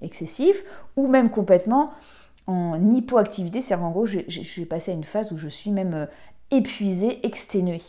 excessif, 0.01 0.65
ou 0.97 1.07
même 1.07 1.31
complètement 1.31 1.91
en 2.47 2.91
hypoactivité, 2.91 3.63
c'est-à-dire 3.63 3.87
en 3.87 3.91
gros, 3.91 4.07
j'ai 4.07 4.65
passé 4.65 4.91
à 4.91 4.95
une 4.95 5.05
phase 5.05 5.33
où 5.33 5.37
je 5.37 5.49
suis 5.49 5.71
même 5.71 5.95
euh, 5.95 6.07
épuisée, 6.51 7.25
exténuée. 7.25 7.83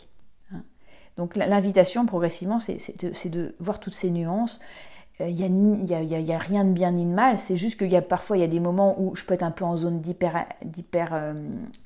Donc 1.16 1.36
l'invitation 1.36 2.06
progressivement, 2.06 2.58
c'est 2.60 2.78
de, 3.02 3.28
de, 3.28 3.54
voir 3.60 3.80
toutes 3.80 3.94
ces 3.94 4.10
nuances 4.10 4.60
il 5.28 5.34
n'y 5.34 5.94
a, 5.94 6.02
y 6.02 6.32
a, 6.32 6.38
rien 6.38 6.64
de 6.64 6.72
bien 6.72 6.90
ni 6.92 7.04
de 7.04 7.10
mal, 7.10 7.38
c'est 7.38 7.56
juste 7.56 7.78
qu'il 7.78 7.90
y 7.90 7.96
a 7.96 8.02
parfois 8.02 8.36
il 8.36 8.40
y 8.40 8.44
a 8.44 8.48
des 8.48 8.60
moments 8.60 9.00
où 9.00 9.14
je 9.14 9.24
peux 9.24 9.34
être 9.34 9.42
un 9.42 9.50
peu 9.50 9.64
en 9.64 9.76
zone 9.76 10.00
d'hyper 10.00 10.46
euh, 11.14 11.34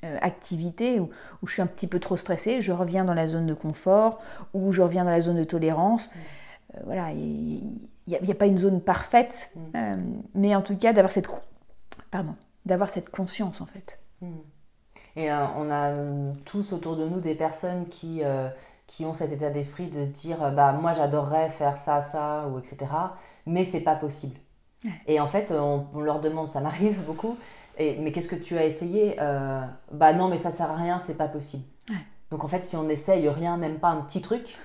euh, 0.05 0.99
où, 0.99 1.09
où, 1.41 1.47
je 1.47 1.53
suis 1.53 1.61
un 1.61 1.67
petit 1.67 1.87
peu 1.87 1.99
trop 1.99 2.17
stressée, 2.17 2.61
je 2.61 2.71
reviens 2.71 3.03
dans 3.03 3.13
la 3.13 3.27
zone 3.27 3.45
de 3.45 3.53
confort, 3.53 4.19
ou 4.53 4.71
je 4.71 4.81
reviens 4.81 5.03
dans 5.03 5.11
la 5.11 5.21
zone 5.21 5.37
de 5.37 5.43
tolérance. 5.43 6.09
Mm. 6.09 6.17
Euh, 6.75 6.79
voilà, 6.85 7.11
il 7.11 7.63
n'y 8.07 8.15
a, 8.15 8.31
a, 8.31 8.35
pas 8.35 8.45
une 8.45 8.57
zone 8.57 8.81
parfaite, 8.81 9.51
mm. 9.55 9.95
mais 10.33 10.55
en 10.55 10.61
tout 10.61 10.75
cas 10.75 10.93
d'avoir 10.93 11.11
cette, 11.11 11.27
pardon, 12.11 12.35
cette 12.87 13.09
conscience 13.09 13.61
en 13.61 13.65
fait. 13.65 13.99
Mm. 14.21 14.27
Et 15.17 15.31
on 15.31 15.71
a 15.71 15.93
tous 16.45 16.73
autour 16.73 16.95
de 16.95 17.07
nous 17.07 17.19
des 17.19 17.33
personnes 17.33 17.87
qui 17.87 18.21
qui 18.87 19.05
ont 19.05 19.13
cet 19.13 19.31
état 19.31 19.49
d'esprit 19.49 19.87
de 19.87 20.05
se 20.05 20.09
dire 20.09 20.51
bah 20.51 20.71
moi 20.71 20.93
j'adorerais 20.93 21.49
faire 21.49 21.77
ça 21.77 22.01
ça 22.01 22.47
ou 22.47 22.57
etc 22.59 22.85
mais 23.45 23.63
c'est 23.63 23.81
pas 23.81 23.95
possible. 23.95 24.37
Et 25.05 25.19
en 25.19 25.27
fait 25.27 25.51
on, 25.51 25.99
leur 25.99 26.19
demande 26.19 26.47
ça 26.47 26.61
m'arrive 26.61 27.01
beaucoup 27.05 27.37
et, 27.77 27.97
mais 27.99 28.11
qu'est-ce 28.11 28.29
que 28.29 28.35
tu 28.35 28.57
as 28.57 28.65
essayé 28.65 29.17
euh, 29.19 29.61
bah 29.91 30.13
non 30.13 30.29
mais 30.29 30.37
ça 30.37 30.51
sert 30.51 30.71
à 30.71 30.75
rien 30.75 30.99
c'est 30.99 31.17
pas 31.17 31.27
possible. 31.27 31.63
Donc 32.31 32.43
en 32.43 32.47
fait 32.47 32.63
si 32.63 32.75
on 32.75 32.87
essaye 32.89 33.27
rien 33.29 33.57
même 33.57 33.79
pas 33.79 33.89
un 33.89 34.01
petit 34.01 34.21
truc 34.21 34.57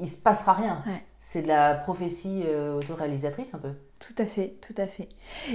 il 0.00 0.08
se 0.08 0.16
passera 0.16 0.52
rien. 0.52 0.82
C'est 1.18 1.42
de 1.42 1.48
la 1.48 1.74
prophétie 1.74 2.42
euh, 2.46 2.78
autoréalisatrice 2.78 3.54
un 3.54 3.58
peu. 3.58 3.72
Tout 3.98 4.14
à 4.18 4.26
fait, 4.26 4.56
tout 4.60 4.74
à 4.76 4.86
fait. 4.86 5.08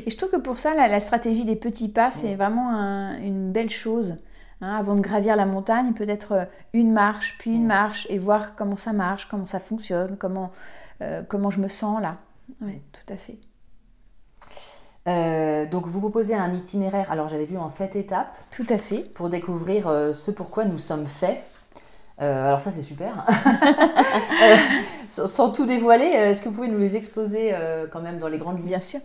Et 0.05 0.10
je 0.10 0.17
trouve 0.17 0.32
que 0.32 0.38
pour 0.38 0.58
ça, 0.58 0.73
la, 0.73 0.99
stratégie 0.99 1.45
des 1.45 1.55
petits 1.55 1.89
pas, 1.89 2.10
c'est 2.12 2.36
vraiment 2.36 2.71
une 3.21 3.51
belle 3.51 3.69
chose. 3.69 4.15
Hein, 4.62 4.76
avant 4.76 4.95
de 4.95 5.02
gravir 5.02 5.38
la 5.38 5.45
montagne, 5.45 5.93
peut-être 5.93 6.32
euh, 6.34 6.45
une 6.74 6.91
marche, 6.91 7.38
puis 7.39 7.56
une 7.56 7.65
marche, 7.65 8.06
et 8.10 8.19
voir 8.19 8.56
comment 8.56 8.76
ça 8.76 8.91
marche, 8.91 9.28
comment 9.30 9.45
ça 9.45 9.60
fonctionne, 9.60 10.17
comment, 10.17 10.52
euh, 11.02 11.22
comment 11.28 11.50
je 11.50 11.62
me 11.62 11.69
sens 11.69 12.02
là. 12.02 12.17
Oui, 12.62 12.82
tout 12.91 13.13
à 13.13 13.15
fait. 13.15 13.38
Euh, 15.08 15.65
donc 15.65 15.88
vous 15.88 16.02
proposez 16.02 16.36
un 16.36 16.54
itinéraire, 16.54 17.10
alors 17.10 17.30
j'avais 17.30 17.45
vu 17.45 17.58
en 17.58 17.69
sept 17.69 17.95
étapes. 17.95 18.38
Tout 18.52 18.65
à 18.67 18.78
fait. 18.78 19.10
Pour 19.13 19.30
découvrir 19.30 19.86
ce 20.13 20.30
pourquoi 20.30 20.65
nous 20.65 20.78
sommes 20.78 21.08
faits. 21.08 21.41
Euh, 22.21 22.47
alors 22.47 22.60
ça 22.60 22.71
c'est 22.71 22.82
super. 22.82 23.25
Euh, 24.41 24.55
sans, 25.08 25.49
tout 25.49 25.65
dévoiler, 25.65 26.13
euh, 26.15 26.29
est-ce 26.29 26.41
que 26.41 26.47
vous 26.47 26.55
pouvez 26.55 26.69
nous 26.69 26.77
les 26.77 26.95
exposer 26.95 27.53
quand 27.91 27.99
même 27.99 28.19
dans 28.19 28.29
les 28.29 28.38
grandes 28.38 28.58
lignes 28.58 28.67
Bien 28.67 28.79
sûr. 28.79 29.01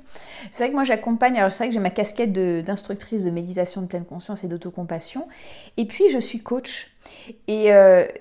C'est 0.53 0.62
vrai 0.62 0.70
que 0.70 0.74
moi 0.74 0.85
j'accompagne, 0.85 1.37
alors 1.37 1.50
c'est 1.50 1.64
vrai 1.64 1.68
que 1.68 1.74
j'ai 1.74 1.81
ma 1.81 1.90
casquette 1.90 2.33
d'instructrice 2.33 3.24
de, 3.24 3.31
méditation 3.31 3.83
de 3.83 3.87
pleine 3.87 4.05
conscience 4.05 4.44
et 4.44 4.48
d'autocompassion. 4.48 5.27
Et 5.77 5.87
puis 5.87 6.05
je 6.11 6.18
suis 6.18 6.40
coach. 6.40 6.92
Et 7.48 7.70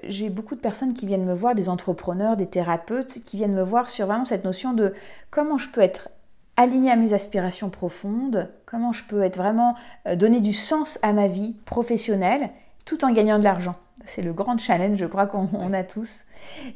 j'ai 0.03 0.29
beaucoup 0.29 0.55
de 0.55 0.59
personnes 0.59 0.93
qui 0.93 1.05
viennent 1.05 1.25
me 1.25 1.33
voir, 1.33 1.53
des 1.53 1.69
entrepreneurs, 1.69 2.35
des 2.35 2.47
thérapeutes, 2.47 3.21
qui 3.23 3.37
viennent 3.37 3.53
me 3.53 3.63
voir 3.63 3.89
sur 3.89 4.07
vraiment 4.07 4.25
cette 4.25 4.43
notion 4.43 4.73
de 4.73 4.93
comment 5.29 5.59
je 5.59 5.69
peux 5.69 5.81
être 5.81 6.09
alignée 6.57 6.91
à 6.91 6.95
mes 6.95 7.13
aspirations 7.13 7.69
profondes, 7.69 8.49
comment 8.65 8.91
je 8.91 9.03
peux 9.03 9.21
être 9.21 9.37
vraiment 9.37 9.75
donner 10.15 10.41
du 10.41 10.53
sens 10.53 10.97
à 11.03 11.13
ma 11.13 11.27
vie 11.27 11.53
professionnelle 11.65 12.49
tout 12.85 13.05
en 13.05 13.11
gagnant 13.11 13.37
de 13.37 13.43
l'argent. 13.43 13.75
C'est 14.05 14.21
le 14.21 14.33
grand 14.33 14.57
challenge, 14.57 14.97
je 14.97 15.05
crois 15.05 15.25
qu'on 15.25 15.73
a 15.73 15.83
tous. 15.83 16.25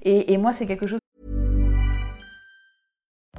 Et, 0.04 0.34
et 0.34 0.38
moi, 0.38 0.54
c'est 0.54 0.66
quelque 0.66 0.88
chose. 0.88 1.00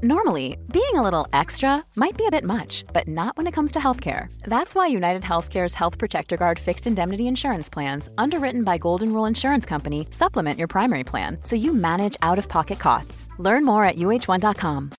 Normally, 0.00 0.56
being 0.70 0.94
a 0.94 1.02
little 1.02 1.26
extra 1.32 1.84
might 1.96 2.16
be 2.16 2.24
a 2.24 2.30
bit 2.30 2.44
much, 2.44 2.84
but 2.92 3.08
not 3.08 3.36
when 3.36 3.48
it 3.48 3.52
comes 3.52 3.72
to 3.72 3.80
healthcare. 3.80 4.28
That's 4.44 4.72
why 4.72 4.86
United 4.86 5.22
Healthcare's 5.22 5.74
Health 5.74 5.98
Protector 5.98 6.36
Guard 6.36 6.60
fixed 6.60 6.86
indemnity 6.86 7.26
insurance 7.26 7.68
plans, 7.68 8.08
underwritten 8.16 8.62
by 8.62 8.78
Golden 8.78 9.12
Rule 9.12 9.26
Insurance 9.26 9.66
Company, 9.66 10.06
supplement 10.12 10.56
your 10.56 10.68
primary 10.68 11.02
plan 11.02 11.38
so 11.42 11.56
you 11.56 11.74
manage 11.74 12.16
out 12.22 12.38
of 12.38 12.48
pocket 12.48 12.78
costs. 12.78 13.28
Learn 13.38 13.64
more 13.64 13.82
at 13.82 13.96
uh1.com. 13.96 14.92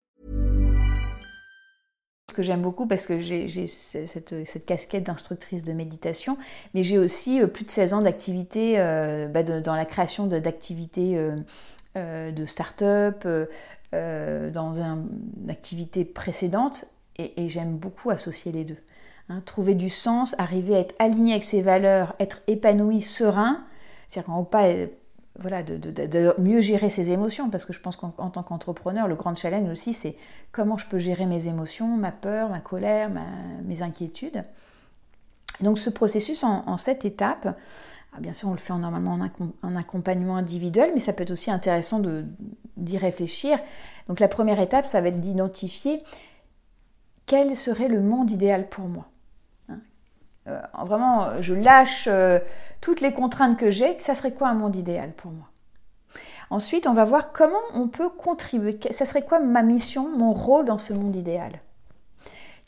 que 2.40 2.44
j'aime 2.46 2.62
beaucoup 2.62 2.88
parce 2.88 3.06
que 3.06 3.20
j'ai 3.20 3.68
cette, 3.68 4.66
casquette 4.66 5.04
d'instructrice 5.04 5.66
de 5.66 5.74
méditation, 5.74 6.38
mais 6.74 6.84
j'ai 6.84 6.98
aussi 6.98 7.42
euh, 7.42 7.48
plus 7.48 7.66
de 7.66 7.72
16 7.72 7.94
ans 7.96 8.00
d'activité 8.00 8.76
euh, 8.78 9.28
bah, 9.28 9.44
dans 9.44 9.76
la 9.76 9.84
création 9.84 10.26
d'activités 10.26 11.18
euh, 11.98 12.32
de 12.32 12.46
start-up, 12.46 13.28
dans 13.92 14.82
une 14.82 15.50
activité 15.50 16.06
précédente, 16.06 16.86
et, 17.18 17.50
j'aime 17.50 17.76
beaucoup 17.76 18.10
associer 18.10 18.54
les 18.54 18.64
deux. 18.64 18.78
Hein. 19.28 19.42
trouver 19.46 19.76
du 19.76 19.90
sens, 19.90 20.34
arriver 20.38 20.78
à 20.78 20.80
être 20.80 20.96
aligné 20.98 21.34
avec 21.34 21.44
ses 21.44 21.62
valeurs, 21.62 22.16
être 22.22 22.40
épanoui, 22.48 23.02
serein, 23.02 23.66
c'est-à-dire 24.08 24.46
pas 24.46 24.70
voilà, 25.40 25.64
de, 25.64 26.34
mieux 26.42 26.62
gérer 26.62 26.90
ses 26.90 27.12
émotions, 27.12 27.50
parce 27.50 27.66
que 27.66 27.74
je 27.74 27.80
pense 27.80 27.96
qu'en 27.96 28.12
tant 28.12 28.44
qu'entrepreneur, 28.44 29.08
le 29.08 29.16
grand 29.16 29.36
challenge 29.36 29.70
aussi, 29.70 29.94
c'est 29.94 30.16
comment 30.52 30.78
je 30.78 30.86
peux 30.86 31.00
gérer 31.00 31.26
mes 31.26 31.48
émotions, 31.48 31.88
ma 31.98 32.12
peur, 32.12 32.50
ma 32.50 32.60
colère, 32.60 33.10
mes 33.64 33.82
inquiétudes. 33.82 34.44
Donc 35.62 35.78
ce 35.78 35.90
processus 35.90 36.44
en, 36.44 36.78
sept 36.78 37.06
étapes, 37.06 37.58
ah, 38.14 38.20
bien 38.20 38.34
sûr 38.34 38.50
on 38.50 38.54
le 38.54 38.58
fait 38.58 38.74
normalement 38.74 39.20
en, 39.62 39.76
accompagnement 39.76 40.38
individuel, 40.38 40.92
mais 40.94 41.00
ça 41.00 41.14
peut 41.14 41.24
être 41.24 41.32
aussi 41.32 41.52
intéressant 41.52 42.02
d'y 42.78 42.98
réfléchir. 42.98 43.60
Donc 44.08 44.20
la 44.20 44.28
première 44.28 44.60
étape, 44.60 44.86
ça 44.86 45.02
va 45.02 45.10
être 45.10 45.20
d'identifier 45.20 46.02
quel 47.26 47.56
serait 47.56 47.90
le 47.90 48.02
monde 48.02 48.32
idéal 48.32 48.70
pour 48.70 48.86
moi. 48.88 49.06
Hein. 50.50 50.62
Euh, 50.80 50.86
vraiment, 50.86 51.42
je 51.42 51.54
lâche 51.54 52.08
euh, 52.08 52.40
toutes 52.82 53.02
les 53.02 53.12
contraintes 53.12 53.58
que 53.58 53.72
j'ai, 53.72 54.00
ça 54.00 54.16
serait 54.16 54.34
quoi 54.34 54.50
un 54.50 54.54
monde 54.54 54.76
idéal 54.76 55.12
pour 55.14 55.32
moi? 55.32 55.46
Ensuite, 56.50 56.88
on 56.88 56.94
va 56.94 57.06
voir 57.06 57.32
comment 57.32 57.60
on 57.74 57.88
peut 57.88 58.10
contribuer, 58.10 58.80
ça 58.90 59.06
serait 59.06 59.22
quoi 59.22 59.40
ma 59.40 59.62
mission, 59.62 60.10
mon 60.18 60.34
rôle 60.34 60.66
dans 60.66 60.80
ce 60.80 60.94
monde 60.94 61.16
idéal? 61.16 61.52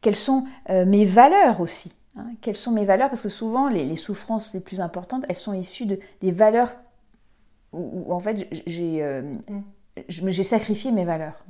Quelles 0.02 0.16
sont 0.16 0.46
euh, 0.70 0.86
mes 0.86 1.06
valeurs 1.06 1.62
aussi 1.62 1.92
hein? 2.16 2.26
Quelles 2.42 2.56
sont 2.56 2.72
mes 2.72 2.86
valeurs? 2.86 3.10
Parce 3.10 3.22
que 3.22 3.30
souvent, 3.30 3.68
les, 3.68 3.96
souffrances 3.96 4.54
les 4.54 4.60
plus 4.60 4.82
importantes, 4.82 5.26
elles 5.30 5.36
sont 5.36 5.54
issues 5.54 5.86
de, 5.86 6.00
des 6.22 6.32
valeurs 6.32 6.72
où, 7.74 8.14
en 8.14 8.20
fait 8.20 8.48
mm. 8.68 9.62
j'ai 10.08 10.44
sacrifié 10.44 10.92
mes 10.92 11.06
valeurs. 11.06 11.44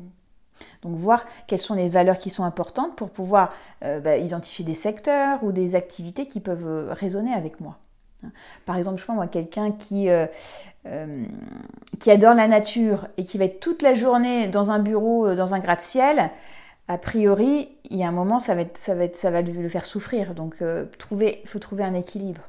Donc 0.82 0.96
voir 0.96 1.26
quelles 1.48 1.60
sont 1.60 1.76
les 1.76 1.90
valeurs 1.90 2.18
qui 2.18 2.30
sont 2.30 2.44
importantes 2.44 2.96
pour 2.96 3.10
pouvoir 3.10 3.52
euh, 3.84 4.00
bah, 4.00 4.18
identifier 4.18 4.66
des 4.66 4.74
secteurs 4.74 5.44
ou 5.44 5.52
des 5.52 5.76
activités 5.76 6.26
qui 6.26 6.40
peuvent 6.40 6.68
euh, 6.68 6.94
résonner 6.94 7.34
avec 7.34 7.60
moi. 7.60 7.78
Par 8.68 8.78
exemple, 8.78 9.00
je 9.02 9.06
pense 9.06 9.16
moi 9.16 9.26
quelqu'un 9.26 9.72
qui, 9.72 10.08
euh, 10.08 10.28
qui 12.00 12.12
adore 12.12 12.36
la 12.36 12.48
nature 12.48 13.08
et 13.18 13.24
qui 13.24 13.40
va 13.40 13.46
être 13.46 13.60
toute 13.60 13.82
la 13.82 13.96
journée 13.96 14.48
dans 14.48 14.70
un 14.70 14.78
bureau, 14.78 15.34
dans 15.34 15.56
un 15.56 15.60
gratte-ciel, 15.60 16.30
a 16.88 16.98
priori, 17.00 17.70
il 17.90 17.98
y 17.98 18.04
a 18.04 18.08
un 18.08 18.12
moment, 18.12 18.40
ça 18.40 18.54
va, 18.54 18.62
être, 18.62 18.78
ça 18.78 18.94
va, 18.94 19.06
ça 19.12 19.32
va 19.32 19.42
le 19.42 19.70
faire 19.70 19.86
souffrir. 19.86 20.36
Donc, 20.36 20.58
il 20.62 21.48
faut 21.48 21.60
trouver 21.60 21.84
un 21.84 21.96
équilibre. 21.96 22.42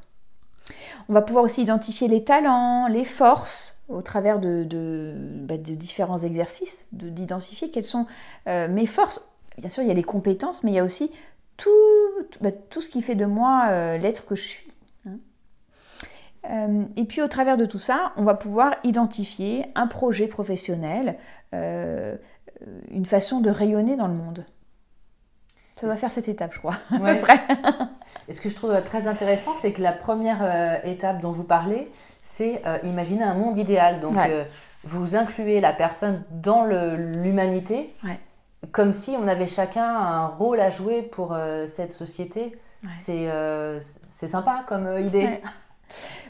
On 1.09 1.13
va 1.13 1.23
pouvoir 1.23 1.45
aussi 1.45 1.63
identifier 1.63 2.09
les 2.09 2.25
talents, 2.25 2.87
les 2.87 3.05
forces 3.05 3.83
au 3.89 4.03
travers 4.03 4.39
de, 4.39 5.15
bah, 5.43 5.57
différents 5.57 6.19
exercices, 6.19 6.87
d'identifier 6.93 7.71
quelles 7.71 7.85
sont 7.85 8.07
euh, 8.49 8.69
mes 8.69 8.87
forces. 8.87 9.29
Bien 9.59 9.69
sûr, 9.69 9.83
il 9.83 9.89
y 9.89 9.91
a 9.91 9.95
les 9.95 10.03
compétences, 10.03 10.63
mais 10.63 10.71
il 10.71 10.75
y 10.75 10.79
a 10.79 10.85
aussi 10.85 11.11
tout, 11.57 11.71
bah, 12.41 12.51
ce 12.71 12.89
qui 12.89 13.03
fait 13.03 13.15
de 13.15 13.27
moi 13.27 13.67
euh, 13.69 13.99
l'être 13.99 14.25
que 14.25 14.35
je 14.35 14.43
suis. 14.43 14.69
Hein. 15.07 15.19
Euh, 16.51 16.85
et 16.97 17.05
puis 17.05 17.23
au 17.23 17.29
travers 17.29 17.57
de 17.57 17.67
tout 17.67 17.79
ça, 17.79 18.13
on 18.17 18.25
va 18.25 18.35
pouvoir 18.35 18.77
identifier 18.85 19.67
un 19.75 19.87
projet 19.87 20.27
professionnel, 20.27 21.19
une 21.53 23.07
façon 23.07 23.41
de 23.41 23.51
rayonner 23.51 23.97
dans 23.97 24.09
le 24.09 24.15
monde. 24.15 24.47
Ça 25.79 25.87
doit 25.87 25.97
faire 25.97 26.13
cette 26.13 26.29
étape, 26.29 26.55
je 26.55 26.61
crois. 26.61 26.79
Ouais. 26.93 27.21
Et 28.33 28.35
ce 28.35 28.41
que 28.41 28.49
je 28.49 28.55
trouve 28.55 28.83
très 28.83 29.09
intéressant, 29.09 29.53
c'est 29.61 29.73
que 29.73 29.83
la 29.83 29.93
première 29.93 30.39
euh, 30.41 30.79
étape 30.85 31.21
dont 31.21 31.33
vous 31.33 31.45
parlez, 31.45 31.93
c'est 32.23 32.63
euh, 32.65 32.79
imaginer 32.83 33.25
un 33.25 33.35
monde 33.35 33.59
idéal. 33.59 34.01
Donc, 34.01 34.17
euh, 34.17 34.45
vous 34.85 35.17
incluez 35.17 35.61
la 35.61 35.75
personne 35.75 36.25
dans 36.31 36.65
l'humanité, 36.65 37.95
comme 38.71 38.95
si 38.95 39.11
on 39.23 39.29
avait 39.29 39.47
chacun 39.47 39.85
un 39.85 40.29
rôle 40.29 40.61
à 40.61 40.71
jouer 40.71 41.03
pour 41.03 41.37
cette 41.67 41.93
société. 41.93 42.57
C'est 43.03 43.29
sympa 44.27 44.65
comme 44.67 44.99
idée. 44.99 45.43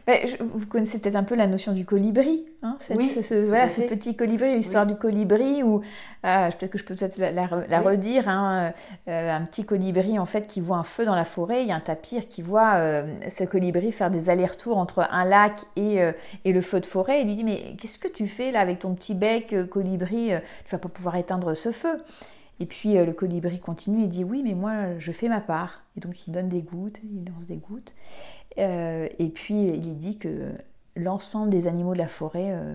Bah, 0.06 0.14
vous 0.40 0.66
connaissez 0.66 0.98
peut-être 0.98 1.14
un 1.14 1.22
peu 1.22 1.36
la 1.36 1.46
notion 1.46 1.72
du 1.72 1.84
colibri, 1.84 2.44
hein, 2.62 2.76
oui, 2.90 3.08
ce, 3.22 3.34
voilà, 3.44 3.68
ce, 3.68 3.82
petit 3.82 4.16
colibri, 4.16 4.52
l'histoire 4.52 4.84
du 4.84 4.96
colibri, 4.96 5.62
ou 5.62 5.80
ah, 6.24 6.48
peut-être 6.50 6.72
que 6.72 6.78
je 6.78 6.84
peux 6.84 6.96
peut-être 6.96 7.18
la, 7.18 7.78
redire, 7.78 8.28
hein, 8.28 8.72
euh, 9.06 9.36
un 9.36 9.42
petit 9.42 9.64
colibri 9.64 10.18
en 10.18 10.26
fait 10.26 10.48
qui 10.48 10.60
voit 10.60 10.76
un 10.76 10.82
feu 10.82 11.04
dans 11.04 11.14
la 11.14 11.24
forêt, 11.24 11.62
il 11.62 11.68
y 11.68 11.72
a 11.72 11.76
un 11.76 11.80
tapir 11.80 12.26
qui 12.26 12.42
voit 12.42 12.74
euh, 12.74 13.14
ce 13.28 13.44
colibri 13.44 13.92
faire 13.92 14.10
des 14.10 14.28
allers-retours 14.28 14.76
entre 14.76 15.06
un 15.08 15.24
lac 15.24 15.60
et, 15.76 16.02
euh, 16.02 16.10
et, 16.44 16.52
le 16.52 16.60
feu 16.62 16.80
de 16.80 16.86
forêt, 16.86 17.20
et 17.20 17.24
lui 17.24 17.36
dit 17.36 17.44
mais 17.44 17.76
qu'est-ce 17.78 18.00
que 18.00 18.08
tu 18.08 18.26
fais 18.26 18.50
là 18.50 18.58
avec 18.58 18.80
ton 18.80 18.94
petit 18.94 19.14
bec 19.14 19.54
colibri, 19.70 20.30
tu 20.64 20.72
vas 20.72 20.78
pas 20.78 20.88
pouvoir 20.88 21.14
éteindre 21.14 21.54
ce 21.54 21.70
feu. 21.70 21.96
Et 22.60 22.66
puis 22.66 22.94
le 22.94 23.12
colibri 23.12 23.58
continue 23.58 24.04
et 24.04 24.08
dit 24.08 24.24
oui 24.24 24.42
mais 24.44 24.54
moi 24.54 24.98
je 24.98 25.12
fais 25.12 25.28
ma 25.28 25.40
part. 25.40 25.82
Et 25.96 26.00
donc 26.00 26.26
il 26.26 26.32
donne 26.32 26.48
des 26.48 26.62
gouttes, 26.62 27.00
il 27.04 27.24
lance 27.24 27.46
des 27.46 27.56
gouttes. 27.56 27.94
Euh, 28.58 29.08
et 29.18 29.28
puis 29.28 29.66
il 29.66 29.98
dit 29.98 30.18
que 30.18 30.50
l'ensemble 30.96 31.50
des 31.50 31.66
animaux 31.66 31.94
de 31.94 31.98
la 31.98 32.08
forêt 32.08 32.50
euh, 32.50 32.74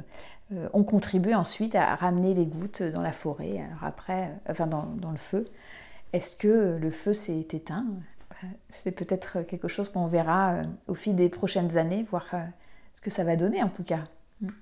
euh, 0.53 0.69
ont 0.73 0.83
contribué 0.83 1.35
ensuite 1.35 1.75
à 1.75 1.95
ramener 1.95 2.33
les 2.33 2.45
gouttes 2.45 2.81
dans 2.81 3.01
la 3.01 3.11
forêt, 3.11 3.59
alors 3.59 3.83
après, 3.83 4.31
enfin 4.49 4.67
dans, 4.67 5.11
le 5.11 5.17
feu. 5.17 5.45
Est-ce 6.13 6.35
que 6.35 6.77
le 6.79 6.91
feu 6.91 7.13
s'est 7.13 7.39
éteint? 7.39 7.85
C'est 8.69 8.91
peut-être 8.91 9.41
quelque 9.41 9.67
chose 9.67 9.89
qu'on 9.89 10.07
verra 10.07 10.61
au 10.87 10.93
fil 10.93 11.15
des 11.15 11.27
prochaines 11.27 11.75
années, 11.75 12.05
voir 12.09 12.27
ce 12.93 13.01
que 13.01 13.09
ça 13.09 13.23
va 13.23 13.35
donner 13.35 13.63
en 13.63 13.69
tout 13.69 13.83
cas. 13.83 14.03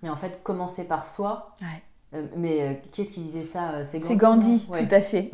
Mais 0.02 0.10
en 0.10 0.16
fait, 0.16 0.42
commencer 0.44 0.86
par 0.86 1.06
soi. 1.06 1.56
mais 2.38 2.82
qui 2.92 3.02
est-ce 3.02 3.12
qui 3.12 3.20
disait 3.20 3.44
ça 3.44 3.84
C'est 3.84 4.00
Gandhi. 4.00 4.08
C'est 4.08 4.16
Gandhi, 4.16 4.88
tout 4.88 4.96
à 4.96 5.02
fait. 5.02 5.30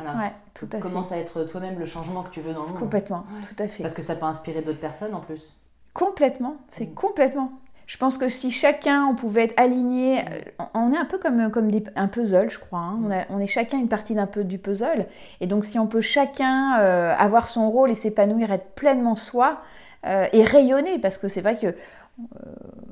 tout 0.54 0.68
à 0.72 0.78
Commence 0.78 1.12
à 1.12 1.18
être 1.18 1.44
toi-même 1.44 1.78
le 1.78 1.86
changement 1.86 2.24
que 2.24 2.30
tu 2.30 2.40
veux 2.40 2.52
dans 2.52 2.64
le 2.64 2.68
monde. 2.70 2.78
Complètement, 2.78 3.24
tout 3.48 3.62
à 3.62 3.68
fait. 3.68 3.84
Parce 3.84 3.94
que 3.94 4.02
ça 4.02 4.16
peut 4.16 4.26
inspirer 4.26 4.60
d'autres 4.60 4.80
personnes 4.80 5.14
en 5.14 5.20
plus. 5.20 5.56
Complètement, 5.94 6.56
c'est 6.68 6.90
mm. 6.90 6.94
complètement. 6.94 7.52
Je 7.86 7.98
pense 7.98 8.16
que 8.16 8.28
si 8.28 8.50
chacun, 8.50 9.04
on 9.04 9.14
pouvait 9.14 9.44
être 9.44 9.60
aligné, 9.60 10.20
euh, 10.20 10.66
on 10.74 10.92
est 10.92 10.96
un 10.96 11.04
peu 11.04 11.18
comme, 11.18 11.50
comme 11.50 11.70
des, 11.70 11.84
un 11.96 12.08
puzzle, 12.08 12.48
je 12.48 12.58
crois. 12.58 12.78
Hein. 12.78 12.98
Mm. 13.02 13.12
On, 13.30 13.38
est 13.38 13.46
chacun 13.46 13.78
une 13.78 13.88
partie 13.88 14.14
d'un 14.14 14.26
peu 14.26 14.44
du 14.44 14.58
puzzle. 14.58 15.06
Et 15.40 15.46
donc, 15.46 15.64
si 15.64 15.78
on 15.78 15.86
peut 15.86 16.00
chacun 16.00 16.78
euh, 16.80 17.14
avoir 17.18 17.46
son 17.46 17.70
rôle 17.70 17.90
et 17.90 17.94
s'épanouir, 17.94 18.50
être 18.52 18.70
pleinement 18.74 19.16
soi 19.16 19.60
euh, 20.06 20.26
et 20.32 20.44
rayonner, 20.44 20.98
parce 20.98 21.18
que 21.18 21.28
c'est 21.28 21.40
vrai 21.42 21.56
que 21.56 21.74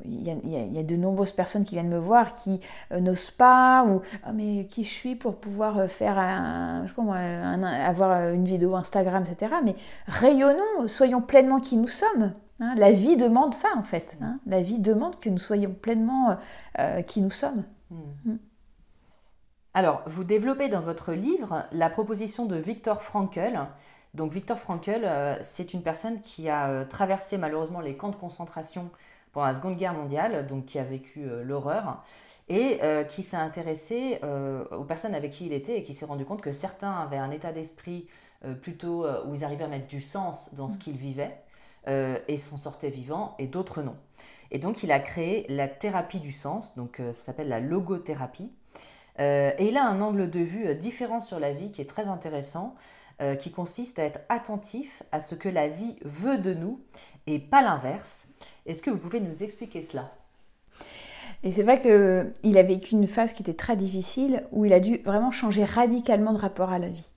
il 0.07 0.27
y, 0.27 0.79
a 0.79 0.83
de 0.83 0.97
nombreuses 0.97 1.33
personnes 1.33 1.63
qui 1.63 1.75
viennent 1.75 1.91
me 1.91 1.99
voir 1.99 2.33
qui 2.33 2.59
n'osent 2.91 3.31
pas 3.31 3.85
ou 3.85 4.01
ah, 4.25 4.33
mais 4.33 4.65
qui 4.65 4.83
je 4.83 4.89
suis 4.89 5.15
pour 5.15 5.37
pouvoir 5.37 5.89
faire 5.89 6.19
un, 6.19 6.85
je 6.85 6.89
sais 6.89 6.95
pas 6.95 7.03
moi, 7.03 7.17
avoir 7.17 8.33
une 8.33 8.47
vidéo 8.47 8.75
Instagram, 8.77 9.23
etc. 9.31 9.53
Mais 9.63 9.77
rayonnons, 10.07 10.89
soyons 10.89 11.21
pleinement 11.21 11.61
qui 11.61 11.77
nous 11.77 11.87
sommes. 11.87 12.33
Hein, 12.61 12.75
la 12.77 12.91
vie 12.91 13.17
demande 13.17 13.55
ça 13.55 13.69
en 13.77 13.83
fait. 13.83 14.17
Hein. 14.21 14.39
La 14.47 14.61
vie 14.61 14.79
demande 14.79 15.19
que 15.19 15.31
nous 15.31 15.39
soyons 15.39 15.73
pleinement 15.73 16.31
euh, 16.31 16.35
euh, 16.79 17.03
qui 17.03 17.23
nous 17.23 17.31
sommes. 17.31 17.65
Hmm. 17.91 17.97
Hmm. 18.27 18.37
Alors, 19.73 20.03
vous 20.07 20.25
développez 20.25 20.69
dans 20.69 20.81
votre 20.81 21.13
livre 21.13 21.65
la 21.73 21.89
proposition 21.89 22.45
de 22.45 22.57
Viktor 22.57 23.03
Frankl. 23.03 23.59
Donc, 24.15 24.33
Viktor 24.33 24.59
Frankl, 24.59 25.05
euh, 25.05 25.37
c'est 25.43 25.73
une 25.73 25.83
personne 25.83 26.21
qui 26.21 26.49
a 26.49 26.85
traversé 26.85 27.39
malheureusement 27.39 27.81
les 27.81 27.97
camps 27.97 28.09
de 28.09 28.17
concentration 28.17 28.91
pendant 29.33 29.47
la 29.47 29.55
Seconde 29.55 29.77
Guerre 29.77 29.95
mondiale, 29.95 30.47
donc 30.47 30.67
qui 30.67 30.79
a 30.79 30.85
vécu 30.85 31.25
l'horreur, 31.45 32.03
et 32.49 32.81
qui 33.09 33.23
s'est 33.23 33.37
intéressé 33.37 34.19
aux 34.77 34.83
personnes 34.83 35.15
avec 35.15 35.31
qui 35.31 35.47
il 35.47 35.53
était 35.53 35.79
et 35.79 35.85
qui 35.85 35.95
s'est 35.95 36.05
rendu 36.05 36.25
compte 36.25 36.43
que 36.43 36.51
certains 36.51 36.91
avaient 36.91 37.17
un 37.17 37.31
état 37.31 37.53
d'esprit 37.53 38.09
plutôt 38.61 39.07
où 39.07 39.35
ils 39.37 39.45
arrivaient 39.45 39.63
à 39.63 39.69
mettre 39.69 39.87
du 39.87 40.01
sens 40.01 40.53
dans 40.55 40.67
ce 40.67 40.79
hmm. 40.79 40.81
qu'ils 40.81 40.97
vivaient 40.97 41.41
euh, 41.89 42.19
et 42.29 42.37
s'en 42.37 42.57
sortait 42.57 42.91
vivant, 42.91 43.35
et 43.39 43.47
d'autres 43.47 43.83
non. 43.83 43.97
Et 44.51 44.59
donc 44.59 44.83
il 44.83 44.93
a 44.93 45.01
créé 45.01 45.47
la 45.49 45.69
thérapie 45.69 46.21
du 46.21 46.33
sens, 46.33 46.77
donc 46.77 47.01
euh, 47.01 47.13
ça 47.13 47.27
s'appelle 47.27 47.49
la 47.49 47.61
logothérapie. 47.61 48.51
Euh, 49.19 49.53
et 49.59 49.69
il 49.69 49.77
a 49.77 49.87
un 49.87 50.01
angle 50.01 50.31
de 50.31 50.41
vue 50.41 50.75
différent 50.75 51.21
sur 51.21 51.39
la 51.41 51.53
vie 51.53 51.71
qui 51.71 51.81
est 51.81 51.89
très 51.89 52.09
intéressant, 52.09 52.75
qui 53.39 53.51
consiste 53.51 53.99
à 53.99 54.05
être 54.05 54.21
attentif 54.31 55.03
à 55.13 55.21
ce 55.21 55.35
que 55.35 55.51
la 55.51 55.69
vie 55.69 55.97
veut 56.07 56.39
de 56.39 56.55
nous 56.55 56.81
et 57.27 57.39
pas 57.39 57.61
l'inverse. 57.61 58.29
Est-ce 58.65 58.81
que 58.81 58.89
vous 58.89 58.97
pouvez 58.97 59.21
nous 59.21 59.43
expliquer 59.43 59.83
cela? 59.83 60.11
Et 61.43 61.53
c'est 61.53 61.63
vrai 61.63 61.79
qu'il 61.81 62.59
a 62.59 62.63
vécu 62.63 62.95
une 62.95 63.07
phase 63.07 63.35
qui 63.35 63.43
était 63.43 63.53
très 63.53 63.77
difficile, 63.77 64.47
où 64.53 64.65
il 64.65 64.73
a 64.73 64.81
dû 64.81 65.03
vraiment 65.05 65.31
changer 65.31 65.65
radicalement 65.65 66.33
de 66.33 66.39
rapport 66.39 66.71
à 66.71 66.79
la 66.79 66.89
vie. 66.89 67.11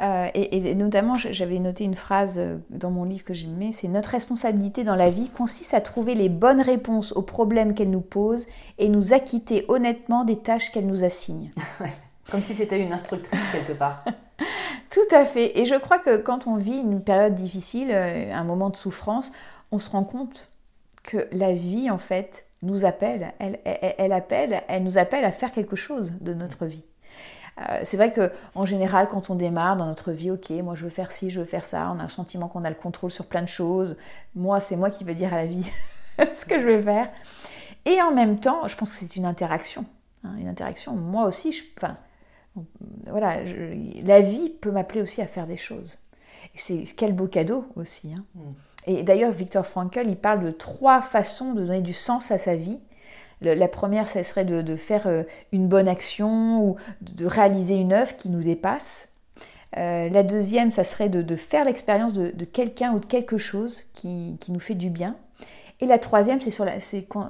Euh, 0.00 0.28
et, 0.34 0.74
notamment, 0.74 1.16
j'avais 1.16 1.58
noté 1.58 1.84
une 1.84 1.94
phrase 1.94 2.38
euh, 2.38 2.56
dans 2.70 2.90
mon 2.90 3.04
livre 3.04 3.24
que 3.24 3.34
j'ai 3.34 3.46
mis, 3.46 3.72
c'est 3.72 3.88
Notre 3.88 4.10
responsabilité 4.10 4.84
dans 4.84 4.96
la 4.96 5.10
vie 5.10 5.28
consiste 5.28 5.74
à 5.74 5.80
trouver 5.80 6.14
les 6.14 6.28
bonnes 6.28 6.60
réponses 6.60 7.12
aux 7.12 7.22
problèmes 7.22 7.74
qu'elle 7.74 7.90
nous 7.90 8.00
pose 8.00 8.46
et 8.78 8.88
nous 8.88 9.12
acquitter 9.12 9.64
honnêtement 9.68 10.24
des 10.24 10.36
tâches 10.36 10.72
qu'elle 10.72 10.86
nous 10.86 11.04
assigne. 11.04 11.50
Comme 12.30 12.42
si 12.42 12.54
c'était 12.54 12.80
une 12.80 12.92
instructrice 12.92 13.40
quelque 13.52 13.72
part. 13.72 14.04
Tout 14.90 15.14
à 15.14 15.24
fait. 15.24 15.58
Et 15.58 15.66
je 15.66 15.74
crois 15.74 15.98
que 15.98 16.16
quand 16.16 16.46
on 16.46 16.56
vit 16.56 16.78
une 16.78 17.02
période 17.02 17.34
difficile, 17.34 17.90
euh, 17.92 18.32
un 18.32 18.44
moment 18.44 18.70
de 18.70 18.76
souffrance, 18.76 19.30
on 19.70 19.78
se 19.78 19.90
rend 19.90 20.04
compte 20.04 20.50
que 21.02 21.28
la 21.32 21.52
vie, 21.52 21.90
en 21.90 21.98
fait, 21.98 22.46
nous 22.62 22.84
appelle. 22.84 23.32
Elle, 23.38 23.58
elle, 23.64 24.12
appelle, 24.12 24.62
elle 24.68 24.82
nous 24.82 24.98
appelle 24.98 25.24
à 25.24 25.32
faire 25.32 25.52
quelque 25.52 25.76
chose 25.76 26.14
de 26.20 26.34
notre 26.34 26.66
vie. 26.66 26.84
Euh, 27.60 27.80
c'est 27.84 27.96
vrai 27.96 28.10
que 28.10 28.32
en 28.54 28.64
général, 28.64 29.08
quand 29.08 29.30
on 29.30 29.34
démarre 29.34 29.76
dans 29.76 29.86
notre 29.86 30.12
vie, 30.12 30.30
ok, 30.30 30.50
moi 30.62 30.74
je 30.74 30.84
veux 30.84 30.90
faire 30.90 31.12
ci, 31.12 31.30
je 31.30 31.40
veux 31.40 31.46
faire 31.46 31.64
ça, 31.64 31.92
on 31.94 31.98
a 31.98 32.04
le 32.04 32.08
sentiment 32.08 32.48
qu'on 32.48 32.64
a 32.64 32.70
le 32.70 32.76
contrôle 32.76 33.10
sur 33.10 33.26
plein 33.26 33.42
de 33.42 33.48
choses. 33.48 33.96
Moi, 34.34 34.60
c'est 34.60 34.76
moi 34.76 34.90
qui 34.90 35.04
vais 35.04 35.14
dire 35.14 35.32
à 35.32 35.36
la 35.36 35.46
vie 35.46 35.70
ce 36.18 36.44
que 36.44 36.58
je 36.58 36.66
vais 36.66 36.80
faire. 36.80 37.10
Et 37.84 38.00
en 38.00 38.12
même 38.12 38.38
temps, 38.38 38.68
je 38.68 38.76
pense 38.76 38.92
que 38.92 38.96
c'est 38.96 39.16
une 39.16 39.26
interaction. 39.26 39.84
Hein, 40.24 40.34
une 40.38 40.48
interaction. 40.48 40.94
Moi 40.94 41.26
aussi, 41.26 41.52
je, 41.52 41.62
enfin, 41.76 41.96
voilà, 43.06 43.38
la 44.04 44.20
vie 44.20 44.50
peut 44.50 44.70
m'appeler 44.70 45.02
aussi 45.02 45.20
à 45.20 45.26
faire 45.26 45.46
des 45.46 45.56
choses. 45.56 45.98
Et 46.54 46.58
c'est 46.58 46.84
quel 46.96 47.12
beau 47.12 47.26
cadeau 47.26 47.66
aussi. 47.76 48.12
Hein. 48.14 48.24
Mm. 48.34 48.40
Et 48.86 49.02
d'ailleurs, 49.02 49.30
Victor 49.30 49.64
Frankl, 49.64 50.06
il 50.06 50.16
parle 50.16 50.44
de 50.44 50.50
trois 50.50 51.00
façons 51.02 51.52
de 51.52 51.64
donner 51.64 51.82
du 51.82 51.92
sens 51.92 52.30
à 52.30 52.38
sa 52.38 52.54
vie. 52.54 52.80
La 53.42 53.68
première, 53.68 54.08
ça 54.08 54.22
serait 54.24 54.44
de, 54.44 54.76
faire 54.76 55.08
une 55.52 55.68
bonne 55.68 55.88
action 55.88 56.64
ou 56.64 56.76
de 57.00 57.26
réaliser 57.26 57.76
une 57.76 57.92
œuvre 57.92 58.16
qui 58.16 58.28
nous 58.28 58.42
dépasse. 58.42 59.08
la 59.74 60.22
deuxième, 60.22 60.72
ça 60.72 60.84
serait 60.84 61.08
de, 61.08 61.36
faire 61.36 61.64
l'expérience 61.64 62.12
de, 62.12 62.44
quelqu'un 62.44 62.92
ou 62.92 62.98
de 62.98 63.06
quelque 63.06 63.36
chose 63.36 63.82
qui, 63.92 64.38
nous 64.48 64.60
fait 64.60 64.74
du 64.74 64.90
bien. 64.90 65.16
Et 65.80 65.86
la 65.86 65.98
troisième, 65.98 66.40
c'est 66.40 67.06
en, 67.14 67.28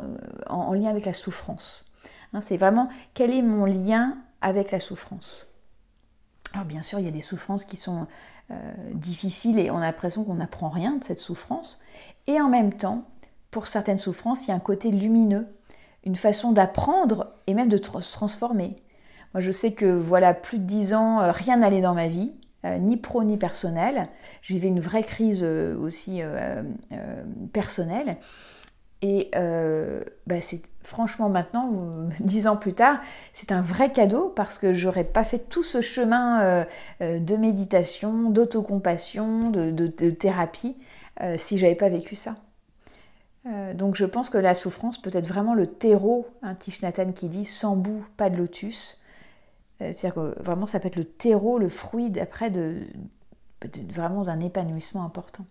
en, 0.48 0.72
lien 0.74 0.90
avec 0.90 1.06
la 1.06 1.14
souffrance. 1.14 1.90
Hein, 2.32 2.40
c'est 2.40 2.56
vraiment 2.56 2.88
quel 3.14 3.30
est 3.30 3.42
mon 3.42 3.64
lien 3.64 4.18
avec 4.40 4.70
la 4.70 4.80
souffrance? 4.80 5.52
Alors 6.54 6.66
bien 6.66 6.82
sûr, 6.82 6.98
il 6.98 7.04
y 7.04 7.08
a 7.08 7.12
des 7.12 7.20
souffrances 7.20 7.64
qui 7.64 7.76
sont 7.76 8.06
euh, 8.50 8.54
difficiles 8.92 9.58
et 9.58 9.70
on 9.70 9.78
a 9.78 9.82
l'impression 9.82 10.24
qu'on 10.24 10.34
n'apprend 10.34 10.68
rien 10.68 10.96
de 10.96 11.04
cette 11.04 11.18
souffrance. 11.18 11.80
Et 12.26 12.40
en 12.40 12.48
même 12.48 12.74
temps, 12.74 13.04
pour 13.50 13.66
certaines 13.66 13.98
souffrances, 13.98 14.46
il 14.46 14.48
y 14.48 14.52
a 14.52 14.54
un 14.54 14.60
côté 14.60 14.90
lumineux, 14.90 15.46
une 16.04 16.16
façon 16.16 16.52
d'apprendre 16.52 17.32
et 17.46 17.54
même 17.54 17.68
de 17.68 17.76
se 17.76 18.12
transformer. 18.12 18.76
Moi, 19.34 19.40
je 19.40 19.50
sais 19.50 19.72
que 19.72 19.86
voilà, 19.86 20.34
plus 20.34 20.58
de 20.58 20.64
dix 20.64 20.94
ans, 20.94 21.20
euh, 21.20 21.32
rien 21.32 21.58
n'allait 21.58 21.80
dans 21.80 21.94
ma 21.94 22.08
vie, 22.08 22.32
euh, 22.64 22.78
ni 22.78 22.96
pro 22.96 23.24
ni 23.24 23.36
personnel. 23.36 24.08
Je 24.42 24.54
vivais 24.54 24.68
une 24.68 24.80
vraie 24.80 25.02
crise 25.02 25.42
aussi 25.42 26.20
personnelle. 27.52 28.18
Et 29.02 29.30
euh, 29.34 30.00
bah, 30.28 30.40
c'est 30.40 30.62
franchement 30.80 31.28
maintenant, 31.28 32.08
dix 32.20 32.46
ans 32.46 32.56
plus 32.56 32.72
tard, 32.72 33.00
c'est 33.32 33.50
un 33.50 33.60
vrai 33.60 33.90
cadeau 33.92 34.32
parce 34.34 34.58
que 34.58 34.72
j'aurais 34.72 35.04
pas 35.04 35.24
fait 35.24 35.40
tout 35.40 35.64
ce 35.64 35.80
chemin 35.80 36.40
euh, 36.40 36.64
euh, 37.00 37.18
de 37.18 37.36
méditation, 37.36 38.30
d'autocompassion, 38.30 39.50
de, 39.50 39.72
de, 39.72 39.88
de, 39.88 40.10
thérapie 40.10 40.76
si 41.36 41.56
j'avais 41.56 41.76
pas 41.76 41.88
vécu 41.88 42.16
ça. 42.16 42.34
Donc 43.44 43.96
je 43.96 44.04
pense 44.04 44.30
que 44.30 44.38
la 44.38 44.54
souffrance 44.54 45.00
peut 45.00 45.10
être 45.12 45.26
vraiment 45.26 45.54
le 45.54 45.66
terreau, 45.66 46.28
un 46.42 46.50
hein, 46.50 47.12
qui 47.12 47.28
dit 47.28 47.44
sans 47.44 47.76
bout, 47.76 48.04
pas 48.16 48.30
de 48.30 48.36
lotus. 48.36 49.02
C'est-à-dire 49.80 50.14
que 50.14 50.40
vraiment 50.40 50.66
ça 50.66 50.78
peut 50.78 50.86
être 50.86 50.96
le 50.96 51.04
terreau, 51.04 51.58
le 51.58 51.68
fruit 51.68 52.10
d'après 52.10 52.50
de, 52.50 52.86
vraiment 53.90 54.22
d'un 54.22 54.40
épanouissement 54.40 55.04
important. 55.04 55.44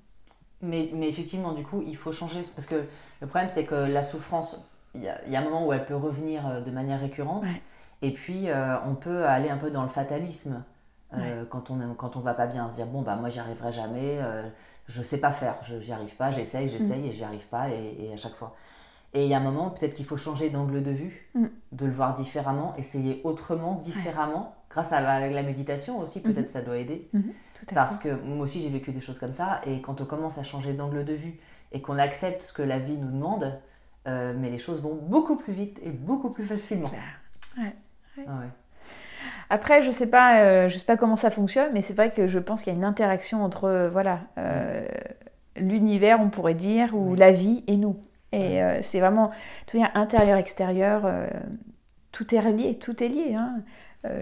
Mais, 0.62 0.92
mais, 0.94 1.10
effectivement, 1.10 1.54
du 1.54 1.64
coup, 1.64 1.82
il 1.86 1.96
faut 1.96 2.12
changer 2.12 2.42
parce 2.56 2.68
que 2.68 2.84
le 3.22 3.28
problème, 3.28 3.50
c'est 3.52 3.66
que 3.66 3.76
la 3.76 4.04
souffrance, 4.04 4.58
il 4.94 5.02
y, 5.02 5.08
a 5.08 5.40
un 5.40 5.44
moment 5.44 5.66
où 5.66 5.74
elle 5.74 5.86
peut 5.86 5.96
revenir 5.96 6.48
euh, 6.48 6.62
de 6.62 6.72
manière 6.72 7.00
récurrente. 7.00 7.46
Et 8.04 8.12
puis, 8.12 8.50
euh, 8.50 8.76
on 8.86 8.96
peut 8.96 9.26
aller 9.26 9.50
un 9.50 9.58
peu 9.58 9.72
dans 9.72 9.84
le 9.84 9.90
fatalisme 9.90 10.64
euh, 11.14 11.46
quand 11.50 11.70
on 11.70 11.76
ne 11.76 11.94
quand 11.94 12.16
on 12.16 12.20
va 12.20 12.34
pas 12.34 12.48
bien. 12.48 12.70
Se 12.70 12.76
dire, 12.76 12.88
bon, 12.88 13.02
bah, 13.02 13.16
moi, 13.16 13.30
j'y 13.30 13.40
arriverai 13.40 13.72
jamais, 13.72 14.20
je 14.88 15.00
ne 15.00 15.04
sais 15.04 15.20
pas 15.20 15.32
faire, 15.32 15.56
je 15.64 15.76
n'y 15.76 15.92
arrive 15.92 16.16
pas, 16.16 16.32
j'essaye, 16.32 16.68
j'essaye 16.68 17.02
mm. 17.02 17.06
et 17.06 17.12
j'y 17.12 17.24
arrive 17.24 17.48
pas, 17.48 17.70
et, 17.70 18.12
à 18.14 18.18
chaque 18.18 18.34
fois. 18.34 18.56
Et 19.14 19.26
il 19.26 19.30
y 19.30 19.34
a 19.34 19.38
un 19.38 19.42
moment, 19.44 19.70
peut-être 19.70 19.94
qu'il 19.94 20.06
faut 20.06 20.18
changer 20.18 20.50
d'angle 20.50 20.84
de 20.84 20.92
vue, 20.92 21.30
mm. 21.36 21.46
de 21.74 21.86
le 21.86 21.92
voir 21.92 22.14
différemment, 22.14 22.76
essayer 22.78 23.22
autrement, 23.24 23.76
différemment, 23.76 24.56
grâce 24.70 24.92
à 24.94 25.02
la, 25.02 25.30
la 25.30 25.44
méditation 25.44 26.00
aussi, 26.00 26.22
peut-être 26.22 26.48
mm-hmm. 26.48 26.52
ça 26.52 26.62
doit 26.62 26.78
aider. 26.78 27.10
Mm-hmm. 27.14 27.74
Parce 27.74 27.98
que 27.98 28.10
moi 28.10 28.44
aussi, 28.44 28.62
j'ai 28.62 28.70
vécu 28.70 28.92
des 28.92 29.02
choses 29.02 29.20
comme 29.20 29.34
ça, 29.34 29.62
et 29.66 29.82
quand 29.82 30.02
on 30.02 30.06
commence 30.06 30.38
à 30.38 30.44
changer 30.44 30.74
d'angle 30.74 31.04
de 31.04 31.14
vue, 31.14 31.40
et 31.72 31.82
qu'on 31.82 31.98
accepte 31.98 32.42
ce 32.42 32.54
que 32.54 32.62
la 32.62 32.80
vie 32.80 32.98
nous 32.98 33.12
demande, 33.12 33.60
euh, 34.08 34.34
mais 34.38 34.50
les 34.50 34.58
choses 34.58 34.82
vont 34.82 34.96
beaucoup 34.96 35.38
plus 35.38 35.54
vite 35.54 35.80
et 35.84 35.92
beaucoup 35.92 36.32
plus 36.32 36.44
facilement. 36.44 36.90
Ouais. 37.58 37.76
Ah 38.28 38.42
Après, 39.54 39.82
je 39.82 39.92
sais 39.92 40.08
pas, 40.08 40.44
euh, 40.44 40.70
je 40.70 40.78
sais 40.78 40.86
pas 40.86 40.96
comment 40.96 41.18
ça 41.18 41.30
fonctionne, 41.30 41.72
mais 41.74 41.82
c'est 41.82 41.94
vrai 41.94 42.10
que 42.10 42.26
je 42.26 42.40
pense 42.40 42.64
qu'il 42.64 42.72
y 42.72 42.76
a 42.76 42.80
une 42.80 42.86
interaction 42.86 43.44
entre 43.44 43.66
euh, 43.66 43.90
voilà 43.90 44.22
l'univers, 45.58 46.22
on 46.22 46.30
pourrait 46.30 46.54
dire, 46.54 46.96
ou 46.96 47.16
la 47.16 47.34
vie 47.34 47.66
et 47.68 47.76
nous. 47.76 47.98
Et 48.32 48.62
c'est 48.82 49.02
vraiment 49.02 49.32
tout 49.68 49.76
dire 49.76 49.90
intérieur 49.94 50.38
extérieur, 50.38 51.06
tout 52.14 52.34
est 52.34 52.40
relié, 52.40 52.76
tout 52.76 53.04
est 53.04 53.10
lié. 53.10 53.36
Hein. 53.36 53.62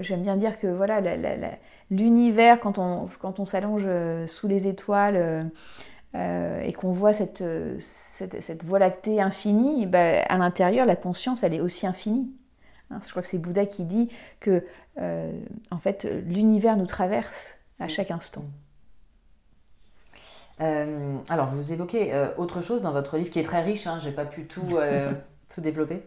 J'aime 0.01 0.23
bien 0.23 0.35
dire 0.35 0.59
que 0.59 0.65
voilà 0.65 0.99
l'univers 1.91 2.59
quand 2.59 2.79
on 2.79 3.05
quand 3.19 3.39
on 3.39 3.45
s'allonge 3.45 3.85
sous 4.25 4.47
les 4.47 4.67
étoiles 4.67 5.51
euh, 6.15 6.61
et 6.61 6.73
qu'on 6.73 6.91
voit 6.91 7.13
cette, 7.13 7.43
cette, 7.77 8.41
cette, 8.41 8.63
voie 8.63 8.79
lactée 8.79 9.21
infinie, 9.21 9.85
ben, 9.85 10.25
à 10.27 10.37
l'intérieur, 10.39 10.87
la 10.87 10.95
conscience, 10.95 11.43
elle 11.43 11.53
est 11.53 11.61
aussi 11.61 11.85
infinie. 11.85 12.31
Hein, 12.91 12.99
je 13.03 13.09
crois 13.09 13.21
que 13.21 13.27
c'est 13.27 13.37
Bouddha 13.37 13.65
qui 13.65 13.85
dit 13.85 14.09
que, 14.39 14.65
euh, 14.99 15.31
en 15.71 15.77
fait, 15.77 16.07
l'univers 16.25 16.77
nous 16.77 16.85
traverse 16.85 17.55
à 17.79 17.87
chaque 17.87 18.11
instant. 18.11 18.43
Euh, 20.61 21.17
alors, 21.29 21.47
vous 21.47 21.71
évoquez 21.71 22.11
autre 22.37 22.61
chose 22.61 22.81
dans 22.81 22.91
votre 22.91 23.17
livre 23.17 23.29
qui 23.29 23.39
est 23.39 23.43
très 23.43 23.61
riche, 23.61 23.87
hein, 23.87 23.99
je 24.01 24.09
n'ai 24.09 24.15
pas 24.15 24.25
pu 24.25 24.45
tout, 24.45 24.77
tout 25.53 25.61
développer. 25.61 26.03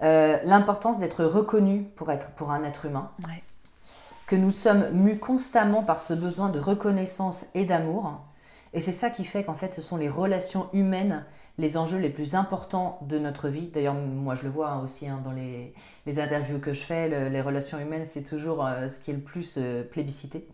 L'importance 0.00 0.98
d'être 0.98 1.24
reconnu 1.24 1.84
pour, 1.96 2.10
être, 2.10 2.30
pour 2.30 2.50
un 2.50 2.64
être 2.64 2.86
humain. 2.86 3.10
Que 4.26 4.36
nous 4.36 4.50
sommes 4.50 4.90
mus 4.92 5.18
constamment 5.18 5.82
par 5.82 6.00
ce 6.00 6.14
besoin 6.14 6.48
de 6.48 6.58
reconnaissance 6.58 7.46
et 7.54 7.66
d'amour 7.66 8.22
et 8.74 8.80
c'est 8.80 8.92
ça 8.92 9.10
qui 9.10 9.24
fait 9.24 9.44
qu'en 9.44 9.54
fait, 9.54 9.74
ce 9.74 9.82
sont 9.82 9.96
les 9.96 10.08
relations 10.08 10.68
humaines 10.72 11.24
les 11.58 11.76
enjeux 11.76 11.98
les 11.98 12.10
plus 12.10 12.34
importants 12.34 12.98
de 13.02 13.18
notre 13.18 13.48
vie. 13.48 13.68
D'ailleurs, 13.68 13.94
moi, 13.94 14.34
je 14.34 14.44
le 14.44 14.50
vois 14.50 14.78
aussi 14.78 15.06
hein, 15.08 15.20
dans 15.24 15.32
les, 15.32 15.74
interviews 16.06 16.58
que 16.58 16.72
je 16.72 16.82
fais, 16.82 17.30
les 17.30 17.40
relations 17.40 17.78
humaines, 17.78 18.04
c'est 18.06 18.24
toujours 18.24 18.66
euh, 18.66 18.88
ce 18.88 19.00
qui 19.00 19.10
est 19.10 19.14
le 19.14 19.20
plus 19.20 19.56
euh, 19.58 19.82
plébiscité. 19.82 20.48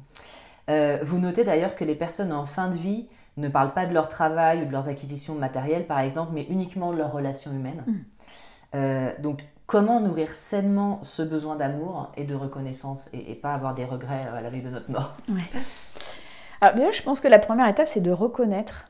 Euh, 0.68 0.98
vous 1.02 1.18
notez 1.18 1.44
d'ailleurs 1.44 1.74
que 1.74 1.84
les 1.84 1.94
personnes 1.94 2.32
en 2.32 2.44
fin 2.44 2.68
de 2.68 2.76
vie 2.76 3.08
ne 3.36 3.48
parlent 3.48 3.72
pas 3.72 3.86
de 3.86 3.94
leur 3.94 4.08
travail 4.08 4.62
ou 4.62 4.66
de 4.66 4.72
leurs 4.72 4.88
acquisitions 4.88 5.34
matérielles, 5.34 5.86
par 5.86 6.00
exemple, 6.00 6.32
mais 6.34 6.46
uniquement 6.50 6.92
de 6.92 6.98
leurs 6.98 7.12
relations 7.12 7.52
humaines. 7.52 7.84
Mmh. 8.74 9.22
donc, 9.22 9.44
comment 9.66 10.00
nourrir 10.00 10.34
sainement 10.34 10.98
ce 11.02 11.22
besoin 11.22 11.56
d'amour 11.56 12.10
et 12.16 12.24
de 12.24 12.34
reconnaissance 12.34 13.08
et, 13.12 13.30
et, 13.30 13.34
pas 13.34 13.54
avoir 13.54 13.74
des 13.74 13.84
regrets 13.84 14.26
à 14.26 14.40
la 14.40 14.50
veille 14.50 14.62
de 14.62 14.70
notre 14.70 14.90
mort? 14.90 15.16
Ouais. 15.28 15.60
Alors 16.60 16.74
déjà, 16.74 16.90
je 16.90 17.02
pense 17.02 17.20
que 17.20 17.28
la 17.28 17.38
première 17.38 17.68
étape, 17.68 17.88
c'est 17.88 18.00
de 18.00 18.10
reconnaître. 18.10 18.86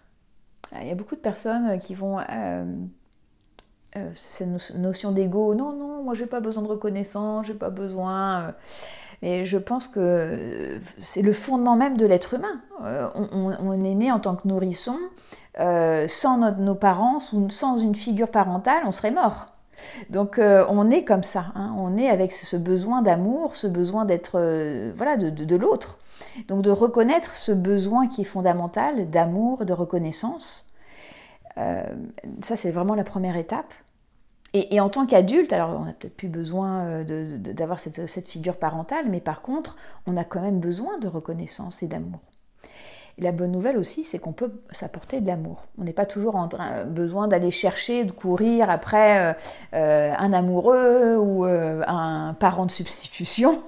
Il 0.81 0.89
y 0.89 0.91
a 0.91 0.95
beaucoup 0.95 1.15
de 1.15 1.21
personnes 1.21 1.79
qui 1.79 1.95
vont... 1.95 2.19
Euh, 2.19 2.65
euh, 3.97 4.11
cette 4.15 4.75
notion 4.75 5.13
d'ego, 5.13 5.55
non, 5.55 5.73
non, 5.73 6.03
moi 6.03 6.13
j'ai 6.13 6.27
pas 6.27 6.41
besoin 6.41 6.63
de 6.63 6.69
reconnaissance, 6.69 7.47
j'ai 7.47 7.55
pas 7.55 7.71
besoin... 7.71 8.41
Euh. 8.41 8.53
Mais 9.21 9.45
je 9.45 9.59
pense 9.59 9.89
que 9.89 10.79
c'est 11.01 11.23
le 11.23 11.33
fondement 11.33 11.75
même 11.75 11.97
de 11.97 12.07
l'être 12.07 12.35
humain. 12.35 12.61
On, 13.35 13.73
est 13.73 13.95
né 13.95 14.13
en 14.13 14.21
tant 14.21 14.37
que 14.37 14.47
nourrisson, 14.47 14.97
sans 15.57 16.53
nos 16.53 16.75
parents, 16.77 17.19
sans 17.19 17.77
une 17.79 17.97
figure 17.97 18.29
parentale, 18.29 18.83
on 18.87 18.93
serait 18.93 19.11
mort. 19.11 19.47
Donc 20.09 20.39
on 20.39 20.91
est 20.93 21.03
comme 21.03 21.25
ça, 21.25 21.47
hein. 21.57 21.75
on 21.77 21.97
est 21.97 22.09
avec 22.09 22.31
ce 22.31 22.57
besoin 22.57 23.03
d'amour, 23.03 23.57
ce 23.57 23.67
besoin 23.67 24.05
d'être, 24.05 24.39
voilà, 24.95 25.17
de 25.17 25.57
l'autre. 25.57 25.99
Donc 26.49 26.63
de 26.63 26.71
reconnaître 26.71 27.35
ce 27.35 27.53
besoin 27.53 28.07
qui 28.09 28.23
est 28.23 28.25
fondamental 28.25 29.11
d'amour, 29.11 29.65
de 29.65 29.73
reconnaissance. 29.73 30.69
Euh, 31.59 31.83
ça, 32.43 32.57
c'est 32.57 32.71
vraiment 32.71 32.95
la 32.95 33.05
première 33.05 33.37
étape. 33.37 33.73
Et, 34.55 34.81
en 34.81 34.89
tant 34.89 35.05
qu'adulte, 35.05 35.53
alors 35.53 35.79
on 35.79 35.85
n'a 35.85 35.93
peut-être 35.93 36.17
plus 36.17 36.29
besoin 36.29 36.81
euh, 36.87 37.39
d'avoir 37.39 37.79
cette, 37.79 38.29
figure 38.29 38.57
parentale, 38.57 39.05
mais 39.11 39.21
par 39.21 39.43
contre, 39.43 39.77
on 40.07 40.17
a 40.17 40.25
quand 40.25 40.41
même 40.41 40.59
besoin 40.59 40.99
de 40.99 41.07
reconnaissance 41.07 41.83
et 41.83 41.87
d'amour. 41.87 42.21
Et 43.19 43.23
la 43.23 43.33
bonne 43.33 43.53
nouvelle 43.53 43.77
aussi, 43.77 44.05
c'est 44.05 44.19
qu'on 44.19 44.33
peut 44.33 44.63
s'apporter 44.71 45.21
de 45.21 45.27
l'amour. 45.27 45.67
On 45.77 45.85
n'est 45.85 45.93
pas 45.93 46.07
toujours 46.07 46.37
en 46.37 46.49
train, 46.49 46.85
besoin 46.85 47.29
d'aller 47.29 47.51
chercher, 47.51 48.05
de 48.05 48.13
courir 48.13 48.71
après 48.71 49.37
euh, 49.75 50.15
un 50.17 50.33
amoureux 50.33 51.19
ou 51.19 51.45
un 51.45 52.35
parent 52.41 52.65
de 52.65 52.71
substitution 52.71 53.63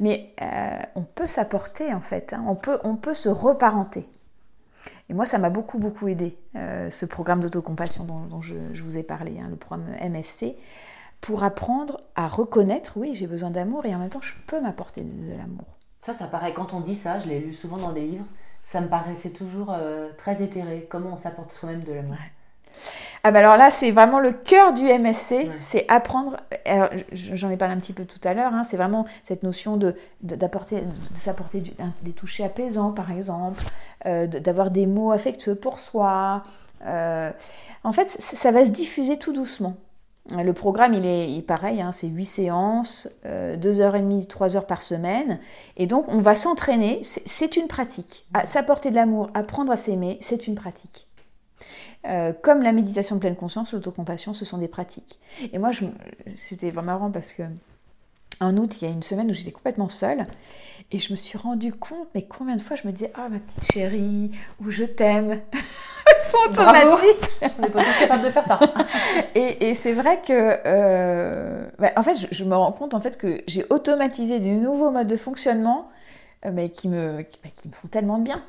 mais 0.00 0.32
euh, 0.42 0.78
on 0.94 1.02
peut 1.02 1.26
s'apporter 1.26 1.92
en 1.92 2.00
fait, 2.00 2.32
hein. 2.32 2.44
on, 2.46 2.54
peut, 2.54 2.78
on 2.84 2.96
peut 2.96 3.14
se 3.14 3.28
reparenter. 3.28 4.08
Et 5.10 5.14
moi, 5.14 5.24
ça 5.24 5.38
m'a 5.38 5.48
beaucoup, 5.48 5.78
beaucoup 5.78 6.08
aidé, 6.08 6.36
euh, 6.54 6.90
ce 6.90 7.06
programme 7.06 7.40
d'autocompassion 7.40 8.04
dont, 8.04 8.26
dont 8.26 8.42
je, 8.42 8.54
vous 8.82 8.96
ai 8.96 9.02
parlé, 9.02 9.38
hein, 9.40 9.46
le 9.48 9.56
programme 9.56 9.86
MSC, 10.02 10.56
pour 11.20 11.44
apprendre 11.44 12.00
à 12.14 12.28
reconnaître, 12.28 12.92
oui, 12.96 13.14
j'ai 13.14 13.26
besoin 13.26 13.50
d'amour 13.50 13.86
et 13.86 13.94
en 13.94 13.98
même 13.98 14.10
temps, 14.10 14.20
je 14.20 14.34
peux 14.46 14.60
m'apporter 14.60 15.02
de, 15.02 15.32
l'amour. 15.32 15.78
Ça, 16.00 16.12
ça 16.12 16.26
paraît, 16.26 16.52
quand 16.52 16.74
on 16.74 16.80
dit 16.80 16.94
ça, 16.94 17.18
je 17.20 17.28
l'ai 17.28 17.40
lu 17.40 17.52
souvent 17.52 17.78
dans 17.78 17.92
des 17.92 18.06
livres, 18.06 18.26
ça 18.62 18.80
me 18.80 18.88
paraissait 18.88 19.30
toujours 19.30 19.72
euh, 19.72 20.10
très 20.18 20.42
éthéré, 20.42 20.86
comment 20.90 21.12
on 21.12 21.16
s'apporte 21.16 21.52
soi-même 21.52 21.82
de 21.82 21.92
l'amour. 21.92 22.16
Ah 23.24 23.30
bah 23.30 23.40
alors 23.40 23.56
là, 23.56 23.70
c'est 23.70 23.90
vraiment 23.90 24.20
le 24.20 24.32
cœur 24.32 24.72
du 24.72 24.84
MSC, 24.84 25.50
c'est 25.56 25.84
apprendre, 25.88 26.36
j'en 27.12 27.50
ai 27.50 27.56
parlé 27.56 27.74
un 27.74 27.78
petit 27.78 27.92
peu 27.92 28.04
tout 28.04 28.20
à 28.24 28.32
l'heure, 28.32 28.54
hein, 28.54 28.62
c'est 28.64 28.76
vraiment 28.76 29.06
cette 29.24 29.42
notion 29.42 29.76
de, 29.76 29.94
d'apporter, 30.22 30.82
de 30.82 31.16
s'apporter 31.16 31.62
des 32.02 32.12
touchés 32.12 32.44
apaisants 32.44 32.92
par 32.92 33.10
exemple, 33.10 33.62
euh, 34.06 34.26
d'avoir 34.26 34.70
des 34.70 34.86
mots 34.86 35.12
affectueux 35.12 35.56
pour 35.56 35.78
soi. 35.78 36.42
Euh, 36.86 37.30
en 37.82 37.92
fait, 37.92 38.06
ça 38.06 38.50
va 38.52 38.64
se 38.64 38.70
diffuser 38.70 39.16
tout 39.16 39.32
doucement. 39.32 39.74
Le 40.30 40.52
programme, 40.52 40.92
il 40.92 41.06
est, 41.06 41.42
pareil, 41.42 41.80
hein, 41.80 41.90
c'est 41.90 42.06
8 42.06 42.24
séances, 42.26 43.08
2h30, 43.24 44.26
3h 44.26 44.66
par 44.66 44.82
semaine. 44.82 45.40
Et 45.78 45.86
donc, 45.86 46.04
on 46.08 46.18
va 46.18 46.34
s'entraîner, 46.34 47.00
c'est 47.02 47.56
une 47.56 47.66
pratique. 47.66 48.26
À 48.34 48.44
s'apporter 48.44 48.90
de 48.90 48.94
l'amour, 48.94 49.30
apprendre 49.32 49.72
à 49.72 49.76
s'aimer, 49.78 50.18
c'est 50.20 50.46
une 50.46 50.54
pratique. 50.54 51.07
Comme 52.42 52.62
la 52.62 52.72
méditation 52.72 53.16
de 53.16 53.20
pleine 53.20 53.36
conscience, 53.36 53.72
l'autocompassion, 53.72 54.32
ce 54.34 54.44
sont 54.44 54.58
des 54.58 54.68
pratiques. 54.68 55.18
Et 55.52 55.58
moi, 55.58 55.70
c'était 56.36 56.70
vraiment 56.70 56.92
marrant 56.92 57.10
parce 57.10 57.32
que 57.32 57.42
en 58.40 58.56
août, 58.56 58.80
il 58.80 58.84
y 58.84 58.90
a 58.90 58.94
une 58.94 59.02
semaine 59.02 59.30
où 59.30 59.32
j'étais 59.32 59.50
complètement 59.50 59.88
seule. 59.88 60.24
Et 60.90 60.98
je 60.98 61.12
me 61.12 61.16
suis 61.16 61.36
rendu 61.36 61.72
compte, 61.72 62.08
mais 62.14 62.22
combien 62.22 62.56
de 62.56 62.62
fois 62.62 62.76
je 62.76 62.86
me 62.86 62.92
disais 62.92 63.12
Ah, 63.14 63.28
ma 63.28 63.38
petite 63.40 63.72
chérie, 63.72 64.30
ou 64.60 64.70
je 64.70 64.84
t'aime. 64.84 65.40
sont 66.30 66.50
automatiques. 66.50 67.40
On 67.58 67.62
n'est 67.62 67.70
pas 67.70 67.82
tous 67.82 67.98
capables 68.00 68.24
de 68.24 68.30
faire 68.30 68.44
ça. 68.44 68.58
et, 69.34 69.74
c'est 69.74 69.92
vrai 69.92 70.20
que, 70.20 70.58
euh, 70.66 71.68
bah, 71.78 71.92
en 71.96 72.02
fait, 72.02 72.28
je, 72.30 72.44
me 72.44 72.54
rends 72.54 72.72
compte 72.72 72.94
en 72.94 73.00
fait 73.00 73.18
que 73.18 73.42
j'ai 73.46 73.64
automatisé 73.70 74.38
des 74.38 74.52
nouveaux 74.52 74.90
modes 74.90 75.06
de 75.06 75.16
fonctionnement, 75.16 75.88
euh, 76.46 76.50
mais 76.52 76.70
qui 76.70 76.88
me, 76.88 77.18
bah, 77.18 77.50
qui 77.54 77.68
me 77.68 77.72
font 77.72 77.88
tellement 77.88 78.18
de 78.18 78.24
bien. 78.24 78.42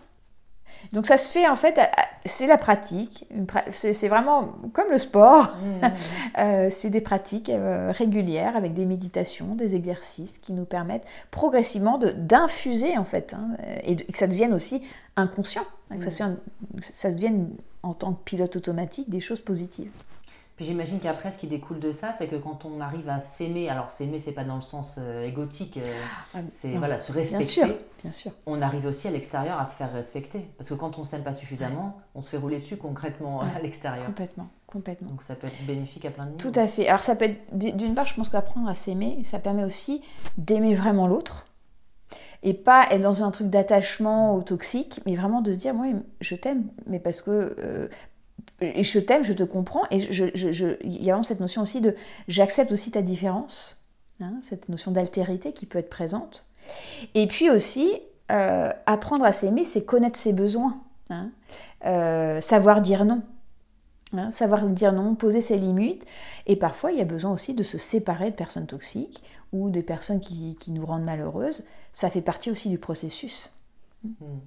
Donc 0.93 1.05
ça 1.05 1.17
se 1.17 1.29
fait 1.29 1.47
en 1.47 1.55
fait, 1.55 1.79
c'est 2.25 2.47
la 2.47 2.57
pratique, 2.57 3.25
c'est 3.69 4.07
vraiment 4.07 4.53
comme 4.73 4.89
le 4.91 4.97
sport, 4.97 5.55
mmh, 5.57 5.67
mmh, 5.67 5.87
mmh. 5.87 5.91
Euh, 6.39 6.69
c'est 6.71 6.89
des 6.89 7.01
pratiques 7.01 7.49
euh, 7.49 7.91
régulières 7.95 8.55
avec 8.55 8.73
des 8.73 8.85
méditations, 8.85 9.55
des 9.55 9.75
exercices 9.75 10.37
qui 10.37 10.53
nous 10.53 10.65
permettent 10.65 11.05
progressivement 11.31 11.99
d'infuser 11.99 12.97
en 12.97 13.05
fait, 13.05 13.33
hein, 13.33 13.57
et, 13.83 13.95
que 13.95 14.17
ça 14.17 14.27
devienne 14.27 14.53
aussi 14.53 14.81
inconscient, 15.15 15.65
hein, 15.91 15.97
que 15.97 16.09
ça, 16.09 16.29
ça 16.81 17.11
devienne 17.11 17.49
en 17.83 17.93
tant 17.93 18.13
que 18.13 18.23
pilote 18.23 18.55
automatique 18.55 19.09
des 19.09 19.19
choses 19.19 19.41
positives 19.41 19.91
j'imagine 20.65 20.99
qu'après, 20.99 21.31
ce 21.31 21.37
qui 21.37 21.47
découle 21.47 21.79
de 21.79 21.91
ça, 21.91 22.13
c'est 22.17 22.27
que 22.27 22.35
quand 22.35 22.65
on 22.65 22.81
arrive 22.81 23.09
à 23.09 23.19
s'aimer, 23.19 23.69
alors 23.69 23.89
s'aimer, 23.89 24.19
c'est 24.19 24.33
pas 24.33 24.43
dans 24.43 24.55
le 24.55 24.61
sens 24.61 24.95
euh, 24.97 25.25
égotique, 25.25 25.77
euh, 25.77 26.03
ah, 26.33 26.39
c'est 26.49 26.71
voilà, 26.71 26.99
se 26.99 27.11
respecter. 27.11 27.37
Bien 27.37 27.67
sûr, 27.67 27.77
bien 28.03 28.11
sûr. 28.11 28.31
On 28.45 28.61
arrive 28.61 28.85
aussi 28.85 29.07
à 29.07 29.11
l'extérieur 29.11 29.59
à 29.59 29.65
se 29.65 29.75
faire 29.75 29.91
respecter. 29.91 30.49
Parce 30.57 30.69
que 30.69 30.75
quand 30.75 30.97
on 30.97 31.03
s'aime 31.03 31.23
pas 31.23 31.33
suffisamment, 31.33 31.99
on 32.15 32.21
se 32.21 32.29
fait 32.29 32.37
rouler 32.37 32.57
dessus 32.57 32.77
concrètement 32.77 33.41
à 33.55 33.59
l'extérieur. 33.59 34.05
Complètement, 34.05 34.49
complètement. 34.67 35.09
Donc 35.09 35.23
ça 35.23 35.35
peut 35.35 35.47
être 35.47 35.65
bénéfique 35.65 36.05
à 36.05 36.11
plein 36.11 36.25
de 36.25 36.31
niveaux. 36.31 36.49
Tout 36.49 36.59
à 36.59 36.67
fait. 36.67 36.87
Alors 36.87 37.01
ça 37.01 37.15
peut 37.15 37.25
être, 37.25 37.57
d'une 37.57 37.95
part, 37.95 38.05
je 38.05 38.15
pense 38.15 38.29
qu'apprendre 38.29 38.67
à 38.69 38.75
s'aimer, 38.75 39.23
ça 39.23 39.39
permet 39.39 39.63
aussi 39.63 40.01
d'aimer 40.37 40.75
vraiment 40.75 41.07
l'autre. 41.07 41.45
Et 42.41 42.53
pas 42.53 42.87
être 42.91 43.01
dans 43.01 43.21
un 43.21 43.31
truc 43.31 43.49
d'attachement 43.49 44.33
au 44.33 44.41
toxique, 44.41 45.01
mais 45.05 45.15
vraiment 45.17 45.41
de 45.41 45.51
se 45.51 45.59
dire, 45.59 45.73
moi, 45.73 45.87
je 46.21 46.35
t'aime, 46.35 46.67
mais 46.87 46.99
parce 46.99 47.21
que 47.21 47.55
euh, 47.59 47.89
je 48.61 48.99
t'aime, 48.99 49.23
je 49.23 49.33
te 49.33 49.43
comprends, 49.43 49.83
et 49.91 49.97
il 49.97 51.03
y 51.03 51.09
a 51.09 51.13
vraiment 51.13 51.23
cette 51.23 51.39
notion 51.39 51.61
aussi 51.61 51.81
de 51.81 51.95
j'accepte 52.27 52.71
aussi 52.71 52.91
ta 52.91 53.01
différence, 53.01 53.81
hein, 54.21 54.33
cette 54.41 54.69
notion 54.69 54.91
d'altérité 54.91 55.53
qui 55.53 55.65
peut 55.65 55.79
être 55.79 55.89
présente. 55.89 56.45
Et 57.15 57.27
puis 57.27 57.49
aussi, 57.49 57.99
euh, 58.31 58.69
apprendre 58.85 59.25
à 59.25 59.31
s'aimer, 59.31 59.65
c'est 59.65 59.85
connaître 59.85 60.19
ses 60.19 60.33
besoins, 60.33 60.79
hein. 61.09 61.31
euh, 61.85 62.41
savoir 62.41 62.81
dire 62.81 63.05
non. 63.05 63.23
Hein, 64.13 64.31
savoir 64.31 64.65
dire 64.65 64.91
non, 64.91 65.13
poser 65.13 65.41
ses 65.41 65.57
limites. 65.57 66.05
Et 66.47 66.55
parfois, 66.55 66.91
il 66.91 66.97
y 66.97 67.01
a 67.01 67.05
besoin 67.05 67.31
aussi 67.31 67.53
de 67.53 67.61
se 67.61 67.77
séparer 67.77 68.31
de 68.31 68.35
personnes 68.35 68.65
toxiques 68.65 69.23
ou 69.51 69.69
des 69.69 69.83
personnes 69.83 70.19
qui, 70.19 70.55
nous 70.69 70.85
rendent 70.85 71.03
malheureuses. 71.03 71.63
Ça 71.91 72.09
fait 72.09 72.21
partie 72.21 72.49
aussi 72.49 72.69
du 72.69 72.79
processus. 72.79 73.51
Hmm. 74.03 74.39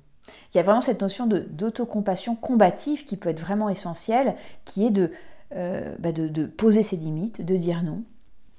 Il 0.52 0.56
y 0.56 0.60
a 0.60 0.62
vraiment 0.62 0.80
cette 0.80 1.00
notion 1.00 1.26
d'autocompassion 1.26 2.34
combative 2.36 3.04
qui 3.04 3.16
peut 3.16 3.28
être 3.28 3.40
vraiment 3.40 3.68
essentielle, 3.68 4.34
qui 4.64 4.86
est 4.86 4.90
de, 4.90 5.10
euh, 5.54 5.94
bah 5.98 6.12
de, 6.12 6.46
poser 6.46 6.82
ses 6.82 6.96
limites, 6.96 7.44
de 7.44 7.56
dire 7.56 7.82
non, 7.82 8.02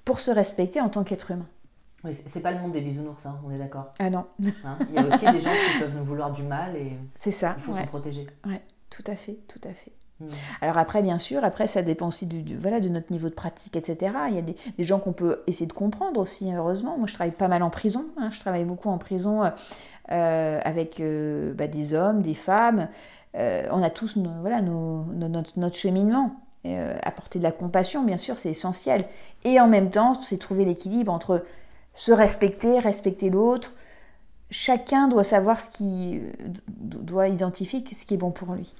pour 0.05 0.19
se 0.19 0.31
respecter 0.31 0.81
en 0.81 0.89
tant 0.89 1.03
qu'être 1.03 1.31
humain. 1.31 1.47
Oui, 2.03 2.13
c'est 2.13 2.41
pas 2.41 2.51
le 2.51 2.59
monde 2.59 2.73
des 2.73 2.81
bisounours, 2.81 3.25
hein, 3.25 3.39
on 3.45 3.51
est 3.51 3.57
d'accord. 3.57 3.91
Ah 3.99 4.09
non. 4.09 4.25
Hein, 4.65 4.77
il 4.89 4.95
y 4.95 4.97
a 4.97 5.05
aussi 5.05 5.25
des 5.31 5.39
gens 5.39 5.51
qui 5.51 5.79
peuvent 5.79 5.95
nous 5.95 6.03
vouloir 6.03 6.31
du 6.31 6.43
mal 6.43 6.75
et 6.75 6.97
c'est 7.15 7.31
ça. 7.31 7.55
il 7.57 7.63
faut 7.63 7.73
se 7.73 7.83
protéger. 7.83 8.27
Oui, 8.45 8.57
tout 8.89 9.03
à 9.07 9.15
fait, 9.15 9.39
tout 9.47 9.61
à 9.63 9.73
fait. 9.73 9.93
Hmm. 10.19 10.29
Alors 10.61 10.77
après, 10.77 11.01
bien 11.01 11.17
sûr, 11.17 11.43
après 11.43 11.67
ça 11.67 11.81
dépend 11.81 12.07
aussi 12.09 12.27
du, 12.27 12.57
voilà, 12.57 12.79
de 12.79 12.89
notre 12.89 13.11
niveau 13.11 13.29
de 13.29 13.33
pratique, 13.33 13.75
etc. 13.75 14.13
Il 14.29 14.35
y 14.35 14.37
a 14.37 14.41
des, 14.41 14.55
gens 14.79 14.99
qu'on 14.99 15.13
peut 15.13 15.41
essayer 15.47 15.65
de 15.65 15.73
comprendre 15.73 16.19
aussi, 16.19 16.53
heureusement. 16.53 16.97
Moi, 16.97 17.07
je 17.07 17.13
travaille 17.13 17.31
pas 17.31 17.47
mal 17.47 17.63
en 17.63 17.69
prison. 17.69 18.05
Hein. 18.17 18.29
je 18.31 18.39
travaille 18.39 18.65
beaucoup 18.65 18.89
en 18.89 18.97
prison. 18.97 19.41
Euh, 20.11 20.59
avec 20.65 20.99
euh, 20.99 21.53
bah, 21.53 21.67
des 21.67 21.93
hommes, 21.93 22.21
des 22.21 22.33
femmes. 22.33 22.89
Euh, 23.35 23.65
on 23.71 23.81
a 23.81 23.89
tous 23.89 24.17
voilà, 24.17 24.61
notre, 24.61 25.75
cheminement. 25.75 26.35
apporter 27.03 27.39
de 27.39 27.43
la 27.43 27.53
compassion, 27.53 28.03
bien 28.03 28.17
sûr, 28.17 28.37
c'est 28.37 28.49
essentiel. 28.49 29.05
Et 29.45 29.61
en 29.61 29.67
même 29.67 29.91
temps, 29.91 30.13
c'est 30.13 30.37
trouver 30.37 30.65
l'équilibre 30.65 31.11
entre 31.11 31.45
se 31.93 32.11
respecter, 32.11 32.79
respecter 32.79 33.29
l'autre. 33.29 33.71
Chacun 34.49 35.07
doit 35.07 35.23
savoir 35.23 35.61
ce 35.61 35.69
qui 35.69 36.21
doit 36.67 37.29
identifier 37.29 37.83
ce 37.85 38.05
qui 38.05 38.13
est 38.13 38.17
bon 38.17 38.31
pour 38.31 38.53
lui. 38.53 38.75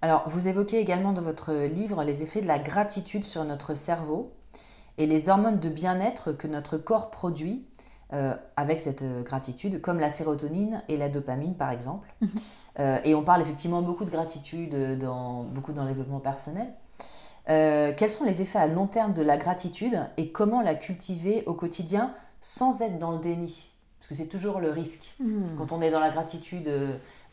Alors, 0.00 0.28
vous 0.28 0.46
évoquez 0.48 0.78
également 0.78 1.12
dans 1.12 1.22
votre 1.22 1.52
livre 1.52 2.04
les 2.04 2.22
effets 2.22 2.40
de 2.40 2.46
la 2.46 2.58
gratitude 2.58 3.24
sur 3.24 3.44
notre 3.44 3.74
cerveau 3.74 4.32
et 4.96 5.06
les 5.06 5.28
hormones 5.28 5.58
de 5.58 5.68
bien-être 5.68 6.32
que 6.32 6.46
notre 6.46 6.78
corps 6.78 7.10
produit 7.10 7.64
euh, 8.14 8.34
avec 8.56 8.78
cette 8.78 9.02
euh, 9.02 9.22
gratitude, 9.22 9.80
comme 9.80 9.98
la 9.98 10.08
sérotonine 10.08 10.82
et 10.88 10.96
la 10.96 11.08
dopamine 11.08 11.54
par 11.54 11.70
exemple. 11.70 12.08
Mhm. 12.20 12.28
Euh, 12.78 12.98
et 13.02 13.12
on 13.14 13.24
parle 13.24 13.40
effectivement 13.40 13.82
beaucoup 13.82 14.04
de 14.04 14.10
gratitude, 14.10 14.98
dans, 15.00 15.42
beaucoup 15.42 15.72
dans 15.72 15.82
le 15.82 15.88
développement 15.88 16.20
personnel. 16.20 16.68
quels 17.46 18.10
sont 18.10 18.24
les 18.24 18.40
effets 18.40 18.58
à 18.58 18.68
long 18.68 18.86
terme 18.86 19.14
de 19.14 19.22
la 19.22 19.36
gratitude 19.36 19.98
et 20.16 20.30
comment 20.30 20.60
la 20.60 20.76
cultiver 20.76 21.42
au 21.46 21.54
quotidien 21.54 22.14
sans 22.40 22.82
être 22.82 23.00
dans 23.00 23.12
le 23.12 23.18
déni? 23.18 23.70
Parce 23.98 24.08
que 24.08 24.14
c'est 24.14 24.28
toujours 24.28 24.60
le 24.60 24.70
risque. 24.70 25.14
Mhm. 25.18 25.56
Quand 25.58 25.72
on 25.72 25.82
est 25.82 25.90
dans 25.90 26.00
la 26.00 26.10
gratitude, 26.10 26.70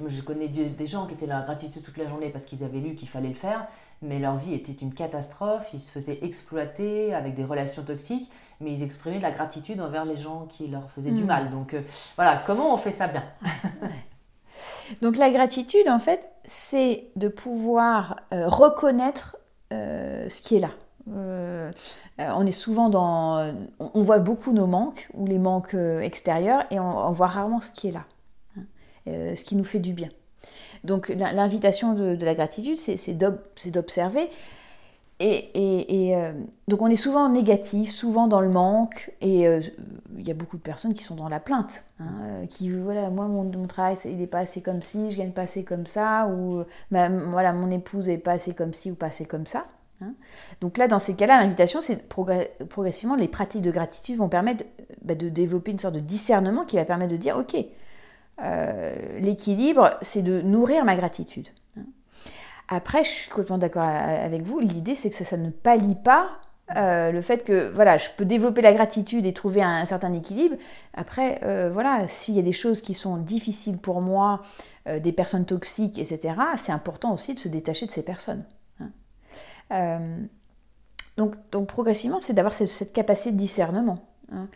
je 0.04 0.22
connais 0.22 0.48
des 0.48 0.88
gens 0.88 1.06
qui 1.06 1.14
étaient 1.14 1.28
dans 1.28 1.38
la 1.38 1.46
gratitude 1.46 1.84
toute 1.84 1.98
la 1.98 2.08
journée 2.08 2.30
parce 2.30 2.46
qu'ils 2.46 2.64
avaient 2.64 2.80
lu 2.80 2.96
qu'il 2.96 3.10
fallait 3.10 3.30
le 3.30 3.36
faire, 3.36 3.68
mais 4.02 4.20
leur 4.20 4.38
vie 4.38 4.54
était 4.54 4.72
une 4.72 4.94
catastrophe, 4.94 5.70
ils 5.74 5.80
se 5.80 5.92
faisaient 5.92 6.20
exploiter 6.22 7.14
avec 7.14 7.34
des 7.34 7.44
relations 7.44 7.84
toxiques 7.84 8.30
mais 8.62 8.72
ils 8.72 8.84
exprimaient 8.84 9.18
de 9.18 9.24
la 9.24 9.32
gratitude 9.32 9.82
envers 9.82 10.06
les 10.06 10.16
gens 10.16 10.46
qui 10.50 10.68
leur 10.68 10.90
faisaient 10.90 11.12
du 11.12 11.24
hmm. 11.24 11.28
mal. 11.28 11.52
Donc 11.52 11.74
euh, 11.74 11.82
voilà, 12.16 12.40
comment 12.46 12.74
on 12.74 12.78
fait 12.78 12.92
ça 12.92 13.08
bien 13.08 13.24
Donc 15.02 15.18
la 15.18 15.30
gratitude, 15.30 15.88
en 15.90 16.00
fait, 16.00 16.30
c'est 16.46 17.08
de 17.16 17.28
pouvoir 17.28 18.18
euh, 18.34 18.48
reconnaître 18.48 19.38
euh, 19.74 20.28
ce 20.30 20.42
qui 20.42 20.58
est 20.58 20.60
là. 20.60 20.72
on 21.08 22.46
est 22.46 22.52
souvent 22.52 22.90
dans... 22.90 23.54
On 23.80 24.02
voit 24.04 24.20
beaucoup 24.20 24.54
nos 24.54 24.68
manques 24.68 25.10
ou 25.14 25.26
les 25.26 25.40
manques 25.40 25.74
extérieurs 25.74 26.66
et 26.72 26.80
on, 26.80 27.12
voit 27.12 27.28
rarement 27.28 27.62
ce 27.62 27.72
qui 27.72 27.88
est 27.88 27.92
là, 27.92 28.04
hein, 28.58 28.64
ce 29.08 29.44
qui 29.44 29.56
nous 29.56 29.64
fait 29.64 29.80
du 29.80 29.94
bien. 29.94 30.10
Donc 30.84 31.10
l'invitation 31.10 31.94
de, 31.94 32.26
la 32.26 32.34
gratitude, 32.34 32.78
c'est 32.78 33.14
d'observer 33.14 34.30
et, 35.24 36.16
euh, 36.16 36.32
donc 36.68 36.82
on 36.82 36.88
est 36.88 36.96
souvent 36.96 37.30
négatif, 37.30 37.92
souvent 37.92 38.28
dans 38.28 38.42
le 38.42 38.50
manque, 38.50 39.12
et 39.22 39.48
euh, 39.48 39.62
il 40.18 40.28
y 40.28 40.32
a 40.32 40.34
beaucoup 40.34 40.58
de 40.58 40.62
personnes 40.62 40.94
qui 40.94 41.04
sont 41.04 41.16
dans 41.16 41.30
la 41.30 41.40
plainte, 41.40 41.84
hein, 42.00 42.06
euh, 42.24 42.46
qui 42.48 42.72
voilà 42.72 43.10
moi 43.10 43.28
mon, 43.28 43.68
travail 43.68 43.96
il 44.06 44.18
n'est 44.18 44.28
pas 44.28 44.40
assez 44.40 44.62
comme 44.62 44.82
ci, 44.82 45.12
je 45.12 45.18
gagne 45.18 45.32
pas 45.32 45.44
assez 45.44 45.64
comme 45.64 45.86
ça, 45.86 46.28
ou 46.28 46.64
voilà 46.90 47.54
mon 47.54 47.70
épouse 47.70 48.08
n'est 48.08 48.18
pas 48.18 48.32
assez 48.32 48.56
comme 48.56 48.74
ci 48.74 48.92
ou 48.92 48.96
pas 48.96 49.08
assez 49.08 49.26
comme 49.26 49.46
ça. 49.46 49.66
Hein. 50.02 50.14
Donc 50.60 50.80
là 50.80 50.88
dans 50.88 51.00
ces 51.00 51.14
cas-là 51.14 51.40
l'invitation 51.40 51.82
c'est 51.82 52.02
progressivement 52.08 53.16
les 53.16 53.28
pratiques 53.28 53.62
de 53.62 53.70
gratitude 53.70 54.18
vont 54.18 54.30
permettre 54.30 54.66
bah, 55.04 55.14
de 55.14 55.30
développer 55.30 55.70
une 55.70 55.80
sorte 55.80 55.94
de 55.94 56.00
discernement 56.00 56.66
qui 56.66 56.78
va 56.78 56.86
permettre 56.86 57.12
de 57.12 57.18
dire 57.18 57.38
ok 57.38 57.64
l'équilibre 59.20 59.92
c'est 60.02 60.22
de 60.22 60.42
nourrir 60.42 60.84
ma 60.84 60.96
gratitude. 60.96 61.48
Après, 62.74 63.04
je 63.04 63.10
suis 63.10 63.30
complètement 63.30 63.58
d'accord 63.58 63.84
avec 63.84 64.44
vous. 64.44 64.60
L'idée, 64.60 64.96
c'est 64.96 65.10
que 65.10 65.16
ça, 65.16 65.36
ne 65.36 65.50
pallie 65.50 65.96
pas 65.96 66.40
euh, 66.78 67.12
le 67.12 67.22
fait 67.22 67.44
que 67.44 67.70
voilà, 67.70 67.98
je 67.98 68.08
peux 68.16 68.24
développer 68.24 68.62
la 68.62 68.72
gratitude 68.72 69.26
et 69.26 69.34
trouver 69.34 69.62
un, 69.62 69.84
certain 69.84 70.14
équilibre. 70.14 70.56
Après, 70.94 71.42
euh, 71.44 71.70
voilà, 71.72 72.08
s'il 72.08 72.34
y 72.36 72.40
a 72.40 72.44
des 72.44 72.54
choses 72.54 72.82
qui 72.82 72.94
sont 72.94 73.18
difficiles 73.18 73.78
pour 73.78 74.02
moi, 74.02 74.44
euh, 74.88 75.00
des 75.00 75.12
personnes 75.12 75.46
toxiques, 75.46 76.00
etc., 76.00 76.36
c'est 76.56 76.72
important 76.72 77.14
aussi 77.14 77.34
de 77.34 77.40
se 77.40 77.50
détacher 77.50 77.86
de 77.86 77.92
ces 77.92 78.04
personnes. 78.04 78.46
Hein. 79.70 80.00
donc, 81.18 81.36
donc, 81.52 81.68
progressivement, 81.68 82.22
c'est 82.22 82.34
d'avoir 82.34 82.54
cette, 82.54 82.94
capacité 82.94 83.32
de 83.32 83.38
discernement. 83.38 84.00
Hein. 84.32 84.48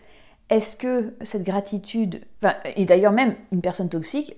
Est-ce 0.49 0.75
que 0.75 1.13
cette 1.21 1.43
gratitude, 1.43 2.21
et 2.75 2.85
d'ailleurs 2.85 3.11
même 3.11 3.35
une 3.51 3.61
personne 3.61 3.89
toxique 3.89 4.35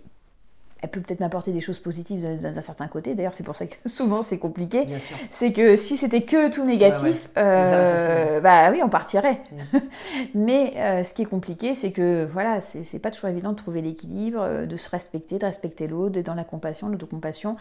elle 0.81 0.89
peut 0.89 1.01
peut-être 1.01 1.19
m'apporter 1.19 1.51
des 1.51 1.61
choses 1.61 1.79
positives 1.79 2.39
d'un 2.39 2.61
certain 2.61 2.87
côté. 2.87 3.15
D'ailleurs, 3.15 3.33
c'est 3.33 3.43
pour 3.43 3.55
ça 3.55 3.65
que 3.65 3.75
souvent 3.85 4.21
c'est 4.21 4.37
compliqué. 4.37 4.85
C'est 5.29 5.51
que 5.51 5.75
si 5.75 5.97
c'était 5.97 6.21
que 6.21 6.49
tout 6.49 6.63
négatif, 6.63 7.29
euh, 7.37 8.39
bah 8.41 8.69
oui, 8.71 8.81
on 8.83 8.89
partirait. 8.89 9.41
Mm. 9.73 9.77
Mais 10.35 10.73
euh, 10.77 11.03
ce 11.03 11.13
qui 11.13 11.23
est 11.23 11.25
compliqué, 11.25 11.73
c'est 11.73 11.91
que 11.91 12.25
voilà, 12.31 12.61
c'est 12.61 12.99
pas 12.99 13.11
toujours 13.11 13.29
évident 13.29 13.51
de 13.51 13.57
trouver 13.57 13.81
l'équilibre, 13.81 14.39
euh, 14.41 14.65
de 14.65 14.75
se 14.75 14.89
respecter, 14.89 15.39
de 15.39 15.45
respecter 15.45 15.87
l'autre, 15.87 16.11
d'être 16.11 16.27
dans 16.27 16.35
la 16.35 16.43
compassion, 16.43 16.89
l'autocompassion. 16.89 17.55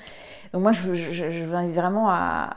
Donc 0.53 0.63
moi, 0.63 0.73
je, 0.73 0.95
je, 0.95 1.45
vous 1.45 1.55
invite 1.55 1.75
vraiment 1.75 2.11
à, 2.11 2.57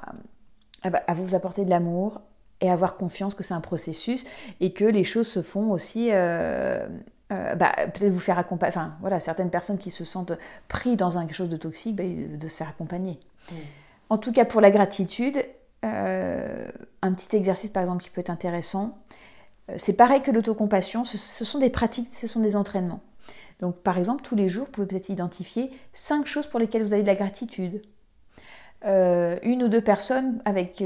à, 0.83 1.13
vous 1.13 1.35
apporter 1.35 1.65
de 1.65 1.69
l'amour 1.69 2.21
et 2.61 2.69
avoir 2.69 2.97
confiance 2.97 3.35
que 3.35 3.43
c'est 3.43 3.53
un 3.53 3.61
processus 3.61 4.25
et 4.59 4.73
que 4.73 4.85
les 4.85 5.03
choses 5.03 5.27
se 5.27 5.41
font 5.41 5.71
aussi 5.71 6.09
euh, 7.31 7.53
bah, 7.55 7.71
peut-être 7.93 8.11
vous 8.11 8.19
faire 8.19 8.39
accompagner. 8.39 8.69
Enfin, 8.69 8.95
voilà, 9.01 9.19
certaines 9.19 9.51
personnes 9.51 9.77
qui 9.77 9.91
se 9.91 10.03
sentent 10.03 10.33
pris 10.67 10.95
dans 10.95 11.11
quelque 11.11 11.35
chose 11.35 11.49
de 11.49 11.57
toxique, 11.57 11.95
bah, 11.95 12.03
de 12.03 12.47
se 12.47 12.57
faire 12.57 12.69
accompagner. 12.69 13.19
Mm. 13.51 13.55
En 14.09 14.17
tout 14.17 14.31
cas, 14.31 14.45
pour 14.45 14.61
la 14.61 14.71
gratitude, 14.71 15.43
euh, 15.85 16.67
un 17.03 17.13
petit 17.13 17.35
exercice 17.35 17.69
par 17.69 17.83
exemple 17.83 18.03
qui 18.03 18.09
peut 18.09 18.21
être 18.21 18.31
intéressant, 18.31 18.97
euh, 19.69 19.75
c'est 19.77 19.93
pareil 19.93 20.21
que 20.21 20.31
l'autocompassion, 20.31 21.05
ce, 21.05 21.17
ce, 21.17 21.45
sont 21.45 21.59
des 21.59 21.69
pratiques, 21.69 22.07
ce 22.11 22.25
sont 22.25 22.39
des 22.39 22.55
entraînements. 22.55 23.01
Donc 23.59 23.75
par 23.77 23.99
exemple, 23.99 24.23
tous 24.23 24.35
les 24.35 24.49
jours, 24.49 24.65
vous 24.65 24.71
pouvez 24.71 24.87
peut-être 24.87 25.09
identifier 25.09 25.69
cinq 25.93 26.25
choses 26.25 26.47
pour 26.47 26.59
lesquelles 26.59 26.81
vous 26.81 26.93
avez 26.93 27.03
de 27.03 27.07
la 27.07 27.15
gratitude. 27.15 27.81
Une 28.83 29.63
ou 29.63 29.67
deux 29.67 29.81
personnes 29.81 30.41
avec, 30.45 30.83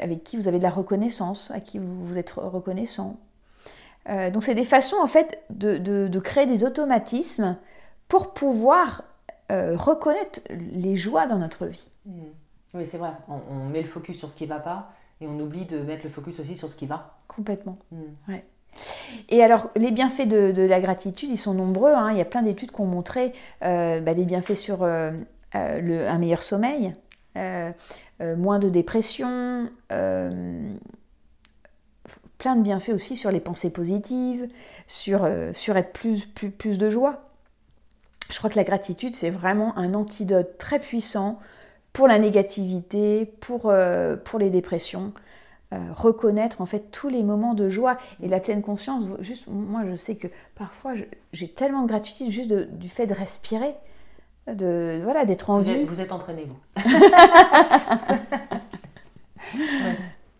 avec 0.00 0.24
qui 0.24 0.36
vous 0.36 0.48
avez 0.48 0.58
de 0.58 0.62
la 0.62 0.70
reconnaissance, 0.70 1.50
à 1.52 1.60
qui 1.60 1.78
vous, 1.78 2.04
vous 2.04 2.18
êtes 2.18 2.30
reconnaissant. 2.30 3.18
Euh, 4.08 4.30
donc 4.30 4.44
c'est 4.44 4.54
des 4.54 4.64
façons 4.64 4.96
en 5.02 5.06
fait 5.06 5.42
de, 5.50 6.18
créer 6.20 6.46
des 6.46 6.64
automatismes 6.64 7.56
pour 8.08 8.32
pouvoir 8.32 9.02
euh, 9.50 9.76
reconnaître 9.76 10.40
les 10.50 10.96
joies 10.96 11.26
dans 11.26 11.38
notre 11.38 11.66
vie. 11.66 11.88
Mmh. 12.04 12.12
Oui, 12.74 12.86
c'est 12.86 12.98
vrai. 12.98 13.12
On, 13.28 13.66
met 13.66 13.80
le 13.80 13.88
focus 13.88 14.18
sur 14.18 14.30
ce 14.30 14.36
qui 14.36 14.44
ne 14.44 14.50
va 14.50 14.60
pas 14.60 14.92
et 15.20 15.26
on 15.26 15.38
oublie 15.40 15.64
de 15.64 15.78
mettre 15.78 16.04
le 16.04 16.10
focus 16.10 16.40
aussi 16.40 16.56
sur 16.56 16.70
ce 16.70 16.76
qui 16.76 16.86
va. 16.86 17.16
Complètement. 17.26 17.78
Mmh. 17.90 18.02
Ouais. 18.28 18.44
Et 19.30 19.42
alors, 19.42 19.70
les 19.76 19.90
bienfaits 19.90 20.28
de, 20.28 20.62
la 20.62 20.80
gratitude, 20.80 21.30
ils 21.30 21.38
sont 21.38 21.54
nombreux. 21.54 21.94
Hein. 21.94 22.10
Il 22.10 22.18
y 22.18 22.20
a 22.20 22.26
plein 22.26 22.42
d'études 22.42 22.70
qui 22.70 22.80
ont 22.80 22.86
montré 22.86 23.32
euh, 23.64 24.00
bah, 24.00 24.12
des 24.12 24.26
bienfaits 24.26 24.56
sur 24.56 24.84
un 24.84 26.18
meilleur 26.18 26.42
sommeil, 26.42 26.92
moins 28.20 28.58
de 28.58 28.68
dépression, 28.68 29.68
plein 32.38 32.56
de 32.56 32.62
bienfaits 32.62 32.90
aussi 32.90 33.16
sur 33.16 33.30
les 33.30 33.40
pensées 33.40 33.70
positives, 33.70 34.48
sur, 34.86 35.24
euh, 35.24 35.52
sur 35.52 35.76
être 35.76 35.92
plus, 35.92 36.26
plus, 36.26 36.50
plus 36.50 36.78
de 36.78 36.90
joie. 36.90 37.22
Je 38.30 38.38
crois 38.38 38.50
que 38.50 38.56
la 38.56 38.64
gratitude, 38.64 39.14
c'est 39.14 39.30
vraiment 39.30 39.76
un 39.78 39.94
antidote 39.94 40.58
très 40.58 40.80
puissant 40.80 41.38
pour 41.92 42.08
la 42.08 42.18
négativité, 42.18 43.24
pour, 43.24 43.66
euh, 43.66 44.16
pour 44.16 44.38
les 44.38 44.50
dépressions. 44.50 45.12
Euh, 45.72 45.78
reconnaître 45.92 46.60
en 46.60 46.66
fait 46.66 46.92
tous 46.92 47.08
les 47.08 47.24
moments 47.24 47.54
de 47.54 47.68
joie 47.68 47.96
et 48.22 48.28
la 48.28 48.38
pleine 48.38 48.62
conscience. 48.62 49.04
Juste, 49.20 49.46
moi, 49.48 49.82
je 49.90 49.96
sais 49.96 50.14
que 50.14 50.28
parfois, 50.54 50.92
j'ai 51.32 51.48
tellement 51.48 51.82
de 51.82 51.88
gratitude 51.88 52.30
juste 52.30 52.52
du 52.52 52.88
fait 52.88 53.06
de 53.06 53.14
respirer, 53.14 53.74
de 54.54 55.00
voilà, 55.02 55.24
d'être 55.24 55.50
en 55.50 55.58
vie. 55.58 55.84
vous 55.84 56.00
êtes 56.00 56.12
entraîné, 56.12 56.46
vous. 56.46 56.82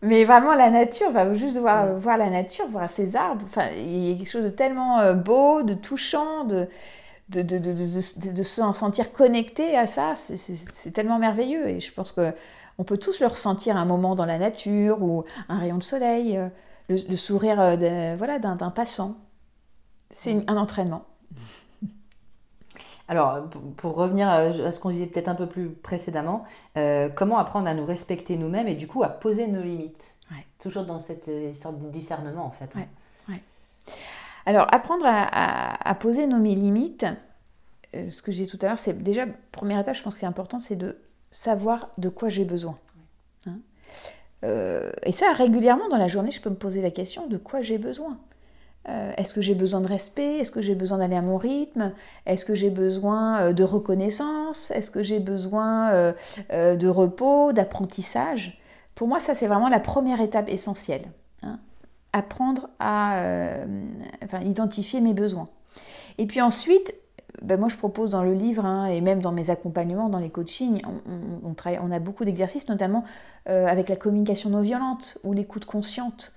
Mais 0.03 0.25
vraiment, 0.25 0.55
la 0.55 0.71
nature, 0.71 1.11
va 1.11 1.35
juste 1.35 1.57
voir, 1.57 1.95
voir 1.95 2.17
la 2.17 2.31
nature, 2.31 2.67
voir 2.69 2.91
ces 2.91 3.17
arbres, 3.17 3.45
enfin, 3.47 3.69
il 3.77 4.09
y 4.09 4.15
a 4.15 4.17
quelque 4.17 4.31
chose 4.31 4.45
de 4.45 4.51
tellement 4.51 5.01
euh, 5.01 5.15
beau, 5.15 5.63
de 5.63 5.75
touchant, 5.75 6.45
de, 6.45 6.69
de, 7.31 7.43
de, 7.43 7.59
de 7.59 8.43
se 8.43 8.73
sentir 8.73 9.13
connecté 9.13 9.77
à 9.77 9.87
ça, 9.87 10.13
c'est 10.15 10.91
tellement 10.93 11.19
merveilleux. 11.19 11.69
Et 11.69 11.81
je 11.81 11.93
pense 11.93 12.13
qu'on 12.13 12.85
peut 12.85 12.99
tous 12.99 13.21
le 13.21 13.27
ressentir 13.27 13.77
un 13.77 13.85
moment 13.85 14.15
dans 14.15 14.27
la 14.27 14.39
nature 14.39 15.03
ou 15.03 15.25
un 15.49 15.59
rayon 15.59 15.79
de 15.79 15.83
soleil, 15.83 16.37
euh, 16.37 16.49
le, 16.89 17.17
sourire 17.17 17.61
euh, 17.61 18.15
voilà, 18.17 18.39
d'un 18.39 18.71
passant. 18.71 19.17
C'est 20.11 20.45
un 20.47 20.57
entraînement. 20.57 21.05
Alors, 23.09 23.49
pour 23.77 23.95
revenir 23.95 24.29
à 24.29 24.51
ce 24.53 24.81
qu'on 24.81 24.91
disait 24.91 25.07
peut-être 25.07 25.29
un 25.29 25.35
peu 25.35 25.47
plus 25.47 25.71
précédemment, 25.71 26.45
euh, 26.77 27.09
comment 27.09 27.39
apprendre 27.39 27.69
à 27.69 27.75
nous 27.75 27.87
respecter 27.87 28.37
nous-mêmes 28.37 28.67
et 28.67 28.75
du 28.75 28.89
coup 28.89 29.03
à 29.03 29.09
poser 29.09 29.47
nos 29.47 29.63
limites? 29.63 30.15
Toujours 30.59 30.85
dans 30.85 30.99
cette 30.99 31.29
histoire 31.29 31.75
de 31.75 31.89
discernement 31.89 32.47
en 32.47 32.51
fait. 32.51 32.71
Hein. 32.77 32.87
Alors, 34.47 34.69
apprendre 34.73 35.05
à, 35.07 35.95
poser 35.97 36.29
nos 36.29 36.39
limites, 36.39 37.05
euh, 37.95 38.11
ce 38.11 38.23
que 38.23 38.31
je 38.31 38.39
disais 38.39 38.51
tout 38.51 38.59
à 38.63 38.69
l'heure, 38.69 38.79
c'est 38.79 39.03
déjà, 39.03 39.27
première 39.51 39.81
étape, 39.81 39.97
je 39.97 40.03
pense 40.03 40.15
que 40.15 40.21
c'est 40.21 40.27
important, 40.27 40.61
c'est 40.61 40.77
de 40.77 40.99
savoir 41.33 41.89
de 41.99 42.09
quoi 42.09 42.29
j'ai 42.29 42.45
besoin. 42.45 42.79
Hein. 43.47 43.59
Euh, 44.45 44.93
et 45.03 45.11
ça, 45.11 45.33
régulièrement 45.33 45.89
dans 45.89 45.97
la 45.97 46.07
journée, 46.07 46.31
je 46.31 46.41
peux 46.41 46.51
me 46.51 46.57
poser 46.57 46.81
la 46.81 46.93
question 46.93 47.27
de 47.27 47.37
quoi 47.37 47.63
j'ai 47.63 47.79
besoin. 47.79 48.19
Euh, 48.89 49.13
est-ce 49.17 49.35
que 49.35 49.41
j'ai 49.41 49.55
besoin 49.55 49.81
de 49.81 49.89
respect? 49.89 50.39
Est-ce 50.39 50.51
que 50.51 50.61
j'ai 50.61 50.75
besoin 50.75 50.99
d'aller 50.99 51.17
à 51.17 51.23
mon 51.23 51.37
rythme? 51.37 51.93
Est-ce 52.25 52.45
que 52.45 52.55
j'ai 52.55 52.71
besoin 52.71 53.39
euh, 53.39 53.53
de 53.53 53.65
reconnaissance? 53.65 54.71
Est-ce 54.71 54.91
que 54.91 55.03
j'ai 55.03 55.19
besoin 55.19 55.91
euh, 55.91 56.13
de 56.77 56.89
repos, 56.89 57.53
d'apprentissage? 57.53 58.61
Pour 58.95 59.09
moi, 59.09 59.19
ça, 59.21 59.35
c'est 59.35 59.49
vraiment 59.49 59.69
la 59.69 59.81
première 59.81 60.21
étape 60.21 60.49
essentielle. 60.49 61.05
Hein. 61.43 61.59
Apprendre 62.13 62.69
à 62.79 63.25
identifier 64.43 65.03
mes 65.03 65.13
besoins. 65.13 65.49
Et 66.17 66.27
puis 66.27 66.41
ensuite, 66.41 66.95
ben 67.43 67.61
moi, 67.61 67.69
je 67.69 67.77
propose 67.77 68.09
dans 68.09 68.23
le 68.23 68.33
livre 68.33 68.65
hein, 68.65 68.87
et 68.87 69.03
même 69.03 69.21
dans 69.21 69.33
mes 69.33 69.51
accompagnements, 69.51 70.09
dans 70.09 70.19
les 70.19 70.31
coachings, 70.31 70.81
on, 70.87 71.55
on 71.83 71.91
a 71.91 71.99
beaucoup 71.99 72.25
d'exercices, 72.25 72.71
notamment 72.71 73.05
avec 73.45 73.91
la 73.91 73.97
communication 73.97 74.49
non 74.49 74.63
violente 74.63 75.19
ou 75.25 75.35
l'écoute 75.35 75.67
consciente 75.67 76.33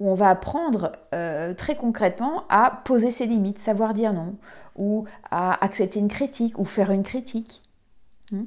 où 0.00 0.10
on 0.10 0.14
va 0.14 0.30
apprendre 0.30 0.92
euh, 1.14 1.54
très 1.54 1.76
concrètement 1.76 2.44
à 2.48 2.82
poser 2.84 3.10
ses 3.10 3.26
limites, 3.26 3.58
savoir 3.58 3.94
dire 3.94 4.12
non, 4.12 4.36
ou 4.76 5.04
à 5.30 5.64
accepter 5.64 6.00
une 6.00 6.08
critique, 6.08 6.58
ou 6.58 6.64
faire 6.64 6.90
une 6.90 7.04
critique. 7.04 7.62
Hmm. 8.32 8.44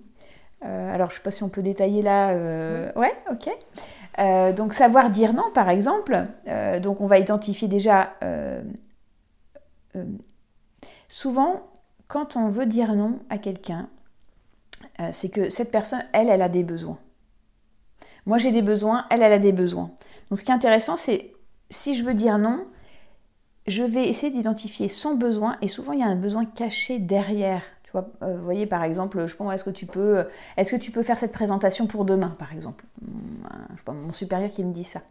Euh, 0.66 0.94
alors, 0.94 1.10
je 1.10 1.16
ne 1.16 1.18
sais 1.18 1.24
pas 1.24 1.32
si 1.32 1.44
on 1.44 1.50
peut 1.50 1.62
détailler 1.62 2.02
là. 2.02 2.32
Euh, 2.32 2.92
ouais, 2.96 3.14
ok. 3.32 4.56
donc, 4.56 4.74
savoir 4.74 5.10
dire 5.10 5.34
non, 5.34 5.52
par 5.54 5.70
exemple. 5.70 6.24
donc, 6.82 7.02
on 7.02 7.08
va 7.08 7.20
identifier 7.20 7.68
déjà. 7.68 8.14
souvent, 11.08 11.62
quand 12.08 12.36
on 12.36 12.48
veut 12.50 12.66
dire 12.66 12.96
non 12.96 13.20
à 13.30 13.38
quelqu'un, 13.38 13.88
c'est 15.12 15.30
que 15.30 15.50
cette 15.50 15.72
personne, 15.72 16.04
elle, 16.12 16.30
elle 16.30 16.42
a 16.42 16.50
des 16.50 16.64
besoins. 16.64 16.98
Moi, 18.26 18.38
j'ai 18.38 18.52
des 18.52 18.62
besoins, 18.62 19.06
elle, 19.10 19.22
elle 19.22 19.32
a 19.32 19.40
des 19.40 19.54
besoins. 19.54 19.92
Donc, 20.30 20.40
ce 20.40 20.44
qui 20.44 20.52
est 20.52 20.56
intéressant, 20.56 20.98
c'est 20.98 21.32
si 21.70 21.96
je 21.96 22.04
veux 22.04 22.14
dire 22.14 22.38
non, 22.38 22.64
je 23.68 23.84
vais 23.84 24.08
essayer 24.08 24.32
d'identifier 24.32 24.88
son 24.88 25.16
besoin 25.16 25.58
et 25.62 25.68
souvent 25.68 25.94
il 25.94 26.00
y 26.00 26.04
a 26.04 26.08
un 26.08 26.16
besoin 26.16 26.46
caché 26.46 27.00
derrière. 27.00 27.64
Tu 27.84 27.92
vois, 27.92 28.10
euh, 28.24 28.38
vous 28.38 28.44
voyez 28.44 28.66
par 28.66 28.84
exemple, 28.84 29.28
je 29.28 29.36
pense, 29.36 29.54
est-ce 29.54 29.64
que 29.64 29.70
tu 29.70 29.86
peux, 29.86 30.26
est-ce 30.56 30.72
que 30.72 30.78
tu 30.78 30.92
peux 30.92 31.04
faire 31.04 31.18
cette 31.18 31.32
présentation 31.32 31.88
pour 31.88 32.06
demain, 32.06 32.36
par 32.40 32.54
exemple? 32.54 32.86
Je 33.02 33.78
sais 33.86 33.92
Mon 33.92 34.12
supérieur 34.12 34.50
qui 34.50 34.64
me 34.64 34.74
dit 34.74 34.84
ça. 34.84 35.02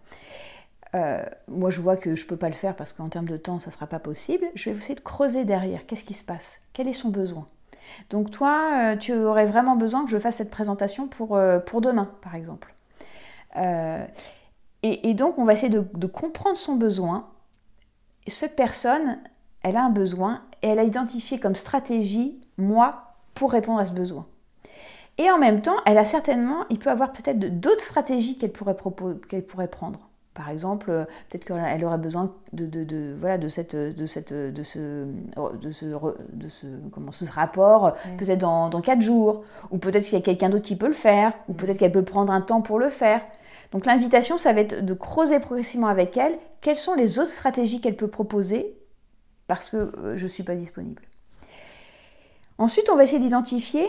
Euh, 0.95 1.23
moi, 1.49 1.71
je 1.71 1.81
vois 1.81 1.97
que 1.97 2.15
je 2.15 2.25
ne 2.25 2.29
peux 2.29 2.37
pas 2.37 2.49
le 2.49 2.55
faire 2.55 2.75
parce 2.75 2.93
qu'en 2.93 3.09
termes 3.09 3.29
de 3.29 3.37
temps, 3.37 3.61
ça 3.61 3.71
ne 3.71 3.75
sera 3.75 3.87
pas 3.87 3.99
possible. 3.99 4.47
Je 4.55 4.71
vais 4.71 4.77
essayer 4.77 4.95
de 4.95 5.01
creuser 5.01 5.45
derrière. 5.45 5.85
Qu'est-ce 5.87 6.05
qui 6.05 6.15
se 6.15 6.25
passe? 6.25 6.61
Quel 6.73 6.89
est 6.89 6.95
son 6.95 7.11
besoin? 7.11 7.47
Donc, 8.09 8.31
toi, 8.31 8.71
euh, 8.81 8.97
tu 8.97 9.13
aurais 9.13 9.47
vraiment 9.47 9.77
besoin 9.77 10.05
que 10.05 10.11
je 10.11 10.19
fasse 10.19 10.37
cette 10.37 10.51
présentation 10.51 11.07
pour, 11.07 11.39
pour 11.67 11.81
demain, 11.81 12.11
par 12.23 12.35
exemple. 12.35 12.73
Et, 14.83 15.15
donc, 15.15 15.39
on 15.39 15.45
va 15.45 15.55
essayer 15.55 15.73
de, 15.73 16.07
comprendre 16.07 16.57
son 16.57 16.77
besoin. 16.77 17.29
cette 18.29 18.55
personne, 18.55 19.19
elle 19.63 19.77
a 19.77 19.85
un 19.85 19.91
besoin 19.91 20.43
et 20.63 20.69
elle 20.69 20.79
a 20.79 20.85
identifié 20.85 21.41
comme 21.41 21.57
stratégie 21.57 22.41
moi 22.57 23.15
pour 23.35 23.53
répondre 23.53 23.81
à 23.81 23.85
ce 23.85 23.93
besoin. 23.93 24.27
Et 25.19 25.31
en 25.31 25.39
même 25.39 25.61
temps, 25.61 25.77
elle 25.87 25.99
a 25.99 26.05
certainement, 26.05 26.67
il 26.71 26.79
peut 26.79 26.91
avoir 26.91 27.13
peut-être 27.13 27.61
d'autres 27.61 27.81
stratégies 27.81 28.39
qu'elle 28.39 28.53
pourrait, 28.53 28.77
qu'elle 29.29 29.45
pourrait 29.45 29.69
prendre. 29.69 30.09
Par 30.35 30.51
exemple, 30.51 30.91
euh, 30.91 31.05
peut-être 31.31 31.47
qu'elle 31.47 31.85
aurait 31.85 31.99
besoin 31.99 32.31
de, 32.53 32.67
de, 32.67 33.15
voilà, 33.19 33.39
de, 33.39 33.49
cette, 33.49 33.75
de, 33.75 34.07
cette, 34.07 34.35
de, 34.35 34.63
ce, 34.63 35.07
de, 35.63 35.71
ce, 35.71 35.87
de 35.87 36.49
ce, 36.49 36.67
comment, 36.93 37.11
ce 37.11 37.25
rapport, 37.25 37.95
peut-être 38.19 38.41
dans, 38.41 38.69
dans 38.69 38.83
quatre 38.83 39.01
jours, 39.01 39.45
ou 39.71 39.79
peut-être 39.79 40.05
qu'il 40.05 40.13
y 40.13 40.21
a 40.21 40.21
quelqu'un 40.21 40.51
d'autre 40.51 40.67
qui 40.67 40.77
peut 40.77 40.89
le 40.89 40.93
faire, 40.93 41.33
ou 41.49 41.55
peut-être 41.55 41.79
qu'elle 41.79 41.93
peut 41.93 42.05
prendre 42.05 42.31
un 42.33 42.43
temps 42.43 42.61
pour 42.61 42.79
le 42.79 42.91
faire. 42.91 43.23
Donc 43.73 43.87
l'invitation, 43.87 44.39
ça 44.39 44.53
va 44.53 44.61
être 44.61 44.85
de 44.85 44.95
creuser 44.95 45.41
progressivement 45.41 45.89
avec 45.89 46.17
elle 46.17 46.39
quelles 46.67 46.77
sont 46.77 46.95
les 46.95 47.21
autres 47.21 47.31
stratégies 47.31 47.81
qu'elle 47.81 47.97
peut 47.97 48.09
proposer? 48.09 48.77
Parce 49.47 49.71
que 49.71 49.77
euh, 49.77 50.17
je 50.17 50.25
ne 50.25 50.29
suis 50.29 50.43
pas 50.43 50.57
disponible. 50.57 51.03
Ensuite, 52.59 52.91
on 52.91 52.97
va 52.97 53.05
essayer 53.05 53.21
d'identifier 53.21 53.89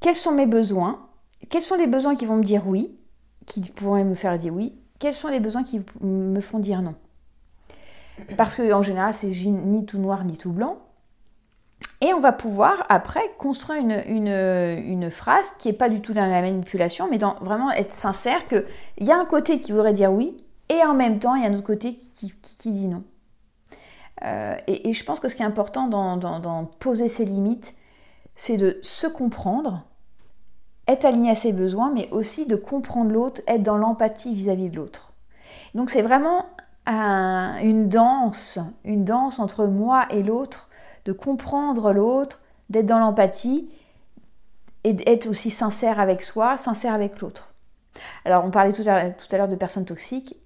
quels 0.00 0.14
sont 0.14 0.32
mes 0.32 0.46
besoins, 0.46 1.06
quels 1.50 1.62
sont 1.62 1.74
les 1.74 1.86
besoins 1.86 2.16
qui 2.16 2.24
vont 2.24 2.36
me 2.36 2.42
dire 2.42 2.66
oui, 2.66 2.96
qui 3.44 3.60
pourraient 3.60 4.04
me 4.04 4.14
faire 4.14 4.38
dire 4.38 4.54
oui, 4.54 4.74
quels 4.98 5.14
sont 5.14 5.28
les 5.28 5.38
besoins 5.38 5.64
qui 5.64 5.82
me 6.00 6.40
font 6.40 6.60
dire 6.60 6.80
non? 6.80 6.94
Parce 8.38 8.56
qu'en 8.56 8.80
général, 8.80 9.12
c'est 9.12 9.28
ni 9.28 9.84
tout 9.84 9.98
noir 9.98 10.24
ni 10.24 10.38
tout 10.38 10.52
blanc. 10.52 10.78
Et 12.02 12.14
on 12.14 12.20
va 12.20 12.32
pouvoir 12.32 12.86
après 12.88 13.34
construire 13.36 13.82
une, 14.06 15.10
phrase 15.10 15.52
qui 15.58 15.68
n'est 15.68 15.74
pas 15.74 15.90
du 15.90 16.00
tout 16.00 16.14
dans 16.14 16.26
la 16.26 16.40
manipulation, 16.40 17.08
mais 17.10 17.18
dans 17.18 17.36
vraiment 17.40 17.70
être 17.72 17.92
sincère 17.92 18.46
qu'il 18.48 18.64
y 19.00 19.10
a 19.10 19.18
un 19.18 19.26
côté 19.26 19.58
qui 19.58 19.72
voudrait 19.72 19.92
dire 19.92 20.10
oui, 20.10 20.36
et 20.70 20.82
en 20.84 20.94
même 20.94 21.18
temps, 21.18 21.34
il 21.34 21.42
y 21.42 21.46
a 21.46 21.48
un 21.48 21.54
autre 21.54 21.66
côté 21.66 21.94
qui, 22.14 22.32
dit 22.70 22.86
non. 22.86 23.02
Euh, 24.24 24.54
et, 24.66 24.92
je 24.92 25.04
pense 25.04 25.20
que 25.20 25.28
ce 25.28 25.34
qui 25.34 25.42
est 25.42 25.46
important 25.46 25.88
dans, 25.88 26.64
poser 26.78 27.08
ses 27.08 27.24
limites, 27.24 27.74
c'est 28.34 28.56
de 28.56 28.78
se 28.82 29.06
comprendre, 29.06 29.84
être 30.88 31.04
aligné 31.04 31.30
à 31.30 31.34
ses 31.34 31.52
besoins, 31.52 31.90
mais 31.92 32.08
aussi 32.12 32.46
de 32.46 32.56
comprendre 32.56 33.10
l'autre, 33.10 33.42
être 33.46 33.62
dans 33.62 33.76
l'empathie 33.76 34.34
vis-à-vis 34.34 34.70
de 34.70 34.76
l'autre. 34.76 35.12
Donc 35.74 35.90
c'est 35.90 36.02
vraiment 36.02 36.46
une 36.86 37.88
danse, 37.88 38.58
une 38.84 39.04
danse 39.04 39.38
entre 39.38 39.66
moi 39.66 40.06
et 40.10 40.22
l'autre, 40.22 40.69
de 41.04 41.12
comprendre 41.12 41.92
l'autre, 41.92 42.40
d'être 42.68 42.86
dans 42.86 42.98
l'empathie 42.98 43.70
et 44.84 44.92
d'être 44.92 45.26
aussi 45.26 45.50
sincère 45.50 46.00
avec 46.00 46.22
soi, 46.22 46.58
sincère 46.58 46.94
avec 46.94 47.20
l'autre. 47.20 47.52
Alors 48.24 48.44
on 48.44 48.50
parlait 48.50 48.72
tout 48.72 48.84
à, 48.86 49.12
l'heure 49.36 49.48
de 49.48 49.56
personnes 49.56 49.84
toxiques. 49.84 50.36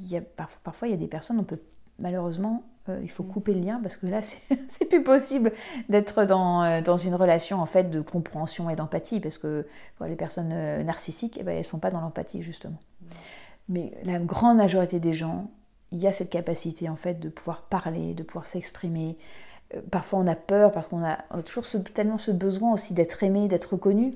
Il 0.00 0.10
y 0.10 0.16
a, 0.16 0.20
parfois 0.64 0.88
il 0.88 0.90
y 0.90 0.94
a 0.94 0.98
des 0.98 1.08
personnes, 1.08 1.38
on 1.38 1.44
peut 1.44 1.60
malheureusement, 1.98 2.64
euh, 2.88 3.00
il 3.02 3.10
faut 3.10 3.22
mm. 3.22 3.28
couper 3.28 3.54
le 3.54 3.60
lien 3.60 3.80
parce 3.80 3.96
que 3.96 4.06
là 4.06 4.20
c'est 4.68 4.84
plus 4.86 5.02
possible 5.02 5.52
d'être 5.88 6.24
dans, 6.24 6.62
euh, 6.62 6.80
dans, 6.82 6.96
une 6.96 7.14
relation 7.14 7.60
en 7.60 7.66
fait 7.66 7.90
de 7.90 8.00
compréhension 8.00 8.68
et 8.68 8.76
d'empathie 8.76 9.20
parce 9.20 9.38
que 9.38 9.66
les 10.04 10.16
personnes 10.16 10.50
euh, 10.52 10.82
narcissiques, 10.82 11.38
eh 11.40 11.44
ben, 11.44 11.52
elles 11.52 11.58
ne 11.58 11.64
sont 11.64 11.78
pas 11.78 11.90
dans 11.90 12.00
l'empathie 12.00 12.42
justement. 12.42 12.78
Mm. 13.00 13.06
Mais 13.68 13.92
la 14.04 14.18
grande 14.18 14.56
majorité 14.56 14.98
des 14.98 15.14
gens, 15.14 15.50
il 15.92 16.00
y 16.00 16.06
a 16.06 16.12
cette 16.12 16.30
capacité 16.30 16.88
en 16.88 16.96
fait 16.96 17.20
de 17.20 17.28
pouvoir 17.28 17.62
parler, 17.62 18.14
de 18.14 18.22
pouvoir 18.22 18.46
s'exprimer. 18.46 19.16
Euh, 19.74 19.80
parfois 19.90 20.18
on 20.18 20.26
a 20.26 20.34
peur 20.34 20.72
parce 20.72 20.88
qu'on 20.88 21.04
a, 21.04 21.18
toujours 21.44 21.64
tellement 21.94 22.18
ce 22.18 22.30
besoin 22.30 22.72
aussi 22.72 22.94
d'être 22.94 23.22
aimé, 23.22 23.48
d'être 23.48 23.72
reconnu, 23.72 24.14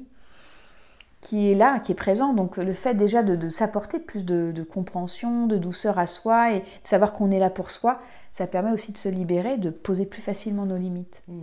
qui 1.20 1.50
est 1.50 1.54
là, 1.54 1.80
qui 1.80 1.92
est 1.92 1.96
présent. 1.96 2.32
Donc 2.34 2.56
le 2.56 2.72
fait 2.72 2.94
déjà 2.94 3.22
de, 3.22 3.48
s'apporter 3.48 3.98
plus 3.98 4.24
de, 4.24 4.62
compréhension, 4.62 5.46
de 5.46 5.56
douceur 5.56 5.98
à 5.98 6.06
soi 6.06 6.52
et 6.52 6.60
de 6.60 6.64
savoir 6.84 7.12
qu'on 7.12 7.30
est 7.30 7.38
là 7.38 7.50
pour 7.50 7.70
soi, 7.70 8.00
ça 8.32 8.46
permet 8.46 8.72
aussi 8.72 8.92
de 8.92 8.98
se 8.98 9.08
libérer, 9.08 9.56
de 9.56 9.70
poser 9.70 10.06
plus 10.06 10.22
facilement 10.22 10.66
nos 10.66 10.76
limites. 10.76 11.22
Hmm. 11.28 11.42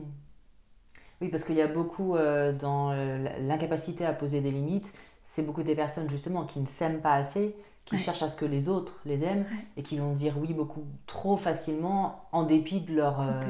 Oui, 1.21 1.29
parce 1.29 1.45
qu'il 1.45 1.55
y 1.55 1.61
a 1.61 1.67
beaucoup 1.67 2.15
euh, 2.15 2.51
dans 2.51 2.93
l'incapacité 3.39 4.05
à 4.05 4.13
poser 4.13 4.41
des 4.41 4.51
limites, 4.51 4.93
c'est 5.21 5.41
beaucoup 5.41 5.63
des 5.63 5.75
personnes 5.75 6.09
justement 6.09 6.43
qui 6.43 6.59
ne 6.59 6.65
s'aiment 6.65 6.99
pas 6.99 7.13
assez, 7.13 7.55
qui 7.85 7.97
cherchent 7.97 8.23
à 8.23 8.29
ce 8.29 8.35
que 8.35 8.45
les 8.45 8.69
autres 8.69 8.99
les 9.05 9.23
aiment 9.23 9.45
et 9.77 9.83
qui 9.83 9.97
vont 9.97 10.13
dire 10.13 10.35
oui 10.39 10.53
beaucoup 10.53 10.83
trop 11.05 11.37
facilement 11.37 12.27
en 12.31 12.43
dépit 12.43 12.79
de 12.79 12.95
leurs 12.95 13.21
euh, 13.21 13.41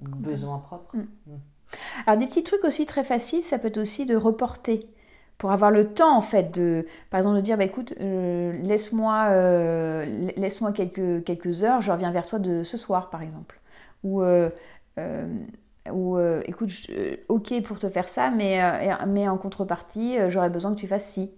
besoins 0.00 0.58
propres. 0.58 0.96
Mm. 0.96 1.06
Mm. 1.26 1.38
Alors 2.06 2.18
des 2.18 2.26
petits 2.26 2.44
trucs 2.44 2.64
aussi 2.64 2.86
très 2.86 3.04
faciles, 3.04 3.42
ça 3.42 3.58
peut 3.58 3.68
être 3.68 3.78
aussi 3.78 4.06
de 4.06 4.16
reporter 4.16 4.88
pour 5.36 5.52
avoir 5.52 5.70
le 5.70 5.92
temps 5.92 6.16
en 6.16 6.20
fait 6.20 6.52
de 6.52 6.86
par 7.10 7.18
exemple 7.18 7.36
de 7.36 7.42
dire 7.42 7.56
bah 7.56 7.64
écoute 7.64 7.94
euh, 8.00 8.52
laisse-moi 8.62 9.26
euh, 9.28 10.04
laisse-moi 10.36 10.72
quelques 10.72 11.22
quelques 11.22 11.62
heures 11.62 11.80
je 11.80 11.92
reviens 11.92 12.10
vers 12.10 12.26
toi 12.26 12.40
de 12.40 12.64
ce 12.64 12.76
soir 12.76 13.08
par 13.08 13.22
exemple 13.22 13.60
ou 14.02 14.20
ou 15.92 16.18
écoute 16.44 16.70
ok 17.28 17.62
pour 17.62 17.78
te 17.78 17.88
faire 17.88 18.08
ça 18.08 18.30
mais 18.30 18.60
mais 19.06 19.28
en 19.28 19.38
contrepartie 19.38 20.16
j'aurais 20.26 20.50
besoin 20.50 20.74
que 20.74 20.80
tu 20.80 20.88
fasses 20.88 21.06
ci 21.06 21.30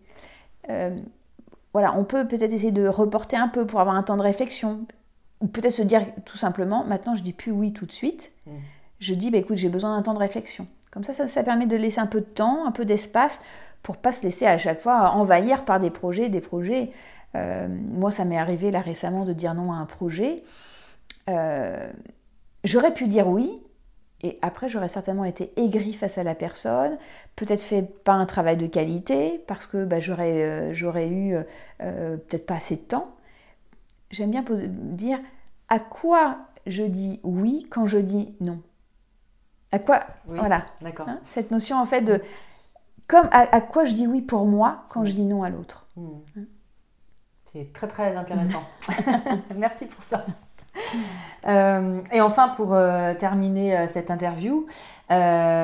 voilà, 1.72 1.94
on 1.96 2.04
peut 2.04 2.26
peut-être 2.26 2.52
essayer 2.52 2.72
de 2.72 2.88
reporter 2.88 3.36
un 3.36 3.48
peu 3.48 3.66
pour 3.66 3.80
avoir 3.80 3.94
un 3.94 4.02
temps 4.02 4.16
de 4.16 4.22
réflexion. 4.22 4.86
Ou 5.40 5.46
peut-être 5.46 5.72
se 5.72 5.82
dire 5.82 6.02
tout 6.24 6.36
simplement, 6.36 6.84
maintenant 6.84 7.14
je 7.14 7.22
dis 7.22 7.32
plus 7.32 7.52
oui 7.52 7.72
tout 7.72 7.86
de 7.86 7.92
suite. 7.92 8.32
Mmh. 8.46 8.50
Je 9.00 9.14
dis, 9.14 9.30
bah, 9.30 9.38
écoute, 9.38 9.56
j'ai 9.56 9.70
besoin 9.70 9.96
d'un 9.96 10.02
temps 10.02 10.12
de 10.12 10.18
réflexion. 10.18 10.66
Comme 10.90 11.04
ça, 11.04 11.26
ça, 11.26 11.42
permet 11.42 11.66
de 11.66 11.76
laisser 11.76 12.00
un 12.00 12.06
peu 12.06 12.20
de 12.20 12.26
temps, 12.26 12.66
un 12.66 12.72
peu 12.72 12.84
d'espace 12.84 13.40
pour 13.82 13.96
pas 13.96 14.12
se 14.12 14.22
laisser 14.22 14.46
à 14.46 14.58
chaque 14.58 14.80
fois 14.80 15.12
envahir 15.12 15.64
par 15.64 15.80
des 15.80 15.90
projets, 15.90 16.28
des 16.28 16.40
projets. 16.40 16.90
Euh, 17.36 17.68
moi, 17.68 18.10
ça 18.10 18.24
m'est 18.24 18.36
arrivé 18.36 18.70
là 18.70 18.80
récemment 18.80 19.24
de 19.24 19.32
dire 19.32 19.54
non 19.54 19.72
à 19.72 19.76
un 19.76 19.86
projet. 19.86 20.42
Euh, 21.30 21.90
j'aurais 22.64 22.92
pu 22.92 23.06
dire 23.06 23.28
oui, 23.28 23.62
et 24.22 24.38
après, 24.42 24.68
j'aurais 24.68 24.88
certainement 24.88 25.24
été 25.24 25.52
aigrie 25.56 25.94
face 25.94 26.18
à 26.18 26.22
la 26.22 26.34
personne, 26.34 26.98
peut-être 27.36 27.62
fait 27.62 27.82
pas 27.82 28.12
un 28.12 28.26
travail 28.26 28.56
de 28.56 28.66
qualité, 28.66 29.42
parce 29.46 29.66
que 29.66 29.84
bah, 29.84 30.00
j'aurais, 30.00 30.42
euh, 30.42 30.74
j'aurais 30.74 31.08
eu 31.08 31.36
euh, 31.82 32.16
peut-être 32.16 32.46
pas 32.46 32.56
assez 32.56 32.76
de 32.76 32.82
temps. 32.82 33.14
J'aime 34.10 34.30
bien 34.30 34.44
dire 34.68 35.18
à 35.68 35.78
quoi 35.78 36.38
je 36.66 36.82
dis 36.82 37.20
oui 37.22 37.66
quand 37.70 37.86
je 37.86 37.98
dis 37.98 38.34
non? 38.40 38.60
À 39.72 39.78
quoi 39.78 40.00
Voilà. 40.26 40.66
D'accord. 40.80 41.08
Hein, 41.08 41.20
cette 41.24 41.50
notion 41.50 41.78
en 41.78 41.84
fait 41.84 42.02
de 42.02 42.20
comme 43.06 43.28
à, 43.32 43.60
quoi 43.60 43.84
je 43.84 43.92
dis 43.92 44.06
oui 44.06 44.20
pour 44.20 44.46
moi 44.46 44.84
quand 44.88 45.04
je 45.04 45.12
dis 45.12 45.24
non 45.24 45.42
à 45.42 45.50
l'autre. 45.50 45.86
Hmm. 45.96 46.20
Hein. 46.38 46.42
C'est 47.52 47.72
très 47.72 47.88
très 47.88 48.16
intéressant. 48.16 48.62
Merci 49.56 49.86
pour 49.86 50.04
ça. 50.04 50.24
Euh, 51.46 52.00
et 52.12 52.20
enfin, 52.20 52.48
pour 52.48 52.74
euh, 52.74 53.14
terminer 53.14 53.76
euh, 53.76 53.86
cette 53.86 54.10
interview, 54.10 54.66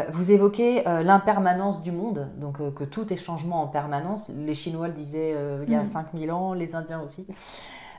vous 0.09 0.33
évoquez 0.33 0.83
l'impermanence 0.85 1.81
du 1.81 1.93
monde, 1.93 2.29
donc 2.39 2.59
que 2.75 2.83
tout 2.83 3.13
est 3.13 3.17
changement 3.17 3.63
en 3.63 3.69
permanence. 3.69 4.29
Les 4.35 4.55
Chinois 4.55 4.89
le 4.89 4.93
disaient 4.93 5.37
il 5.69 5.73
y 5.73 5.77
a 5.77 5.85
5000 5.85 6.27
mm. 6.27 6.31
ans, 6.35 6.53
les 6.53 6.75
Indiens 6.75 7.01
aussi. 7.01 7.29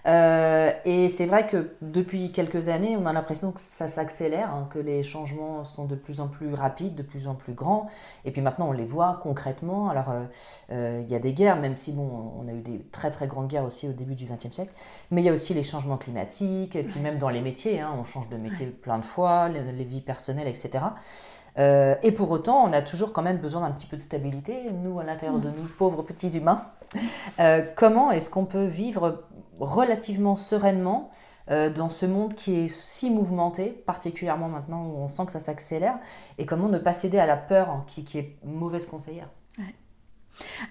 Euh, 0.06 0.72
et 0.86 1.10
c'est 1.10 1.26
vrai 1.26 1.46
que 1.48 1.72
depuis 1.82 2.32
quelques 2.32 2.70
années, 2.70 2.98
on 2.98 3.06
a 3.06 3.14
l'impression 3.14 3.52
que 3.52 3.60
ça 3.60 3.88
s'accélère, 3.88 4.54
hein, 4.54 4.68
que 4.72 4.80
les 4.80 5.04
changements 5.04 5.64
sont 5.64 5.86
de 5.86 5.96
plus 5.96 6.20
en 6.20 6.28
plus 6.28 6.54
rapides, 6.54 6.96
de 6.96 7.04
plus 7.04 7.28
en 7.28 7.36
plus 7.36 7.54
grands. 7.54 7.88
Et 8.26 8.32
puis 8.32 8.42
maintenant, 8.42 8.70
on 8.70 8.72
les 8.72 8.86
voit 8.86 9.20
concrètement. 9.24 9.90
Alors, 9.90 10.10
euh, 10.10 10.24
euh, 10.72 11.02
il 11.04 11.10
y 11.10 11.16
a 11.16 11.20
des 11.20 11.34
guerres, 11.34 11.58
même 11.58 11.78
si 11.78 11.92
bon, 11.92 12.34
on 12.40 12.48
a 12.48 12.54
eu 12.54 12.62
des 12.62 12.80
très 12.92 13.10
très 13.10 13.28
grandes 13.28 13.48
guerres 13.48 13.66
aussi 13.66 13.88
au 13.88 13.94
début 13.94 14.16
du 14.16 14.26
XXe 14.26 14.52
siècle. 14.52 14.74
Mais 15.12 15.22
il 15.22 15.26
y 15.26 15.30
a 15.30 15.34
aussi 15.34 15.54
les 15.54 15.64
changements 15.64 15.98
climatiques, 15.98 16.76
et 16.76 16.84
puis 16.84 17.00
même 17.00 17.18
dans 17.18 17.30
les 17.30 17.42
métiers, 17.42 17.82
hein, 17.82 17.94
on 17.98 18.04
change 18.04 18.30
de 18.30 18.38
métier 18.38 18.68
plein 18.68 19.00
de 19.00 19.06
fois, 19.06 19.50
les, 19.50 19.72
les 19.72 19.84
vies 19.84 20.02
personnelles, 20.02 20.48
etc. 20.48 20.86
et 21.58 22.12
pour 22.12 22.30
autant, 22.30 22.64
on 22.64 22.72
a 22.72 22.84
toujours 22.84 23.14
quand 23.14 23.24
même 23.24 23.38
besoin 23.38 23.62
d'un 23.62 23.72
petit 23.72 23.88
peu 23.88 23.98
de 23.98 24.02
stabilité, 24.02 24.72
nous, 24.72 25.00
à 25.00 25.04
l'intérieur 25.04 25.40
de 25.40 25.50
mm. 25.50 25.54
nous, 25.58 25.68
pauvres 25.78 26.04
petits 26.04 26.30
humains. 26.38 26.62
comment 27.76 28.12
est-ce 28.12 28.30
qu'on 28.30 28.46
peut 28.46 28.66
vivre 28.66 29.24
relativement 29.60 30.36
sereinement 30.36 31.12
euh, 31.50 31.70
dans 31.70 31.90
ce 31.90 32.06
monde 32.06 32.34
qui 32.34 32.56
est 32.56 32.68
si 32.68 33.10
mouvementé, 33.10 33.70
particulièrement 33.70 34.50
maintenant 34.50 34.86
où 34.86 34.98
on 34.98 35.08
sent 35.08 35.26
que 35.28 35.32
ça 35.32 35.40
s'accélère, 35.40 35.98
et 36.38 36.46
comment 36.46 36.68
ne 36.68 36.78
pas 36.78 36.94
céder 36.94 37.20
à 37.20 37.26
la 37.26 37.38
peur 37.38 37.70
hein, 37.70 37.84
qui, 37.88 38.04
qui, 38.04 38.20
est 38.20 38.38
mauvaise 38.44 38.86
conseillère. 38.86 39.30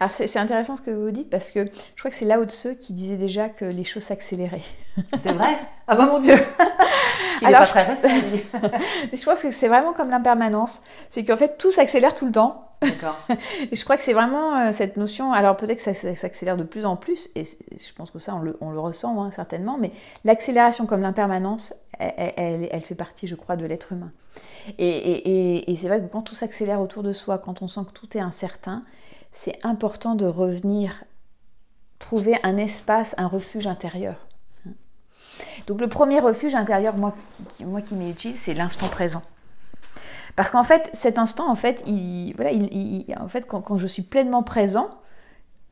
Alors 0.01 0.11
c'est 0.11 0.39
intéressant 0.39 0.77
ce 0.77 0.83
que 0.83 0.91
vous 0.91 1.11
dites 1.11 1.31
parce 1.31 1.51
que 1.51 1.65
je 1.65 1.99
crois 1.99 2.11
que 2.11 2.17
c'est 2.17 2.25
là 2.25 2.43
de 2.43 2.51
ceux 2.51 2.75
qui 2.75 2.93
disaient 2.93 3.17
déjà 3.17 3.49
que 3.49 3.65
les 3.65 3.85
choses 3.85 4.05
s'accéléraient. 4.05 4.63
C'est 5.19 5.33
vrai? 5.33 5.59
Ah 5.87 5.95
bah 5.95 6.07
mon 6.07 6.19
Dieu 6.19 6.37
Alors, 7.45 7.61
pas 7.61 7.67
très 7.67 7.83
récent, 7.85 8.09
je 9.13 9.25
pense 9.25 9.43
que 9.43 9.51
c'est 9.51 9.69
vraiment 9.69 9.93
comme 9.93 10.09
l'impermanence. 10.09 10.81
C'est 11.11 11.23
qu'en 11.23 11.37
fait 11.37 11.59
tout 11.59 11.71
s'accélère 11.71 12.15
tout 12.15 12.25
le 12.25 12.33
temps 12.33 12.67
D'accord. 12.81 13.19
et 13.71 13.75
je 13.75 13.85
crois 13.85 13.97
que 13.97 14.03
c'est 14.03 14.13
vraiment 14.13 14.57
euh, 14.57 14.73
cette 14.73 14.97
notion, 14.97 15.33
alors 15.33 15.57
peut-être 15.57 15.79
que 15.79 15.95
ça, 15.95 16.15
s'accélère 16.15 16.57
de 16.57 16.63
plus 16.63 16.85
en 16.87 16.97
plus, 16.97 17.29
et 17.35 17.45
je 17.45 17.93
pense 17.95 18.11
que 18.11 18.19
ça 18.19 18.35
on 18.35 18.41
le, 18.41 18.57
on 18.61 18.71
le 18.71 18.79
ressent 18.79 19.23
hein, 19.23 19.31
certainement, 19.33 19.79
mais 19.79 19.91
l'accélération 20.25 20.87
comme 20.87 21.03
l'impermanence, 21.03 21.75
elle, 21.99 22.69
elle, 22.71 22.81
fait 22.83 22.95
partie, 22.95 23.27
je 23.27 23.35
crois, 23.35 23.57
de 23.57 23.65
l'être 23.65 23.93
humain. 23.93 24.13
Et, 24.79 24.89
et, 24.89 25.71
et 25.71 25.77
c'est 25.77 25.89
vrai 25.89 26.01
que 26.03 26.07
quand 26.07 26.23
tout 26.23 26.35
s'accélère 26.35 26.81
autour 26.81 27.03
de 27.03 27.13
soi, 27.13 27.39
quand 27.39 27.63
on 27.63 27.69
sent 27.69 27.81
que 27.87 27.93
tout 27.93 28.17
est 28.17 28.21
incertain, 28.21 28.83
c'est 29.37 29.59
important 29.67 30.15
de 30.15 30.25
revenir 30.25 31.05
trouver 31.99 32.39
un 32.43 32.57
espace, 32.57 33.15
un 33.19 33.27
refuge 33.27 33.67
intérieur. 33.67 34.27
Donc 35.67 35.83
le 35.83 35.89
premier 35.89 36.21
refuge 36.21 36.55
intérieur, 36.55 36.97
moi 36.97 37.15
qui, 37.51 37.67
moi, 37.67 37.83
qui 37.83 37.95
m'est 37.97 38.09
utile, 38.09 38.35
c'est 38.35 38.55
l'instant 38.55 38.89
présent. 38.89 39.23
Parce 40.37 40.49
qu'en 40.49 40.65
fait, 40.65 40.89
cet 40.95 41.19
instant, 41.19 41.51
en 41.51 41.55
fait, 41.55 41.85
il, 41.87 42.33
voilà, 42.35 42.51
il, 42.51 43.05
en 43.21 43.29
fait 43.29 43.47
quand, 43.47 43.77
je 43.77 43.87
suis 43.87 44.01
pleinement 44.01 44.43
présent, 44.43 44.89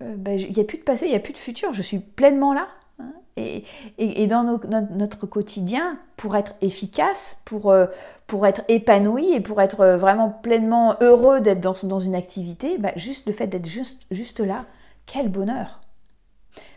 euh, 0.03 0.15
ben, 0.15 0.39
il 0.39 0.53
n'y 0.53 0.61
a 0.61 0.65
plus 0.65 0.79
de 0.79 0.83
passé, 0.83 1.07
il 1.07 1.11
n'y 1.11 1.17
a 1.17 1.21
plus 1.21 1.33
de 1.33 1.39
futur, 1.39 1.73
je 1.73 1.81
suis 1.81 2.01
pleinement 2.01 2.53
là. 2.53 2.69
Hein. 2.99 3.13
et, 3.37 4.27
dans 4.27 4.45
notre 4.45 5.27
quotidien, 5.27 5.99
pour 6.17 6.37
être 6.37 6.55
efficace, 6.61 7.41
pour, 7.45 7.71
euh, 7.71 7.87
pour 8.27 8.47
être 8.47 8.63
épanoui 8.69 9.33
et 9.33 9.41
pour 9.41 9.61
être 9.61 9.81
euh, 9.81 9.97
vraiment 9.97 10.31
pleinement 10.31 10.97
heureux 11.01 11.41
d'être 11.41 11.61
dans, 11.61 11.75
dans 11.85 12.01
une 12.01 12.15
activité, 12.15 12.79
ben, 12.79 12.93
juste 12.97 13.27
le 13.27 13.33
fait 13.33 13.49
d'être 13.49 13.67
juste, 13.67 14.03
juste 14.11 14.41
là, 14.41 14.65
quel 15.07 15.29
bonheur. 15.29 15.81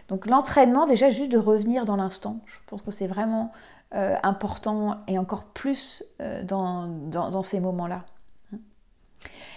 Donc 0.07 0.25
l'entraînement, 0.25 0.85
déjà, 0.85 1.09
juste 1.09 1.31
de 1.31 1.37
revenir 1.37 1.85
dans 1.85 1.97
l'instant, 1.97 2.39
je 2.45 2.57
pense 2.67 2.81
que 2.81 2.91
c'est 2.91 3.07
vraiment 3.07 3.51
euh, 3.93 4.15
important 4.23 4.97
et 5.07 5.17
encore 5.17 5.45
plus 5.45 6.03
euh, 6.21 6.43
dans, 6.43 7.43
ces 7.43 7.59
moments-là. 7.59 8.05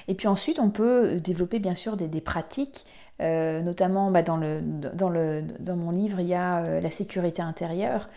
Et 0.08 0.14
puis 0.14 0.28
ensuite, 0.28 0.58
on 0.58 0.70
peut 0.70 1.20
développer 1.20 1.58
bien 1.60 1.74
sûr 1.74 1.96
des, 1.96 2.20
pratiques, 2.20 2.84
euh, 3.20 3.60
notamment 3.60 4.10
bah, 4.10 4.22
dans, 4.22 4.38
mon 4.38 5.90
livre, 5.90 6.20
il 6.20 6.28
y 6.28 6.34
a 6.34 6.80
la 6.80 6.90
sécurité 6.90 7.42
intérieure. 7.42 8.08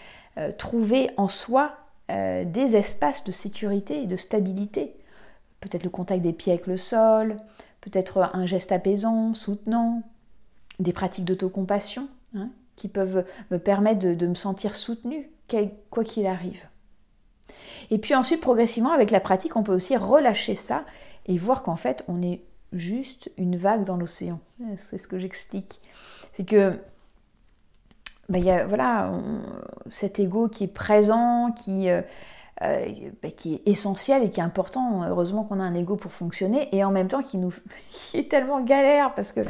trouver 0.58 1.10
en 1.18 1.28
soi 1.28 1.74
des 2.10 2.76
espaces 2.76 3.24
de 3.24 3.32
sécurité 3.32 4.04
et 4.04 4.08
de 4.08 4.16
stabilité. 4.16 4.95
Peut-être 5.62 5.84
le 5.84 5.89
contact 5.89 6.22
des 6.22 6.34
pieds 6.34 6.54
avec 6.54 6.68
le 6.68 6.78
sol, 6.78 7.38
peut-être 7.82 8.30
un 8.34 8.45
geste 8.45 8.72
apaisant, 8.72 9.34
soutenant, 9.34 10.04
des 10.80 10.93
pratiques 10.93 11.26
d'autocompassion 11.26 12.08
hein, 12.36 12.49
qui 12.76 12.88
peuvent 12.88 13.26
me 13.51 13.60
permettre 13.60 13.99
de, 13.99 14.14
de 14.14 14.28
me 14.28 14.36
sentir 14.36 14.76
soutenue 14.76 15.30
quoi 15.89 16.04
qu'il 16.04 16.26
arrive. 16.26 16.66
Et 17.91 17.97
puis 17.97 18.16
ensuite, 18.16 18.41
progressivement, 18.41 18.91
avec 18.91 19.12
la 19.12 19.20
pratique, 19.20 19.56
on 19.56 19.64
peut 19.64 19.74
aussi 19.74 19.95
relâcher 19.97 20.56
ça 20.56 20.86
et 21.26 21.38
voir 21.38 21.64
qu'en 21.64 21.76
fait, 21.76 22.04
on 22.08 22.22
est 22.22 22.41
juste 22.74 23.32
une 23.38 23.55
vague 23.55 23.84
dans 23.84 23.97
l'océan. 23.97 24.39
C'est 24.78 24.97
ce 24.97 25.07
que 25.07 25.19
j'explique. 25.19 25.80
C'est 26.34 26.45
que, 26.45 26.80
ben, 28.30 28.43
y 28.43 28.49
a, 28.49 28.65
voilà, 28.65 29.11
cet 29.89 30.19
ego 30.19 30.47
qui 30.47 30.65
est 30.65 30.74
présent, 30.74 31.51
qui, 31.51 31.89
euh, 32.61 32.86
bah, 33.21 33.30
qui 33.32 33.55
est 33.55 33.67
essentiel 33.67 34.24
et 34.24 34.30
qui 34.30 34.39
est 34.39 34.43
important. 34.43 35.03
Heureusement 35.03 35.43
qu'on 35.43 35.59
a 35.59 35.63
un 35.63 35.74
ego 35.74 35.95
pour 35.95 36.13
fonctionner 36.13 36.69
et 36.71 36.84
en 36.84 36.91
même 36.91 37.07
temps 37.07 37.21
qui, 37.21 37.38
nous, 37.38 37.53
est 38.13 38.30
tellement 38.30 38.61
galère 38.61 39.13
parce 39.15 39.32
que 39.32 39.41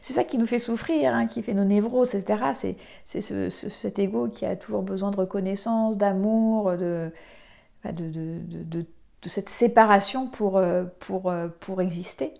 c'est 0.00 0.12
ça 0.12 0.24
qui 0.24 0.38
nous 0.38 0.46
fait 0.46 0.58
souffrir, 0.60 1.12
hein, 1.12 1.26
qui 1.26 1.42
fait 1.42 1.54
nos 1.54 1.64
névroses, 1.64 2.14
etc. 2.14 2.76
C'est 3.04 3.20
cet 3.50 3.98
ego 3.98 4.28
qui 4.28 4.46
a 4.46 4.56
toujours 4.56 4.82
besoin 4.82 5.10
de 5.10 5.16
reconnaissance, 5.16 5.96
d'amour, 5.96 6.76
de, 6.76 7.10
bah, 7.84 7.92
de, 7.92 8.08
de, 8.08 8.40
de, 8.64 8.86
cette 9.28 9.48
séparation 9.48 10.28
pour, 10.28 10.56
euh, 10.56 10.84
pour, 11.00 11.30
euh, 11.30 11.48
pour 11.60 11.80
exister. 11.80 12.32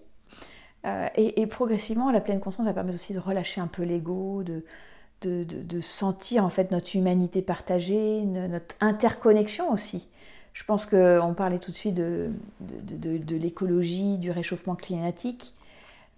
Et, 0.84 1.40
et, 1.40 1.46
progressivement, 1.46 2.10
la 2.10 2.20
pleine 2.20 2.40
conscience 2.40 2.66
va 2.66 2.72
permettre 2.72 2.96
aussi 2.96 3.12
de 3.12 3.20
relâcher 3.20 3.60
un 3.60 3.68
peu 3.68 3.82
l'ego, 3.82 4.42
de, 4.42 5.80
sentir 5.80 6.44
en 6.44 6.48
fait 6.48 6.70
notre 6.70 6.96
humanité 6.96 7.42
partagée, 7.42 8.22
notre 8.22 8.74
interconnexion 8.80 9.70
aussi. 9.72 10.08
Je 10.52 10.64
pense 10.64 10.84
qu'on 10.84 11.34
parlait 11.34 11.58
tout 11.58 11.70
de 11.70 11.76
suite 11.76 11.94
de, 11.94 12.30
de, 12.60 13.36
l'écologie, 13.36 14.18
du 14.18 14.30
réchauffement 14.30 14.74
climatique. 14.74 15.54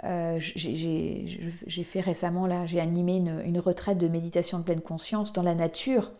Euh, 0.02 0.38
j'ai 0.40 1.84
fait 1.84 2.00
récemment, 2.00 2.46
là, 2.46 2.66
j'ai 2.66 2.80
animé 2.80 3.16
une, 3.16 3.58
retraite 3.58 3.98
de 3.98 4.08
méditation 4.08 4.58
de 4.58 4.64
pleine 4.64 4.80
conscience 4.80 5.32
dans 5.32 5.42
la 5.42 5.54
nature 5.54 6.12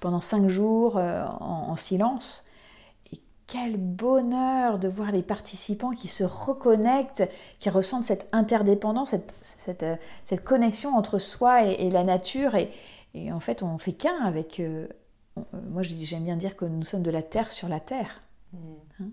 pendant 0.00 0.20
cinq 0.20 0.48
jours 0.48 0.98
euh, 0.98 1.24
en, 1.40 1.76
silence. 1.76 2.46
Quel 3.46 3.76
bonheur 3.76 4.78
de 4.78 4.88
voir 4.88 5.12
les 5.12 5.22
participants 5.22 5.92
qui 5.92 6.08
se 6.08 6.24
reconnectent, 6.24 7.28
qui 7.60 7.70
ressentent 7.70 8.04
cette 8.04 8.28
interdépendance, 8.32 9.10
cette, 9.10 9.32
cette, 9.40 9.82
euh, 9.84 9.96
cette 10.24 10.42
connexion 10.42 10.96
entre 10.96 11.18
soi 11.18 11.64
et, 11.64 11.90
la 11.90 12.02
nature. 12.02 12.56
Et, 12.56 12.70
et, 13.14 13.32
en 13.32 13.38
fait, 13.38 13.62
on 13.62 13.78
fait 13.78 13.92
qu'un 13.92 14.18
avec, 14.24 14.58
euh, 14.58 14.88
moi 15.70 15.82
j'aime 15.82 16.24
bien 16.24 16.36
dire 16.36 16.56
que 16.56 16.64
nous 16.64 16.82
sommes 16.82 17.02
de 17.02 17.10
la 17.10 17.22
terre 17.22 17.52
sur 17.52 17.68
la 17.68 17.78
terre. 17.78 18.20
Mm. 18.52 18.58
Hein. 19.00 19.10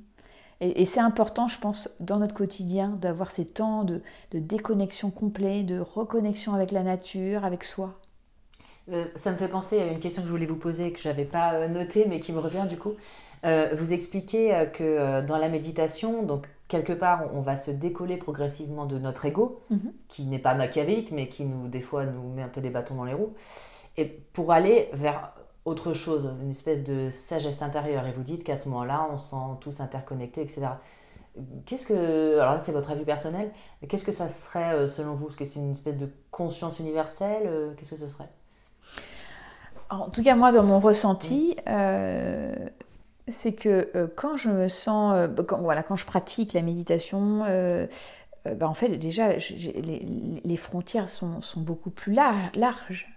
et, 0.61 0.85
c'est 0.87 0.99
important, 0.99 1.47
je 1.47 1.59
pense, 1.59 1.95
dans 1.99 2.17
notre 2.17 2.33
quotidien, 2.33 2.89
d'avoir 2.89 3.29
ces 3.29 3.45
temps 3.45 3.83
de, 3.83 4.01
déconnexion 4.31 5.11
complet, 5.11 5.63
de 5.63 5.79
reconnexion 5.79 6.53
avec 6.55 6.71
la 6.71 6.81
nature, 6.81 7.45
avec 7.45 7.63
soi. 7.63 7.99
Euh, 8.91 9.05
ça 9.15 9.31
me 9.31 9.37
fait 9.37 9.47
penser 9.47 9.79
à 9.79 9.87
une 9.87 9.99
question 9.99 10.21
que 10.21 10.27
je 10.27 10.33
voulais 10.33 10.45
vous 10.45 10.57
poser, 10.57 10.91
que 10.91 10.99
je 10.99 11.07
n'avais 11.07 11.25
pas 11.25 11.53
euh, 11.53 11.67
notée, 11.67 12.05
mais 12.07 12.19
qui 12.19 12.33
me 12.33 12.39
revient 12.39 12.65
du 12.67 12.77
coup. 12.77 12.93
Vous 13.43 13.93
expliquez 13.93 14.67
que 14.73 15.21
dans 15.21 15.37
la 15.37 15.49
méditation, 15.49 16.23
donc 16.23 16.47
quelque 16.67 16.93
part, 16.93 17.25
on 17.33 17.41
va 17.41 17.55
se 17.55 17.71
décoller 17.71 18.17
progressivement 18.17 18.85
de 18.85 18.97
notre 18.97 19.25
ego, 19.25 19.61
mm-hmm. 19.71 19.91
qui 20.07 20.23
n'est 20.25 20.39
pas 20.39 20.53
machiavélique, 20.55 21.11
mais 21.11 21.27
qui 21.27 21.45
nous, 21.45 21.67
des 21.67 21.81
fois, 21.81 22.05
nous 22.05 22.33
met 22.33 22.41
un 22.41 22.47
peu 22.47 22.61
des 22.61 22.69
bâtons 22.69 22.95
dans 22.95 23.03
les 23.03 23.13
roues, 23.13 23.33
et 23.97 24.05
pour 24.05 24.51
aller 24.51 24.89
vers 24.93 25.33
autre 25.65 25.93
chose, 25.93 26.29
une 26.41 26.51
espèce 26.51 26.83
de 26.83 27.09
sagesse 27.09 27.61
intérieure. 27.61 28.05
Et 28.07 28.11
vous 28.11 28.23
dites 28.23 28.43
qu'à 28.43 28.57
ce 28.57 28.67
moment-là, 28.69 29.07
on 29.11 29.17
sent 29.17 29.57
tous 29.61 29.79
interconnectés, 29.79 30.41
etc. 30.41 30.67
Qu'est-ce 31.65 31.85
que, 31.85 32.39
alors 32.39 32.53
là 32.53 32.59
c'est 32.59 32.71
votre 32.71 32.91
avis 32.91 33.05
personnel, 33.05 33.51
qu'est-ce 33.87 34.03
que 34.03 34.11
ça 34.11 34.27
serait 34.27 34.73
euh, 34.73 34.87
selon 34.87 35.15
vous? 35.15 35.29
Est-ce 35.29 35.37
que 35.37 35.45
c'est 35.45 35.59
une 35.59 35.71
espèce 35.71 35.97
de 35.97 36.07
conscience 36.29 36.79
universelle 36.79 37.43
euh, 37.47 37.73
Qu'est-ce 37.75 37.91
que 37.91 37.97
ce 37.97 38.09
serait? 38.09 38.29
En 39.89 40.09
tout 40.09 40.23
cas, 40.23 40.35
moi, 40.35 40.51
dans 40.51 40.63
mon 40.63 40.79
ressenti, 40.79 41.55
euh, 41.67 42.53
c'est 43.27 43.53
que 43.53 44.11
quand 44.15 44.37
je 44.37 44.49
me 44.49 44.67
sens, 44.67 45.29
quand, 45.47 45.59
voilà, 45.61 45.83
quand 45.83 45.95
je 45.95 46.05
pratique 46.05 46.53
la 46.53 46.61
méditation, 46.61 47.39
ben, 48.45 48.67
en 48.67 48.73
fait, 48.73 48.89
déjà, 48.97 49.29
les, 49.33 50.57
frontières 50.57 51.09
sont, 51.09 51.39
beaucoup 51.57 51.89
plus 51.89 52.13
larges 52.13 53.07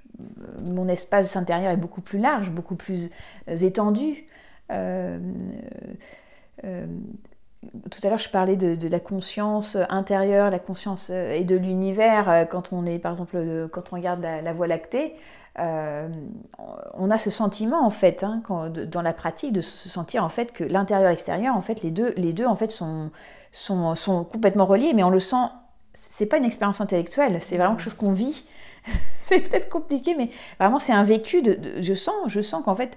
mon 0.62 0.88
espace 0.88 1.36
intérieur 1.36 1.72
est 1.72 1.76
beaucoup 1.76 2.00
plus 2.00 2.18
large, 2.18 2.50
beaucoup 2.50 2.76
plus 2.76 3.11
euh, 3.48 3.57
étendu. 3.57 4.26
Euh, 4.72 5.18
euh, 6.64 6.86
tout 7.90 7.98
à 8.04 8.09
l'heure, 8.09 8.18
je 8.18 8.28
parlais 8.28 8.57
de, 8.57 8.88
la 8.88 9.00
conscience 9.00 9.76
intérieure, 9.88 10.50
la 10.50 10.59
conscience 10.59 11.11
et 11.11 11.42
de 11.42 11.57
l'univers. 11.57 12.46
Quand 12.48 12.72
on 12.72 12.86
est, 12.86 12.98
par 12.98 13.12
exemple, 13.12 13.68
quand 13.72 13.92
on 13.92 13.96
regarde 13.96 14.22
la, 14.22 14.52
Voie 14.52 14.68
lactée, 14.68 15.16
on 15.59 17.11
a 17.11 17.18
ce 17.18 17.30
sentiment 17.30 17.84
en 17.84 17.90
fait, 17.90 18.22
hein, 18.22 18.42
dans 18.88 19.02
la 19.02 19.12
pratique, 19.12 19.52
de 19.52 19.61
se 19.61 19.88
sentir 19.88 20.24
en 20.24 20.28
fait 20.28 20.52
que 20.52 20.64
l'intérieur 20.64 21.09
et 21.09 21.12
l'extérieur, 21.12 21.57
en 21.57 21.61
fait, 21.61 21.82
les 21.82 21.90
deux, 21.90 22.12
les 22.16 22.32
deux 22.32 22.46
en 22.46 22.57
fait 22.57 22.70
sont, 22.70 23.11
sont, 23.52 23.94
sont 23.94 24.24
complètement 24.24 24.66
reliés, 24.66 24.92
mais 24.94 25.02
on 25.02 25.11
le 25.11 25.20
sent. 25.20 25.46
C'est 25.94 26.26
pas 26.26 26.36
une 26.36 26.44
expérience 26.44 26.82
intellectuelle, 26.82 27.38
c'est 27.40 27.57
vraiment 27.57 27.74
quelque 27.74 27.84
chose 27.84 27.94
qu'on 27.94 28.12
vit 28.12 28.44
c'est 29.22 29.40
peut-être 29.40 29.68
compliqué, 29.68 30.14
mais 30.14 30.30
vraiment 30.59 30.78
c'est 30.78 30.92
un 30.92 31.04
vécu. 31.04 31.42
De, 31.42 31.59
je 31.80 31.94
sens, 31.94 32.14
je 32.28 32.40
sens 32.40 32.62
qu'en 32.64 32.74
fait 32.74 32.96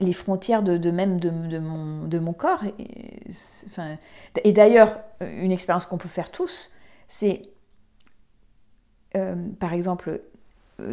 les 0.00 0.12
frontières 0.12 0.64
de, 0.64 0.90
même 0.90 1.20
de, 1.20 1.58
mon, 1.58 2.06
de 2.06 2.18
mon 2.18 2.32
corps. 2.32 2.64
Et, 2.78 3.20
enfin, 3.66 3.96
et 4.42 4.52
d'ailleurs, 4.52 4.98
une 5.20 5.52
expérience 5.52 5.86
qu'on 5.86 5.98
peut 5.98 6.08
faire 6.08 6.30
tous, 6.30 6.74
c'est 7.06 7.42
euh, 9.16 9.36
par 9.60 9.72
exemple 9.72 10.10
euh, 10.10 10.18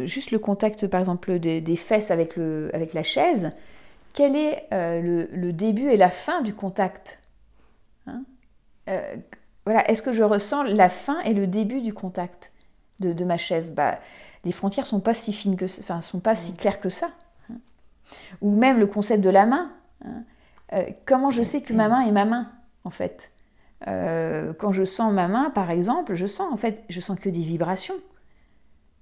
juste 0.04 0.30
le 0.30 0.38
contact 0.38 0.86
par 0.86 1.00
exemple 1.00 1.38
des, 1.38 1.76
fesses 1.76 2.10
avec, 2.10 2.36
le, 2.36 2.70
avec 2.74 2.92
la 2.92 3.02
chaise. 3.02 3.50
Quel 4.12 4.34
est 4.34 4.66
euh, 4.72 5.26
le, 5.30 5.52
début 5.52 5.90
et 5.90 5.96
la 5.96 6.08
fin 6.08 6.42
du 6.42 6.54
contact 6.54 7.20
hein? 8.06 8.22
Voilà, 9.66 9.88
est-ce 9.90 10.02
que 10.02 10.12
je 10.12 10.22
ressens 10.22 10.62
la 10.62 10.88
fin 10.88 11.20
et 11.22 11.34
le 11.34 11.48
début 11.48 11.82
du 11.82 11.92
contact 11.92 12.52
de, 13.00 13.24
ma 13.24 13.36
chaise, 13.36 13.70
bah, 13.70 13.96
les 14.44 14.52
frontières 14.52 14.86
sont 14.86 15.00
pas 15.00 15.12
si 15.12 15.32
fines 15.32 15.56
que, 15.56 15.64
enfin, 15.64 16.00
sont 16.00 16.20
pas 16.20 16.34
si 16.34 16.52
mm. 16.52 16.56
claires 16.56 16.80
que 16.80 16.88
ça. 16.88 17.10
Hein? 17.50 17.56
Ou 18.40 18.50
même 18.54 18.78
le 18.78 18.86
concept 18.86 19.22
de 19.22 19.28
la 19.28 19.44
main. 19.44 19.70
Hein? 20.04 20.22
Euh, 20.72 20.84
comment 21.04 21.30
je 21.30 21.42
sais 21.42 21.60
que 21.60 21.72
ma 21.72 21.88
main 21.88 22.00
est 22.02 22.12
ma 22.12 22.24
main, 22.24 22.50
en 22.84 22.90
fait? 22.90 23.32
Euh, 23.86 24.52
Quand 24.54 24.72
je 24.72 24.84
sens 24.84 25.12
ma 25.12 25.28
main, 25.28 25.50
par 25.50 25.70
exemple, 25.70 26.14
je 26.14 26.26
sens 26.26 26.50
en 26.50 26.56
fait, 26.56 26.82
je 26.88 27.00
sens 27.00 27.18
que 27.18 27.28
des 27.28 27.40
vibrations. 27.40 27.96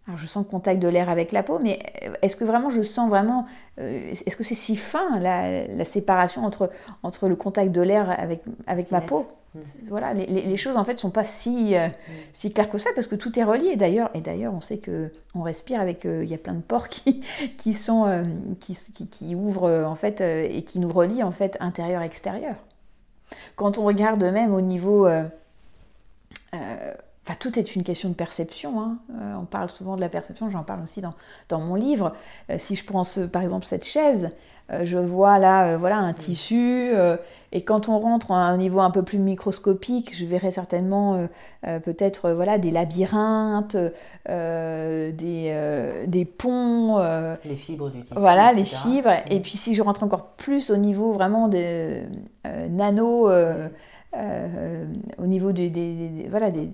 Alors 0.06 0.18
je 0.18 0.26
sens 0.26 0.44
le 0.44 0.50
contact 0.50 0.82
de 0.82 0.88
l'air 0.88 1.08
avec 1.08 1.32
la 1.32 1.42
peau, 1.42 1.58
mais 1.58 1.78
est-ce 2.20 2.36
que 2.36 2.44
vraiment 2.44 2.68
je 2.68 2.82
sens 2.82 3.08
vraiment, 3.08 3.46
euh, 3.80 4.10
est-ce 4.10 4.36
que 4.36 4.44
c'est 4.44 4.54
si 4.54 4.76
fin 4.76 5.18
la, 5.18 5.84
séparation 5.86 6.44
entre, 6.44 6.70
entre 7.02 7.26
le 7.26 7.36
contact 7.36 7.72
de 7.72 7.80
l'air 7.80 8.14
avec, 8.18 8.42
avec 8.66 8.90
ma 8.90 9.00
peau? 9.00 9.26
Mm. 9.54 9.60
Voilà, 9.84 10.12
les, 10.12 10.56
choses 10.56 10.76
en 10.76 10.84
fait 10.84 11.00
sont 11.00 11.08
pas 11.10 11.24
si, 11.24 11.74
euh, 11.74 11.88
mm. 11.88 11.92
si 12.34 12.52
claires 12.52 12.68
que 12.68 12.76
ça 12.76 12.90
parce 12.94 13.06
que 13.06 13.14
tout 13.14 13.38
est 13.38 13.44
relié. 13.44 13.76
D'ailleurs, 13.76 14.10
et 14.12 14.20
d'ailleurs 14.20 14.52
on 14.52 14.60
sait 14.60 14.76
que 14.76 15.10
on 15.34 15.40
respire 15.40 15.80
avec, 15.80 16.04
euh, 16.04 16.22
il 16.22 16.28
y 16.28 16.34
a 16.34 16.38
plein 16.38 16.54
de 16.54 16.60
pores 16.60 16.88
qui, 16.88 17.22
qui 17.56 17.72
sont, 17.72 18.26
qui, 18.60 18.76
qui, 19.08 19.34
ouvrent 19.34 19.84
en 19.86 19.94
fait 19.94 20.20
et 20.20 20.62
qui 20.64 20.80
nous 20.80 20.90
relient 20.90 21.22
en 21.22 21.32
fait 21.32 21.56
intérieur-extérieur. 21.60 22.56
Quand 23.56 23.78
on 23.78 23.84
regarde 23.84 24.22
même 24.22 24.52
au 24.52 24.60
niveau 24.60 25.08
Enfin, 27.26 27.36
tout 27.40 27.58
est 27.58 27.74
une 27.74 27.84
question 27.84 28.10
de 28.10 28.14
perception. 28.14 28.80
Hein. 28.80 28.98
Euh, 29.18 29.34
on 29.40 29.46
parle 29.46 29.70
souvent 29.70 29.96
de 29.96 30.02
la 30.02 30.10
perception, 30.10 30.50
j'en 30.50 30.62
parle 30.62 30.82
aussi 30.82 31.00
dans, 31.00 31.14
dans 31.48 31.58
mon 31.58 31.74
livre. 31.74 32.12
Euh, 32.50 32.56
si 32.58 32.74
je 32.74 32.84
prends 32.84 33.02
par 33.32 33.40
exemple 33.40 33.64
cette 33.64 33.86
chaise, 33.86 34.28
euh, 34.70 34.82
je 34.84 34.98
vois 34.98 35.38
là 35.38 35.78
voilà, 35.78 35.96
un 35.96 36.12
tissu, 36.12 36.92
et 37.52 37.64
quand 37.64 37.88
on 37.88 37.98
rentre 37.98 38.30
à 38.32 38.36
un 38.36 38.58
niveau 38.58 38.80
un 38.80 38.90
peu 38.90 39.02
plus 39.02 39.18
microscopique, 39.18 40.14
je 40.14 40.26
verrai 40.26 40.50
certainement 40.50 41.26
peut-être 41.62 42.30
voilà, 42.30 42.58
des 42.58 42.70
labyrinthes, 42.70 43.76
des, 44.26 45.14
des 46.06 46.24
ponts. 46.26 46.98
les 47.44 47.56
fibres 47.56 47.90
du 47.90 48.02
tissu. 48.02 48.14
Voilà, 48.16 48.52
les 48.52 48.64
fibres. 48.64 49.14
Et 49.30 49.40
puis 49.40 49.56
si 49.56 49.74
je 49.74 49.82
rentre 49.82 50.02
encore 50.02 50.32
plus 50.32 50.70
au 50.70 50.76
niveau 50.76 51.12
vraiment 51.12 51.48
des 51.48 52.02
nano. 52.68 53.30
Euh, 54.16 54.86
au 55.18 55.26
niveau 55.26 55.52
des, 55.52 56.26
voilà 56.30 56.50
des 56.50 56.70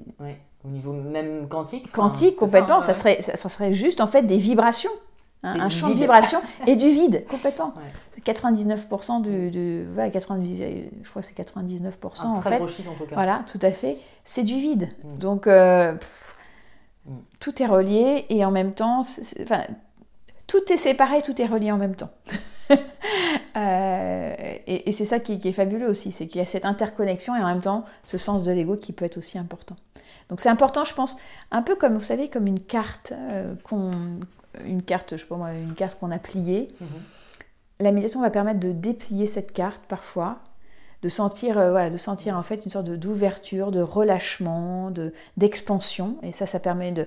au 0.64 0.68
niveau 0.68 0.93
même 0.93 1.49
quantique 1.49 1.91
quantique 1.91 2.36
complètement 2.36 2.82
ça, 2.82 2.93
serait 2.93 3.20
ça, 3.20 3.49
serait 3.49 3.72
juste 3.72 4.03
en 4.03 4.07
fait 4.07 4.22
des 4.22 4.36
vibrations 4.36 4.91
hein, 5.43 5.57
un 5.59 5.68
champ 5.70 5.88
de 5.88 5.95
vibrations 5.95 6.41
et 6.66 6.76
du 6.76 6.91
vide 6.91 7.24
complètement. 7.28 7.72
99% 8.22 9.22
du, 9.22 9.51
de, 9.51 10.11
90, 10.12 10.59
je 11.03 11.09
crois 11.09 11.22
que 11.22 11.28
c'est 11.28 11.38
99% 11.38 12.26
en 12.26 12.41
fait. 12.43 12.61
en 12.61 12.66
tout 12.66 13.07
cas. 13.07 13.14
voilà 13.14 13.45
tout 13.51 13.59
à 13.62 13.70
fait. 13.70 13.99
C'est 14.24 14.43
du 14.43 14.59
vide. 14.59 14.91
Mm. 15.03 15.18
donc 15.18 15.47
euh, 15.47 15.95
mm. 17.07 17.16
tout 17.38 17.62
est 17.62 17.66
relié 17.66 18.26
et 18.28 18.45
en 18.45 18.51
même 18.51 18.72
temps 18.72 19.01
enfin 19.43 19.62
tout 20.47 20.70
est 20.70 20.76
séparé 20.76 21.22
tout 21.22 21.41
est 21.41 21.47
relié 21.47 21.72
en 21.72 21.78
même 21.78 21.95
temps 21.95 22.11
Euh, 23.57 24.34
et, 24.66 24.92
c'est 24.92 25.05
ça 25.05 25.18
qui, 25.18 25.40
est 25.42 25.53
fabuleux 25.53 25.88
aussi, 25.88 26.12
c'est 26.12 26.26
qu'il 26.26 26.38
y 26.38 26.42
a 26.42 26.46
cette 26.46 26.64
interconnexion 26.64 27.34
et 27.36 27.42
en 27.42 27.46
même 27.46 27.61
temps 27.61 27.84
ce 28.05 28.18
sens 28.18 28.44
de 28.44 28.53
l'ego 28.53 28.76
qui 28.76 28.92
peut 28.92 29.05
être 29.05 29.18
aussi 29.18 29.38
important. 29.38 29.76
Donc 30.28 30.40
c'est 30.40 30.48
important, 30.48 30.84
je 30.84 30.94
pense, 30.94 31.16
un 31.51 31.62
peu 31.62 31.74
comme 31.74 31.94
vous 31.94 32.05
savez, 32.05 32.28
comme 32.28 32.46
une 32.46 32.61
carte 32.61 33.12
euh, 33.12 33.55
qu'on, 33.64 33.90
une 34.64 34.82
carte, 34.82 35.16
je 35.16 35.22
sais 35.22 35.26
pas 35.26 35.36
moi, 35.36 35.53
une 35.53 35.74
carte 35.74 35.98
qu'on 35.98 36.11
a 36.11 36.18
pliée. 36.18 36.68
Mhm. 36.80 36.88
La 37.80 37.92
méditation 37.92 38.20
va 38.20 38.30
permettre 38.30 38.61
de 38.61 38.72
déplier 38.72 39.26
cette 39.26 39.53
carte 39.53 39.82
parfois, 39.88 40.38
de 41.03 41.09
sentir, 41.09 41.59
euh, 41.59 41.70
voilà, 41.70 41.90
de 41.90 41.96
sentir 41.96 42.36
en 42.36 42.42
fait 42.42 42.64
une 42.64 42.70
sorte 42.70 42.90
d'ouverture, 42.90 43.70
de 43.70 43.80
relâchement, 43.80 44.90
de, 44.90 45.12
d'expansion. 45.36 46.16
Et 46.22 46.32
ça, 46.32 46.46
ça 46.46 46.61
permet 46.61 46.92
de 46.92 47.07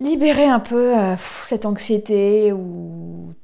libérer 0.00 0.46
un 0.46 0.60
peu 0.60 0.98
euh, 0.98 1.14
cette 1.44 1.66
anxiété 1.66 2.52
ou 2.52 3.34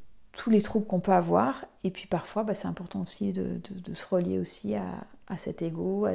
tous 0.41 0.49
les 0.49 0.62
troubles 0.62 0.86
qu'on 0.86 1.01
peut 1.01 1.12
avoir. 1.12 1.66
Et 1.84 1.91
puis 1.91 2.07
parfois, 2.07 2.45
bah, 2.45 2.55
c'est 2.55 2.66
important 2.66 3.03
aussi 3.03 3.34
de, 3.34 3.61
se 3.93 4.07
relier 4.07 4.38
aussi 4.38 4.74
à, 4.74 5.36
cet 5.36 5.61
ego 5.61 6.09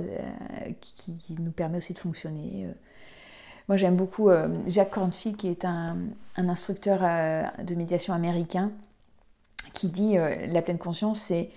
qui, 0.82 1.36
nous 1.40 1.52
permet 1.52 1.78
aussi 1.78 1.94
de 1.94 2.00
fonctionner. 2.00 2.68
Moi, 3.70 3.78
j'aime 3.78 3.96
beaucoup 3.96 4.30
Jacques 4.66 4.90
Cornfield, 4.90 5.38
qui 5.38 5.48
est 5.48 5.64
un, 5.64 5.98
un 6.38 6.50
instructeur 6.50 7.02
de 7.64 7.76
médiation 7.76 8.16
américain, 8.16 8.72
qui 9.74 9.90
dit 9.90 10.16
la 10.18 10.62
pleine 10.64 10.80
conscience, 10.80 11.20
c'est 11.20 11.52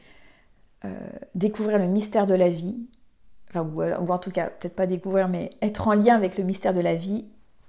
découvrir 1.35 1.79
le 1.79 1.87
mystère 1.87 2.27
de 2.27 2.35
la 2.35 2.51
vie 2.51 2.77
ou, 3.55 3.83
en 3.83 4.19
tout 4.19 4.31
cas, 4.31 4.49
peut-être 4.49 4.77
pas 4.77 4.87
découvrir, 4.87 5.29
mais 5.29 5.49
être 5.63 5.89
en 5.89 5.95
lien 5.95 6.15
avec 6.15 6.37
le 6.37 6.45
mystère 6.45 6.75
de 6.75 6.81
la 6.81 6.95
vie 6.95 7.25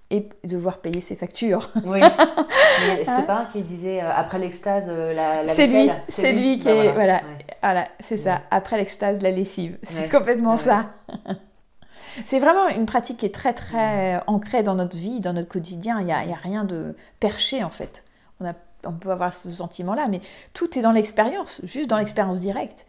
et 0.09 0.27
devoir 0.43 0.79
payer 0.79 1.01
ses 1.01 1.15
factures. 1.15 1.71
Oui, 1.85 2.01
mais 2.88 3.03
c'est 3.03 3.11
hein 3.11 3.21
pas 3.23 3.47
qui 3.51 3.61
disait 3.61 4.01
euh, 4.01 4.11
après 4.13 4.39
l'extase, 4.39 4.88
euh, 4.89 5.13
la, 5.13 5.43
la 5.43 5.53
C'est 5.53 5.67
lui, 5.67 5.89
c'est 6.07 6.32
lui, 6.32 6.59
qui 6.59 6.65
bah, 6.65 6.73
est. 6.73 6.91
Voilà, 6.93 7.21
voilà, 7.61 7.88
c'est 7.99 8.17
ça. 8.17 8.41
Après 8.51 8.77
l'extase, 8.77 9.21
la 9.21 9.32
lessive. 9.32 9.77
C'est 9.84 10.09
complètement 10.09 10.57
ça. 10.57 10.91
c'est 12.25 12.39
vraiment 12.39 12.67
une 12.69 12.86
pratique 12.86 13.17
qui 13.17 13.25
est 13.25 13.34
très, 13.34 13.53
très 13.53 14.21
ancrée 14.27 14.63
dans 14.63 14.75
notre 14.75 14.97
vie, 14.97 15.19
dans 15.19 15.34
notre 15.34 15.49
quotidien. 15.49 15.99
Il 15.99 16.05
n'y 16.05 16.13
a, 16.13 16.19
a, 16.19 16.36
rien 16.36 16.63
de 16.63 16.95
perché, 17.19 17.63
en 17.63 17.69
fait. 17.69 18.03
On 18.39 18.47
a 18.47 18.53
on 18.86 18.93
peut 18.93 19.11
avoir 19.11 19.34
ce 19.34 19.51
sentiment-là, 19.51 20.07
mais 20.09 20.21
tout 20.53 20.77
est 20.77 20.82
dans 20.82 20.91
l'expérience, 20.91 21.61
juste 21.63 21.89
dans 21.89 21.97
l'expérience 21.97 22.39
directe. 22.39 22.86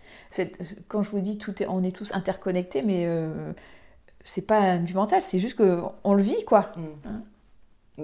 Quand 0.88 1.02
je 1.02 1.10
vous 1.10 1.20
dis 1.20 1.38
tout 1.38 1.62
est, 1.62 1.66
on 1.66 1.82
est 1.82 1.94
tous 1.94 2.12
interconnectés, 2.14 2.82
mais 2.82 3.04
euh, 3.06 3.52
c'est 4.22 4.42
pas 4.42 4.76
du 4.76 4.94
mental, 4.94 5.22
c'est 5.22 5.38
juste 5.38 5.56
que 5.56 5.82
on 6.04 6.14
le 6.14 6.22
vit, 6.22 6.44
quoi. 6.44 6.72
Mm. 6.76 7.08
Hein. 7.08 7.22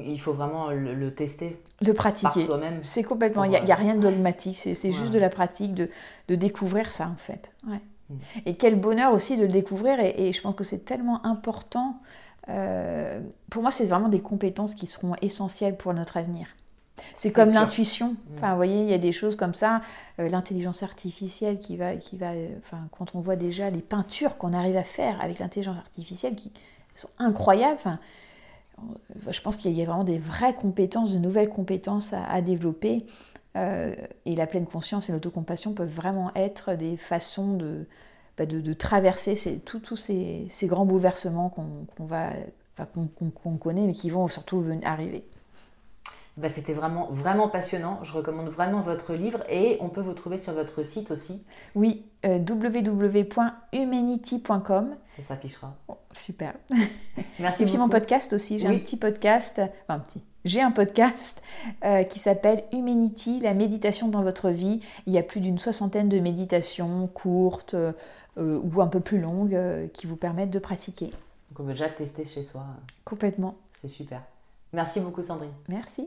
Il 0.05 0.20
faut 0.20 0.32
vraiment 0.32 0.70
le, 0.70 1.14
tester. 1.14 1.61
De 1.80 1.92
pratiquer. 1.92 2.44
soi-même. 2.44 2.78
C'est 2.82 3.03
complètement. 3.03 3.44
Il 3.44 3.51
n'y 3.51 3.72
a, 3.72 3.74
rien 3.74 3.94
de 3.94 4.01
dogmatique, 4.01 4.57
c'est 4.57 4.92
juste 4.92 5.12
de 5.12 5.18
la 5.18 5.28
pratique, 5.28 5.74
de, 5.74 5.88
découvrir 6.34 6.90
ça, 6.90 7.09
en 7.09 7.16
fait. 7.16 7.51
Mm. 7.64 7.76
Et 8.47 8.57
quel 8.57 8.76
bonheur 8.76 9.12
aussi 9.12 9.36
de 9.36 9.42
le 9.42 9.49
découvrir, 9.49 9.99
et, 10.01 10.32
je 10.32 10.40
pense 10.40 10.55
que 10.55 10.64
c'est 10.64 10.84
tellement 10.84 11.24
important. 11.24 12.01
Euh, 12.49 13.20
pour 13.51 13.62
moi, 13.62 13.70
c'est 13.70 13.86
vraiment 13.86 14.09
des 14.09 14.20
compétences 14.20 14.74
qui 14.74 14.86
seront 14.86 15.14
essentielles 15.20 15.76
pour 15.76 15.92
notre 15.94 16.16
avenir. 16.16 16.47
C'est 17.14 17.32
comme 17.32 17.53
l'intuition. 17.53 18.11
Mm. 18.11 18.34
Enfin, 18.36 18.51
vous 18.51 18.57
voyez, 18.57 18.82
il 18.82 18.90
y 18.90 18.94
a 18.94 18.99
des 18.99 19.12
choses 19.12 19.36
comme 19.36 19.55
ça. 19.55 19.80
Euh, 20.18 20.28
l'intelligence 20.28 20.82
artificielle 20.82 21.59
qui 21.59 21.76
va, 21.76 21.97
qui 21.97 22.16
va, 22.16 22.30
euh, 22.30 22.49
enfin, 22.59 22.78
quand 22.97 23.14
on 23.14 23.20
voit 23.20 23.36
déjà 23.36 23.70
les 23.70 23.80
peintures 23.80 24.38
qu'on 24.38 24.53
arrive 24.53 24.76
à 24.76 24.84
faire 24.84 25.20
avec 25.20 25.38
l'intelligence 25.38 25.76
artificielle, 25.76 26.34
qui 26.34 26.53
sont 26.94 27.11
incroyables. 27.18 27.76
Enfin, 27.76 27.99
je 29.29 29.41
pense 29.41 29.57
qu'il 29.57 29.72
y 29.72 29.83
a 29.83 29.87
vraiment 29.87 30.05
des 30.05 30.18
vraies 30.18 30.55
compétences, 30.55 31.12
de 31.12 31.18
nouvelles 31.18 31.49
compétences 31.49 32.12
à, 32.12 32.41
développer. 32.43 33.07
et 33.55 34.37
la 34.37 34.47
pleine 34.47 34.66
conscience 34.66 35.09
et 35.09 35.12
l'autocompassion 35.12 35.72
peuvent 35.72 35.93
vraiment 35.93 36.31
être 36.35 36.74
des 36.74 36.97
façons 36.97 37.55
de, 37.55 37.87
bah, 38.37 38.45
traverser 38.79 39.61
tous 39.64 39.97
ces, 39.97 40.49
grands 40.64 40.85
bouleversements 40.85 41.49
qu'on 41.49 41.87
connaît, 43.57 43.87
mais 43.87 43.95
qui 43.95 44.11
vont 44.11 44.29
surtout 44.29 44.62
arriver. 44.85 45.24
Bah, 46.37 46.51
c'était 46.51 46.74
vraiment, 46.74 47.09
vraiment 47.11 47.49
passionnant. 47.49 47.99
Je 48.03 48.12
recommande 48.12 48.51
vraiment 48.51 48.82
votre 48.82 49.14
livre 49.14 49.43
et 49.49 49.78
on 49.80 49.89
peut 49.89 50.03
vous 50.03 50.12
trouver 50.12 50.37
sur 50.37 50.53
votre 50.53 50.82
site 50.82 51.11
aussi. 51.11 51.43
Oui, 51.74 52.05
euh, 52.26 52.39
www.humanity.com. 52.39 54.97
Ça 55.16 55.22
s'affichera. 55.22 55.74
Oh, 55.89 55.97
super. 56.14 56.53
Merci 57.41 57.62
et 57.62 57.66
puis 57.66 57.78
mon 57.78 57.89
podcast 57.89 58.34
aussi. 58.34 58.59
J'ai 58.59 58.68
un 58.68 58.78
petit 58.78 58.99
podcast, 58.99 59.59
enfin 59.59 59.95
un 59.95 60.01
petit. 60.01 60.20
J'ai 60.45 60.61
un 60.61 60.72
podcast 60.72 61.41
euh, 61.84 62.03
qui 62.05 62.18
s'appelle 62.18 62.64
Humanity, 62.70 63.41
la 63.41 63.55
méditation 63.55 64.09
dans 64.09 64.22
votre 64.22 64.51
vie. 64.51 64.80
Il 65.07 65.14
y 65.14 65.18
a 65.18 65.22
plus 65.22 65.41
d'une 65.41 65.59
soixantaine 65.59 66.11
de 66.11 66.20
méditations 66.20 67.07
courtes 67.09 67.72
euh, 67.74 67.93
ou 68.37 68.82
un 68.82 68.89
peu 68.89 69.01
plus 69.01 69.20
longues 69.20 69.59
qui 69.95 70.07
vous 70.07 70.16
permettent 70.16 70.51
de 70.51 70.59
pratiquer. 70.59 71.07
Donc 71.07 71.61
on 71.61 71.64
peut 71.64 71.70
déjà 71.70 71.89
tester 71.89 72.26
chez 72.26 72.43
soi. 72.43 72.66
Complètement. 73.07 73.55
C'est 73.80 73.89
super. 73.89 74.20
Merci 74.74 75.01
beaucoup 75.01 75.22
Sandrine. 75.22 75.55
Merci. 75.68 76.07